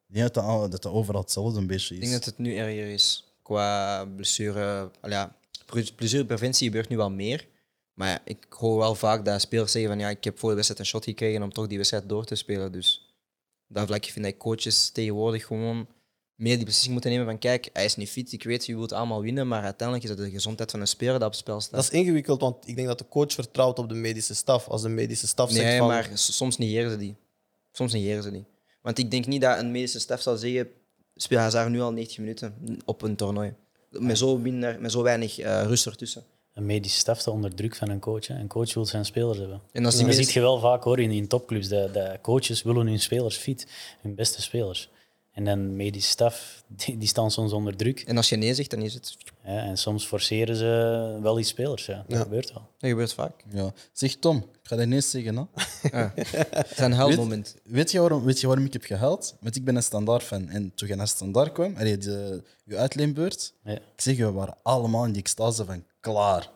Ik 0.08 0.14
denk 0.14 0.34
dat 0.34 0.44
dat, 0.44 0.70
dat, 0.70 0.82
dat 0.82 0.92
overal 0.92 1.20
hetzelfde 1.20 1.58
een 1.60 1.66
beetje 1.66 1.94
Ik 1.94 2.02
is. 2.02 2.08
denk 2.08 2.22
dat 2.24 2.30
het 2.30 2.38
nu 2.38 2.56
erger 2.56 2.86
is 2.92 3.32
qua 3.42 4.04
blessure. 4.04 4.90
Ja, 5.02 5.36
pre- 5.66 5.92
blessurepreventie 5.96 6.66
gebeurt 6.66 6.88
nu 6.88 6.96
wel 6.96 7.10
meer. 7.10 7.46
Maar 8.00 8.08
ja, 8.08 8.20
ik 8.24 8.46
hoor 8.48 8.78
wel 8.78 8.94
vaak 8.94 9.24
dat 9.24 9.40
spelers 9.40 9.72
zeggen 9.72 9.90
van 9.90 10.00
ja, 10.00 10.08
ik 10.08 10.24
heb 10.24 10.38
voor 10.38 10.48
de 10.48 10.54
wedstrijd 10.54 10.80
een 10.80 10.86
shot 10.86 11.04
gekregen 11.04 11.42
om 11.42 11.52
toch 11.52 11.66
die 11.66 11.76
wedstrijd 11.76 12.08
door 12.08 12.24
te 12.24 12.34
spelen. 12.34 12.72
Dus 12.72 13.14
dat 13.68 13.86
vlak 13.86 14.04
vind 14.04 14.26
ik 14.26 14.38
coaches 14.38 14.90
tegenwoordig 14.90 15.46
gewoon 15.46 15.86
meer 16.34 16.56
die 16.56 16.64
beslissing 16.64 16.92
moeten 16.92 17.10
nemen 17.10 17.26
van 17.26 17.38
kijk, 17.38 17.70
hij 17.72 17.84
is 17.84 17.96
niet 17.96 18.10
fit, 18.10 18.32
ik 18.32 18.42
weet, 18.42 18.66
je 18.66 18.76
wilt 18.76 18.92
allemaal 18.92 19.22
winnen, 19.22 19.48
maar 19.48 19.62
uiteindelijk 19.62 20.08
is 20.08 20.16
het 20.16 20.24
de 20.24 20.30
gezondheid 20.30 20.70
van 20.70 20.80
een 20.80 20.86
speler 20.86 21.12
dat 21.12 21.22
op 21.22 21.30
het 21.30 21.40
spel 21.40 21.60
staat. 21.60 21.72
Dat 21.72 21.82
is 21.82 21.90
ingewikkeld, 21.90 22.40
want 22.40 22.68
ik 22.68 22.76
denk 22.76 22.88
dat 22.88 22.98
de 22.98 23.08
coach 23.08 23.32
vertrouwt 23.32 23.78
op 23.78 23.88
de 23.88 23.94
medische 23.94 24.34
staf. 24.34 24.68
Als 24.68 24.82
de 24.82 24.88
medische 24.88 25.26
staf 25.26 25.50
zegt 25.50 25.64
Nee, 25.64 25.78
van... 25.78 25.88
maar 25.88 26.10
soms 26.14 26.58
negeren 26.58 26.90
ze 26.90 26.96
die. 26.96 27.16
Soms 27.72 27.92
negeren 27.92 28.22
ze 28.22 28.30
die. 28.30 28.44
Want 28.82 28.98
ik 28.98 29.10
denk 29.10 29.26
niet 29.26 29.40
dat 29.40 29.58
een 29.58 29.70
medische 29.70 30.00
staf 30.00 30.20
zal 30.20 30.36
zeggen: 30.36 30.68
speel 31.14 31.38
Hazard 31.38 31.70
nu 31.70 31.80
al 31.80 31.92
90 31.92 32.18
minuten 32.18 32.80
op 32.84 33.02
een 33.02 33.16
toernooi. 33.16 33.54
Met 33.90 34.18
zo, 34.18 34.38
minder, 34.38 34.80
met 34.80 34.92
zo 34.92 35.02
weinig 35.02 35.38
eh, 35.38 35.62
rust 35.64 35.86
ertussen. 35.86 36.24
Een 36.60 36.66
medische 36.66 36.98
staf 36.98 37.18
staat 37.20 37.34
onder 37.34 37.54
druk 37.54 37.74
van 37.76 37.88
een 37.88 37.98
coach. 38.00 38.26
Hè. 38.26 38.34
Een 38.38 38.46
coach 38.48 38.74
wil 38.74 38.86
zijn 38.86 39.04
spelers 39.04 39.38
hebben. 39.38 39.60
En 39.72 39.84
als 39.84 39.94
die 39.94 40.04
dat 40.04 40.10
medische- 40.12 40.32
zie 40.32 40.40
je 40.40 40.46
wel 40.46 40.58
vaak 40.58 40.82
hoor, 40.84 41.00
in, 41.00 41.10
in 41.10 41.26
topclubs. 41.26 41.68
De, 41.68 41.90
de 41.92 42.18
coaches 42.22 42.62
willen 42.62 42.86
hun 42.86 43.00
spelers 43.00 43.36
fit, 43.36 43.66
hun 44.00 44.14
beste 44.14 44.42
spelers. 44.42 44.90
En 45.32 45.44
dan 45.44 45.76
medisch 45.76 46.08
staf, 46.08 46.62
die, 46.84 46.98
die 46.98 47.08
staan 47.08 47.30
soms 47.30 47.52
onder 47.52 47.76
druk. 47.76 48.00
En 48.00 48.16
als 48.16 48.28
je 48.28 48.36
nee 48.36 48.54
zegt, 48.54 48.70
dan 48.70 48.82
is 48.82 48.94
het... 48.94 49.16
Ja, 49.44 49.58
en 49.58 49.78
soms 49.78 50.06
forceren 50.06 50.56
ze 50.56 51.18
wel 51.22 51.34
die 51.34 51.44
spelers. 51.44 51.86
Ja. 51.86 52.04
Dat 52.08 52.16
Ja. 52.16 52.22
gebeurt 52.22 52.52
wel. 52.52 52.62
Dat 52.78 52.90
gebeurt 52.90 53.12
vaak. 53.12 53.44
Ja. 53.52 53.72
Zeg 53.92 54.14
Tom, 54.14 54.36
ik 54.36 54.44
ga 54.62 54.76
dat 54.76 54.84
ineens 54.84 55.10
zeggen. 55.10 55.36
Hè. 55.36 55.42
Ja. 55.98 56.12
Het 56.14 56.70
is 56.70 56.78
een 56.78 56.92
helmoment. 56.92 57.56
Weet, 57.64 57.90
je 57.90 58.00
waarom, 58.00 58.24
weet 58.24 58.40
je 58.40 58.46
waarom 58.46 58.64
ik 58.64 58.72
heb 58.72 58.82
gehaald? 58.84 59.34
Want 59.40 59.56
ik 59.56 59.64
ben 59.64 59.76
een 59.76 59.82
standaard 59.82 60.22
fan. 60.22 60.48
En 60.48 60.72
toen 60.74 60.88
je 60.88 60.94
naar 60.94 61.08
standaard 61.08 61.52
kwam, 61.52 61.74
allee, 61.76 61.98
de, 61.98 62.42
je 62.64 62.76
uitleenbeurt, 62.76 63.52
Ja. 63.64 63.72
ik 63.72 63.80
zeg, 63.96 64.16
we 64.16 64.32
waren 64.32 64.56
allemaal 64.62 65.04
in 65.04 65.12
die 65.12 65.22
extase 65.22 65.64
van 65.64 65.84
klaar. 66.00 66.50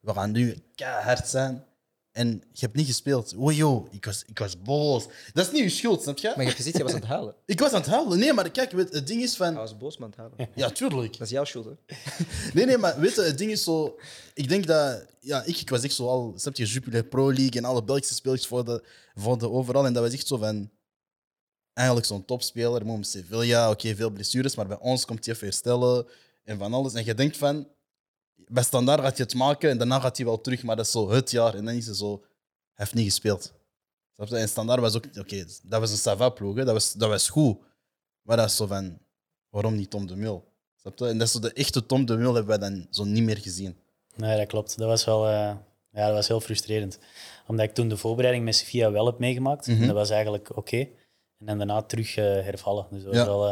We 0.00 0.12
gaan 0.12 0.30
nu 0.30 0.62
keihard 0.74 1.28
zijn. 1.28 1.64
En 2.12 2.28
je 2.52 2.60
hebt 2.60 2.74
niet 2.74 2.86
gespeeld. 2.86 3.34
Joh, 3.36 3.86
ik 3.92 4.04
was, 4.04 4.22
ik 4.26 4.38
was 4.38 4.62
boos. 4.62 5.06
Dat 5.32 5.46
is 5.46 5.52
niet 5.52 5.62
je 5.62 5.68
schuld, 5.68 6.02
snap 6.02 6.18
je? 6.18 6.28
Maar 6.28 6.36
je 6.38 6.44
hebt 6.44 6.56
gezien, 6.56 6.72
je 6.76 6.82
was 6.82 6.92
aan 6.92 6.98
het 6.98 7.08
huilen. 7.08 7.34
Ik 7.46 7.60
was 7.60 7.72
aan 7.72 7.80
het 7.80 7.90
huilen. 7.90 8.18
Nee, 8.18 8.32
maar 8.32 8.50
kijk, 8.50 8.70
weet, 8.70 8.92
het 8.92 9.06
ding 9.06 9.22
is 9.22 9.38
Hij 9.38 9.46
van... 9.46 9.56
was 9.56 9.76
boos, 9.76 9.98
maar 9.98 10.08
aan 10.08 10.24
het 10.26 10.36
huilen. 10.36 10.54
Ja, 10.62 10.70
tuurlijk. 10.70 11.12
Dat 11.12 11.26
is 11.26 11.30
jouw 11.32 11.44
schuld, 11.44 11.64
hè? 11.64 11.94
Nee, 12.54 12.66
nee, 12.66 12.78
maar 12.78 13.00
weet 13.00 13.14
je, 13.14 13.22
het 13.22 13.38
ding 13.38 13.50
is 13.50 13.62
zo... 13.62 13.98
Ik 14.34 14.48
denk 14.48 14.66
dat... 14.66 15.06
Ja, 15.20 15.42
ik, 15.44 15.56
ik 15.56 15.70
was 15.70 15.82
echt 15.82 15.94
zo 15.94 16.06
al... 16.06 16.32
Snap 16.36 16.56
je, 16.56 16.64
Jupiler 16.64 17.04
Pro 17.04 17.32
League 17.32 17.60
en 17.60 17.64
alle 17.64 17.84
Belgische 17.84 18.14
spelers 18.14 18.46
voor 18.46 18.64
de, 18.64 18.84
voor 19.14 19.38
de 19.38 19.50
overal. 19.50 19.86
En 19.86 19.92
dat 19.92 20.02
was 20.02 20.12
echt 20.12 20.26
zo 20.26 20.36
van... 20.36 20.70
Eigenlijk 21.72 22.06
zo'n 22.06 22.24
topspeler. 22.24 22.86
Moom 22.86 23.02
Sevilla, 23.02 23.70
oké, 23.70 23.94
veel 23.94 24.10
blessures. 24.10 24.54
Maar 24.54 24.66
bij 24.66 24.78
ons 24.80 25.04
komt 25.04 25.24
hij 25.24 25.34
even 25.34 25.46
herstellen 25.46 26.06
en 26.44 26.58
van 26.58 26.74
alles. 26.74 26.94
En 26.94 27.04
je 27.04 27.14
denkt 27.14 27.36
van... 27.36 27.68
Bij 28.48 28.62
standaard 28.62 29.00
gaat 29.00 29.16
hij 29.16 29.26
het 29.28 29.34
maken 29.34 29.70
en 29.70 29.78
daarna 29.78 30.00
gaat 30.00 30.16
hij 30.16 30.26
wel 30.26 30.40
terug. 30.40 30.62
Maar 30.62 30.76
dat 30.76 30.84
is 30.84 30.90
zo 30.90 31.10
het 31.10 31.30
jaar. 31.30 31.54
En 31.54 31.64
dan 31.64 31.74
is 31.74 31.86
hij 31.86 31.94
zo... 31.94 32.10
Hij 32.10 32.88
heeft 32.88 32.94
niet 32.94 33.04
gespeeld. 33.04 33.52
Je? 34.14 34.36
En 34.36 34.48
standaard 34.48 34.80
was 34.80 34.96
ook... 34.96 35.04
Oké, 35.18 35.44
dat 35.62 35.80
was 35.80 35.90
een 35.90 35.96
Sava-ploeg. 35.96 36.56
hè. 36.56 36.64
Dat 36.64 36.72
was, 36.74 36.92
dat 36.92 37.08
was 37.08 37.28
goed. 37.28 37.58
Maar 38.22 38.36
dat 38.36 38.46
is 38.46 38.56
zo 38.56 38.66
van... 38.66 38.98
Waarom 39.50 39.74
niet 39.76 39.90
Tom 39.90 40.06
de 40.06 40.16
Mul? 40.16 40.52
Je? 40.82 41.06
En 41.06 41.18
dat 41.18 41.26
is 41.26 41.32
zo 41.32 41.38
de 41.38 41.52
echte 41.52 41.86
Tom 41.86 42.04
de 42.06 42.16
Mul 42.16 42.34
hebben 42.34 42.58
wij 42.58 42.68
dan 42.70 42.86
zo 42.90 43.04
niet 43.04 43.22
meer 43.22 43.38
gezien. 43.38 43.76
Nee, 44.16 44.36
dat 44.36 44.46
klopt. 44.46 44.78
Dat 44.78 44.88
was 44.88 45.04
wel 45.04 45.26
eh, 45.26 45.56
ja, 45.92 46.06
dat 46.06 46.14
was 46.14 46.28
heel 46.28 46.40
frustrerend. 46.40 46.98
Omdat 47.46 47.66
ik 47.66 47.74
toen 47.74 47.88
de 47.88 47.96
voorbereiding 47.96 48.44
met 48.44 48.56
Sofia 48.56 48.90
wel 48.90 49.06
heb 49.06 49.18
meegemaakt. 49.18 49.66
Mhm. 49.66 49.80
En 49.80 49.86
dat 49.86 49.96
was 49.96 50.10
eigenlijk 50.10 50.56
oké. 50.56 50.78
En 51.38 51.46
dan 51.46 51.58
daarna 51.58 51.82
terug 51.82 52.16
eh, 52.16 52.24
hervallen. 52.24 52.86
Dus 52.90 53.02
dat 53.02 53.14
was 53.14 53.24
wel 53.24 53.48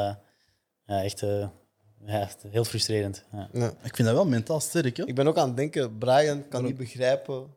eh, 0.85 1.05
echt, 1.05 1.23
ja, 2.05 2.29
heel 2.49 2.65
frustrerend. 2.65 3.25
Ja. 3.33 3.49
Ja. 3.53 3.67
Ik 3.83 3.95
vind 3.97 4.09
dat 4.09 4.17
wel 4.17 4.27
mentaal 4.27 4.61
sterk, 4.61 4.97
hè? 4.97 5.07
Ik 5.07 5.15
ben 5.15 5.27
ook 5.27 5.37
aan 5.37 5.49
het 5.49 5.57
denken, 5.57 5.99
Brian 5.99 6.49
kan 6.49 6.65
niet 6.65 6.77
begrijpen. 6.77 7.57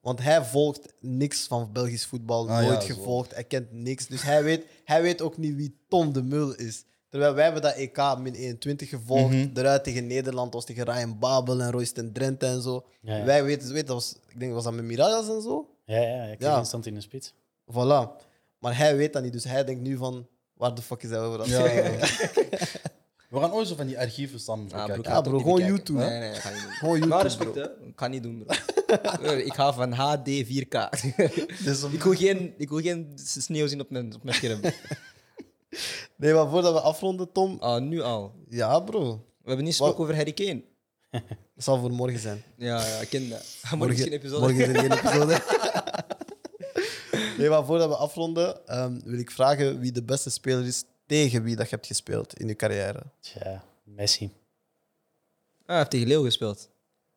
Want 0.00 0.22
hij 0.22 0.44
volgt 0.44 0.92
niks 1.00 1.46
van 1.46 1.72
Belgisch 1.72 2.06
voetbal, 2.06 2.48
Ah, 2.50 2.60
nooit 2.66 2.82
ja, 2.82 2.88
zo. 2.88 2.94
gevolgd, 2.94 3.34
hij 3.34 3.44
kent 3.44 3.72
niks. 3.72 4.06
Dus 4.06 4.22
hij 4.22 4.42
weet, 4.42 4.64
hij 4.84 5.02
weet 5.02 5.22
ook 5.22 5.36
niet 5.36 5.54
wie 5.54 5.76
Tom 5.88 6.12
de 6.12 6.22
Mul 6.22 6.54
is. 6.54 6.84
Terwijl 7.08 7.34
wij 7.34 7.44
hebben 7.44 7.62
dat 7.62 7.74
EK 7.74 8.16
min 8.18 8.34
21 8.34 8.88
gevolgd, 8.88 9.34
Mhm. 9.34 9.48
eruit 9.54 9.84
tegen 9.84 10.06
Nederland, 10.06 10.52
was 10.54 10.64
tegen 10.64 10.84
Ryan 10.84 11.18
Babel 11.18 11.60
en 11.60 11.70
Royston 11.70 12.12
Drenthe 12.12 12.46
en 12.46 12.62
zo. 12.62 12.84
Ja, 13.00 13.16
ja. 13.16 13.24
Wij 13.24 13.44
weten, 13.44 13.68
weten 13.72 13.86
dat 13.86 13.94
was, 13.96 14.14
ik 14.28 14.40
denk 14.40 14.52
was 14.52 14.64
dat 14.64 14.72
met 14.72 14.84
Mirajas 14.84 15.28
en 15.28 15.42
zo. 15.42 15.68
Ja, 15.84 15.96
ja, 15.96 16.02
ja, 16.02 16.24
Ja. 16.26 16.36
ja. 16.38 16.64
stond 16.64 16.86
in 16.86 16.94
de 16.94 17.00
spits. 17.00 17.32
Voilà. 17.72 18.08
Maar 18.58 18.76
hij 18.76 18.96
weet 18.96 19.12
dat 19.12 19.22
niet, 19.22 19.32
dus 19.32 19.44
hij 19.44 19.64
denkt 19.64 19.82
nu 19.82 19.96
van, 19.96 20.26
waar 20.54 20.74
de 20.74 20.82
fuck 20.82 21.02
is 21.02 21.10
hij 21.10 21.20
over 21.20 21.40
aan 21.42 21.48
het 21.50 21.72
Ja. 21.72 22.60
We 23.32 23.38
gaan 23.40 23.52
ooit 23.52 23.68
zo 23.68 23.74
van 23.74 23.86
die 23.86 23.98
archieven 23.98 24.40
samen 24.40 24.64
Ah, 24.64 24.70
bekijken. 24.70 24.96
ik 24.98 25.06
Ja, 25.06 25.20
bro, 25.20 25.38
gewoon. 25.38 25.64
YouTube, 25.64 25.98
Nee, 25.98 26.18
nee, 26.18 26.34
ga 26.34 26.50
niet 26.50 26.62
doen. 26.62 26.70
Gewoon 26.70 26.98
Maar 26.98 27.08
YouTube, 27.08 27.22
respect, 27.22 27.52
bro. 27.52 27.60
hè. 27.62 27.68
Ik 27.86 27.92
ga 27.96 28.06
niet 28.06 28.22
doen, 28.22 28.44
bro. 28.46 28.56
ik 29.48 29.52
ga 29.54 29.72
van 29.72 29.92
HD 29.92 30.28
4K. 30.44 30.90
Dus 31.64 31.82
om- 31.82 31.92
ik, 31.92 32.02
wil 32.02 32.14
geen, 32.14 32.54
ik 32.56 32.68
wil 32.68 32.78
geen 32.80 33.12
sneeuw 33.14 33.66
zien 33.66 33.80
op 33.80 33.90
mijn, 33.90 34.14
op 34.14 34.22
mijn 34.22 34.36
scherm. 34.36 34.60
Nee, 36.16 36.32
maar 36.34 36.48
voordat 36.48 36.72
we 36.72 36.80
afronden, 36.80 37.32
Tom. 37.32 37.56
Ah, 37.60 37.82
nu 37.82 38.00
al. 38.02 38.32
Ja, 38.48 38.80
bro. 38.80 39.00
We 39.16 39.46
hebben 39.48 39.64
niet 39.64 39.74
gesproken 39.76 40.02
over 40.02 40.16
Harry 40.16 40.32
Kane. 40.32 40.62
Dat 41.54 41.64
zal 41.64 41.78
voor 41.80 41.90
morgen 41.90 42.18
zijn. 42.20 42.42
Ja, 42.56 42.86
ja, 42.86 42.96
ik 43.00 43.08
ken 43.08 43.28
dat. 43.28 43.56
Morgen 43.76 43.96
is 43.96 44.02
geen 44.02 44.12
episode. 44.12 44.40
Morgen 44.40 44.58
is 44.60 44.66
er 44.68 44.78
geen 44.80 44.92
episode. 44.92 45.40
nee, 47.38 47.48
maar 47.48 47.64
voordat 47.64 47.88
we 47.88 47.96
afronden, 47.96 48.66
ehm, 48.66 49.00
wil 49.04 49.18
ik 49.18 49.30
vragen 49.30 49.78
wie 49.80 49.92
de 49.92 50.02
beste 50.02 50.30
speler 50.30 50.66
is 50.66 50.84
tegen 51.12 51.42
wie 51.42 51.56
dat 51.56 51.68
je 51.68 51.74
hebt 51.74 51.86
gespeeld 51.86 52.38
in 52.38 52.46
je 52.48 52.56
carrière. 52.56 53.02
Tja, 53.20 53.64
Messi. 53.84 54.24
Ah, 54.24 55.66
hij 55.66 55.76
heeft 55.76 55.90
tegen 55.90 56.06
Leo 56.06 56.22
gespeeld. 56.22 56.68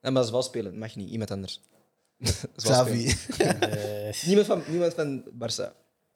Nee, 0.01 0.12
maar 0.12 0.13
dat 0.13 0.23
is 0.25 0.31
wel 0.31 0.41
spelen. 0.41 0.71
Dat 0.71 0.79
mag 0.79 0.95
niet. 0.95 1.10
Iemand 1.10 1.31
anders. 1.31 1.62
Xavi. 2.55 3.13
Eh, 3.38 4.23
Niemand 4.25 4.47
van, 4.47 4.63
niemand 4.67 4.93
van 4.93 5.23
Barça. 5.23 5.71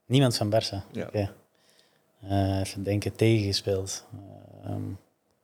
niemand 0.06 0.38
van 0.38 0.50
Barça. 0.54 0.92
Ja. 0.92 1.08
Oké. 1.08 1.34
Eh, 2.22 2.60
even 2.60 2.84
denken, 2.84 3.16
tegengespeeld. 3.16 4.06
Eh, 4.64 4.70
ehm, 4.70 4.92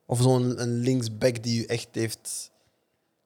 Of 0.06 0.22
zo'n 0.22 0.62
een 0.62 0.74
linksback 0.80 1.44
die 1.44 1.62
u 1.62 1.66
echt 1.66 1.88
heeft. 1.92 2.52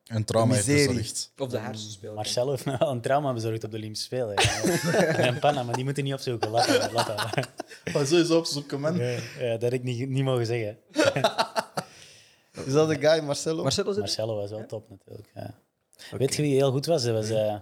Een 0.09 0.23
trauma 0.23 0.53
heeft 0.53 0.65
bezorgd. 0.67 1.31
Of 1.37 1.49
de 1.49 1.57
hersenspeler. 1.57 2.15
Marcelo 2.15 2.51
heeft 2.51 2.65
me 2.65 2.77
wel 2.77 2.89
een 2.91 3.01
trauma 3.01 3.33
bezorgd 3.33 3.63
op 3.63 3.71
de 3.71 3.77
Olympische 3.77 4.05
Spelen. 4.05 4.33
Ja. 4.41 5.01
en 5.27 5.39
Panna, 5.39 5.63
maar 5.63 5.75
die 5.75 5.83
moeten 5.83 6.03
niet 6.03 6.13
opzoeken. 6.13 6.49
Laat 6.49 6.67
dat. 6.67 6.91
Laat 6.91 7.07
dat. 7.07 7.47
Maar 7.93 8.05
sowieso 8.05 8.37
opzoeken, 8.37 8.79
man. 8.79 8.95
Ja, 8.97 9.17
ja, 9.39 9.51
dat 9.51 9.61
had 9.61 9.73
ik 9.73 9.83
niet, 9.83 10.09
niet 10.09 10.23
mogen 10.23 10.45
zeggen. 10.45 10.77
Is 12.65 12.73
dat 12.73 12.87
de 12.89 12.95
guy, 12.99 13.19
Marcelo? 13.23 13.63
Marcelo 13.63 13.93
Marcelo 13.97 14.35
was 14.35 14.49
wel 14.49 14.65
top 14.65 14.89
natuurlijk. 14.89 15.29
Ja. 15.35 15.53
Weet 16.17 16.35
je 16.35 16.41
wie 16.41 16.55
heel 16.55 16.71
goed 16.71 16.85
was? 16.85 17.03
Dat 17.03 17.13
was 17.13 17.29
eh, 17.29 17.55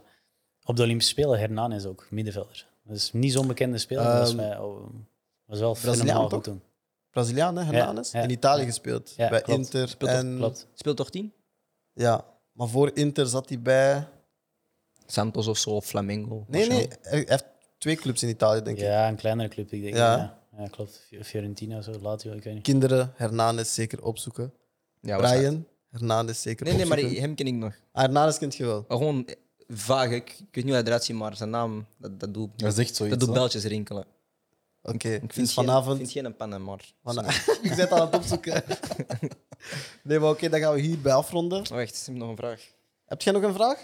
op 0.63 0.75
de 0.75 0.83
Olympische 0.83 1.11
Spelen 1.11 1.39
Hernanes 1.39 1.85
ook, 1.85 2.07
middenvelder. 2.09 2.67
Dat 2.83 2.95
is 2.95 3.11
niet 3.13 3.31
zo'n 3.33 3.47
bekende 3.47 3.77
speler, 3.77 4.03
maar 4.03 4.17
dat 4.17 4.27
is 4.27 4.33
Ehm, 4.33 4.47
mij, 4.47 4.57
oh, 4.59 4.85
was 5.45 5.59
wel 5.59 5.75
fenomenaal 5.75 6.29
goed 6.29 6.43
toen. 6.43 6.61
Braziliaan, 7.11 7.55
hè? 7.57 7.63
Hernanes? 7.63 8.11
Ja, 8.11 8.17
ja, 8.19 8.25
in 8.25 8.31
Italië 8.31 8.65
gespeeld. 8.65 9.13
Ja, 9.17 9.29
bij 9.29 9.41
klopt. 9.41 9.59
Inter. 9.59 9.87
Speelt 9.87 10.11
toch- 10.11 10.19
en, 10.19 10.35
Klopt. 10.37 10.67
Speelt 10.73 10.97
toch 10.97 11.09
tien? 11.09 11.33
Ja, 11.93 12.25
maar 12.57 12.67
voor 12.67 12.91
Inter 12.93 13.25
zat 13.27 13.49
hij 13.49 13.59
bij. 13.61 14.07
Santos 15.05 15.47
of 15.47 15.57
zo, 15.57 15.69
of 15.69 15.85
Flamengo. 15.85 16.45
Nee, 16.47 16.67
nee, 16.69 16.87
hij 17.01 17.23
heeft 17.27 17.45
twee 17.77 17.95
clubs 17.95 18.23
in 18.23 18.29
Italië, 18.29 18.61
denk 18.61 18.77
ik. 18.77 18.83
Ja, 18.83 19.07
een 19.07 19.15
kleinere 19.15 19.49
club, 19.49 19.71
ik 19.71 19.81
denk. 19.81 19.95
Ja. 19.95 20.15
Ja, 20.17 20.39
ja. 20.63 20.67
klopt. 20.67 21.01
Fi- 21.07 21.23
Fiorentina 21.23 21.77
of 21.77 21.83
zo, 21.83 21.91
Lazio, 22.01 22.33
ik 22.33 22.43
weet 22.43 22.53
niet. 22.53 22.63
Kinderen, 22.63 23.11
Hernanes 23.15 23.73
zeker 23.73 24.03
opzoeken. 24.03 24.53
Ja. 25.01 25.17
Brian, 25.17 25.65
Hernanes 25.91 26.41
zeker 26.41 26.65
Nee, 26.65 26.75
nee, 26.75 26.85
maar 26.85 26.97
opzoeken. 26.97 27.21
hem 27.21 27.35
ken 27.35 27.47
ik 27.47 27.53
nog. 27.53 27.73
Ah, 27.91 28.01
Hernanes 28.01 28.37
kent 28.37 28.55
je 28.55 28.65
wel. 28.65 28.85
Maar 28.87 28.97
gewoon 28.97 29.27
vaag. 29.67 30.09
Ik, 30.11 30.29
ik 30.29 30.35
weet 30.37 30.49
niet 30.55 30.63
hoe 30.65 30.73
hij 30.73 30.83
eruit 30.83 31.03
ziet, 31.03 31.15
maar 31.15 31.35
zijn 31.35 31.49
naam, 31.49 31.85
dat, 31.97 32.19
dat 32.19 32.33
doet, 32.33 32.49
Dat 32.59 32.71
is 32.71 32.77
echt 32.77 32.95
zoiets. 32.95 33.17
dat 33.17 33.25
doet 33.25 33.35
beltjes 33.35 33.63
rinkelen. 33.63 34.05
Oké, 34.93 35.09
Ik 35.09 35.19
vind 35.19 35.33
dus 35.35 35.53
geen, 35.53 35.65
vanavond. 35.65 35.97
vind 35.97 36.11
geen 36.11 36.35
pannen, 36.35 36.63
maar... 36.63 36.93
Ik 37.61 37.73
zit 37.73 37.91
aan 37.91 38.01
het 38.01 38.15
opzoeken. 38.15 38.63
nee, 40.03 40.19
maar 40.19 40.29
oké, 40.29 40.49
dan 40.49 40.59
gaan 40.59 40.73
we 40.73 40.79
hierbij 40.79 41.13
afronden. 41.13 41.71
Oh, 41.71 41.81
echt, 41.81 41.97
ik 41.97 42.05
heb 42.05 42.15
nog 42.15 42.29
een 42.29 42.35
vraag. 42.35 42.61
Heb 43.05 43.21
jij 43.21 43.33
nog 43.33 43.41
een 43.43 43.53
vraag? 43.53 43.79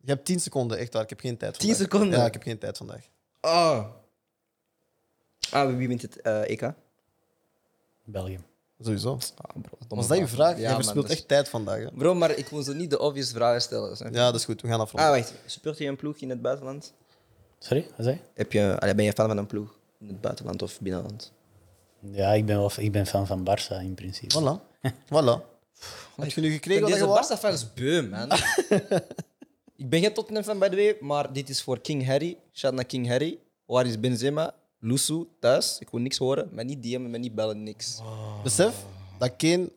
Je 0.00 0.10
hebt 0.10 0.24
10 0.24 0.40
seconden, 0.40 0.78
echt 0.78 0.92
waar. 0.92 1.02
Ik 1.02 1.08
heb 1.08 1.20
geen 1.20 1.36
tijd 1.36 1.58
10 1.58 1.60
vandaag. 1.68 1.78
seconden? 1.90 2.18
Ja, 2.18 2.26
ik 2.26 2.32
heb 2.32 2.42
geen 2.42 2.58
tijd 2.58 2.76
vandaag. 2.76 3.08
Ah. 3.40 3.84
Ah, 5.50 5.76
wie 5.76 5.88
wint 5.88 6.02
het 6.02 6.20
eh, 6.20 6.50
EK? 6.50 6.72
België. 8.04 8.38
Sowieso. 8.80 9.18
Ah, 9.36 9.62
bro, 9.62 9.78
Was 9.88 10.08
dat 10.08 10.18
je 10.18 10.26
vraag? 10.26 10.54
Ja, 10.56 10.60
Jij 10.60 10.94
man, 10.94 11.04
is- 11.04 11.10
echt 11.10 11.28
tijd 11.28 11.48
vandaag. 11.48 11.78
Hè? 11.78 11.90
Bro, 11.90 12.14
maar 12.14 12.30
ik 12.30 12.48
wil 12.48 12.62
zo 12.62 12.72
niet 12.72 12.90
de 12.90 12.98
obvious 12.98 13.30
vragen 13.30 13.60
stellen. 13.62 13.96
je? 13.98 14.04
Ja, 14.04 14.24
dat 14.24 14.34
is 14.34 14.44
goed. 14.44 14.62
We 14.62 14.68
gaan 14.68 14.80
afronden. 14.80 15.10
Ah, 15.10 15.16
wacht. 15.16 15.32
Support 15.46 15.78
je 15.78 15.86
een 15.86 15.96
ploeg 15.96 16.16
in 16.16 16.30
het 16.30 16.42
buitenland? 16.42 16.92
Sorry, 17.58 17.86
wat 17.96 18.04
zei 18.04 18.16
je? 18.16 18.20
Heb 18.34 18.52
je, 18.52 18.92
ben 18.96 19.04
je 19.04 19.12
fan 19.12 19.28
van 19.28 19.36
een 19.36 19.46
ploeg 19.46 19.77
in 20.00 20.08
het 20.08 20.20
buitenland 20.20 20.62
of 20.62 20.80
binnenland? 20.80 21.32
Ja, 22.00 22.32
ik 22.32 22.46
ben, 22.46 22.56
wel, 22.56 22.70
ik 22.76 22.92
ben 22.92 23.06
fan 23.06 23.26
van 23.26 23.48
Barça 23.48 23.82
in 23.82 23.94
principe. 23.94 24.34
Voilà. 24.34 24.80
voilà. 25.12 25.56
Heb 26.16 26.30
je 26.30 26.40
nu 26.40 26.50
gekregen 26.50 26.82
wat 26.82 26.90
je 26.90 26.96
Deze? 26.96 27.06
Barca-fans 27.06 27.72
beu, 27.74 28.08
man. 28.08 28.30
ik 29.82 29.88
ben 29.90 30.00
geen 30.00 30.14
Tottenham-fan, 30.14 30.58
by 30.58 30.68
the 30.68 30.76
way, 30.76 30.96
maar 31.00 31.32
dit 31.32 31.48
is 31.48 31.62
voor 31.62 31.80
King 31.80 32.06
Harry. 32.06 32.36
Shout 32.52 32.74
naar 32.74 32.84
King 32.84 33.08
Harry. 33.08 33.38
Waar 33.66 33.86
is 33.86 34.00
Benzema? 34.00 34.54
Lusu, 34.80 35.26
thuis. 35.40 35.78
Ik 35.78 35.90
wil 35.90 36.00
niks 36.00 36.16
horen. 36.16 36.48
Maar 36.52 36.64
niet 36.64 36.82
DM'en, 36.82 37.10
maar 37.10 37.18
niet 37.18 37.34
bellen, 37.34 37.62
niks. 37.62 38.00
Besef 38.42 38.84
dat 39.18 39.36
Kane, 39.36 39.72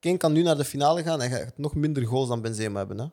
Kane 0.00 0.16
kan 0.16 0.32
nu 0.32 0.42
naar 0.42 0.56
de 0.56 0.64
finale 0.64 1.02
gaan 1.02 1.20
en 1.20 1.30
hij 1.30 1.44
gaat 1.44 1.58
nog 1.58 1.74
minder 1.74 2.06
goals 2.06 2.28
dan 2.28 2.40
Benzema 2.40 2.78
hebben. 2.78 2.98
Hè? 2.98 3.06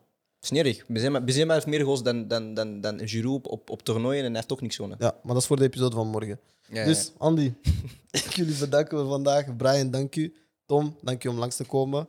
Snerig. 0.45 0.85
Benzema, 0.87 1.21
Benzema 1.21 1.53
heeft 1.53 1.65
meer 1.65 1.83
goals 1.83 2.03
dan, 2.03 2.27
dan, 2.27 2.53
dan, 2.53 2.81
dan 2.81 3.07
Giroud 3.07 3.47
op, 3.47 3.51
op, 3.51 3.69
op 3.69 3.83
toernooien 3.83 4.19
en 4.19 4.25
hij 4.25 4.35
heeft 4.35 4.51
ook 4.51 4.61
niks 4.61 4.75
gewonnen. 4.75 4.97
Ja, 5.01 5.15
maar 5.23 5.33
dat 5.33 5.41
is 5.41 5.47
voor 5.47 5.57
de 5.57 5.63
episode 5.63 5.95
van 5.95 6.07
morgen. 6.07 6.39
Ja, 6.67 6.79
ja. 6.79 6.85
Dus 6.85 7.11
Andy, 7.17 7.53
ik 8.11 8.33
jullie 8.33 8.57
bedanken 8.57 8.97
voor 8.97 9.07
vandaag. 9.07 9.55
Brian, 9.55 9.91
dank 9.91 10.15
u. 10.15 10.33
Tom, 10.65 10.95
dank 11.01 11.23
u 11.23 11.29
om 11.29 11.37
langs 11.37 11.55
te 11.55 11.63
komen. 11.63 12.07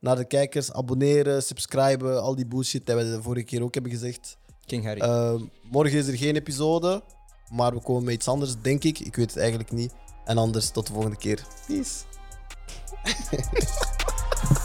Naar 0.00 0.16
de 0.16 0.24
kijkers, 0.24 0.72
abonneren, 0.72 1.42
subscriben, 1.42 2.22
al 2.22 2.34
die 2.34 2.46
bullshit 2.46 2.86
dat 2.86 2.96
we 2.96 3.10
de 3.10 3.22
vorige 3.22 3.44
keer 3.44 3.62
ook 3.62 3.74
hebben 3.74 3.92
gezegd. 3.92 4.36
King 4.66 4.84
Harry. 4.84 5.00
Uh, 5.02 5.40
morgen 5.70 5.98
is 5.98 6.06
er 6.06 6.16
geen 6.16 6.36
episode, 6.36 7.02
maar 7.50 7.74
we 7.74 7.80
komen 7.80 8.04
met 8.04 8.14
iets 8.14 8.28
anders, 8.28 8.54
denk 8.62 8.84
ik. 8.84 8.98
Ik 8.98 9.16
weet 9.16 9.30
het 9.30 9.38
eigenlijk 9.38 9.72
niet. 9.72 9.92
En 10.24 10.38
anders 10.38 10.70
tot 10.70 10.86
de 10.86 10.92
volgende 10.92 11.16
keer. 11.16 11.42
Peace. 11.66 12.04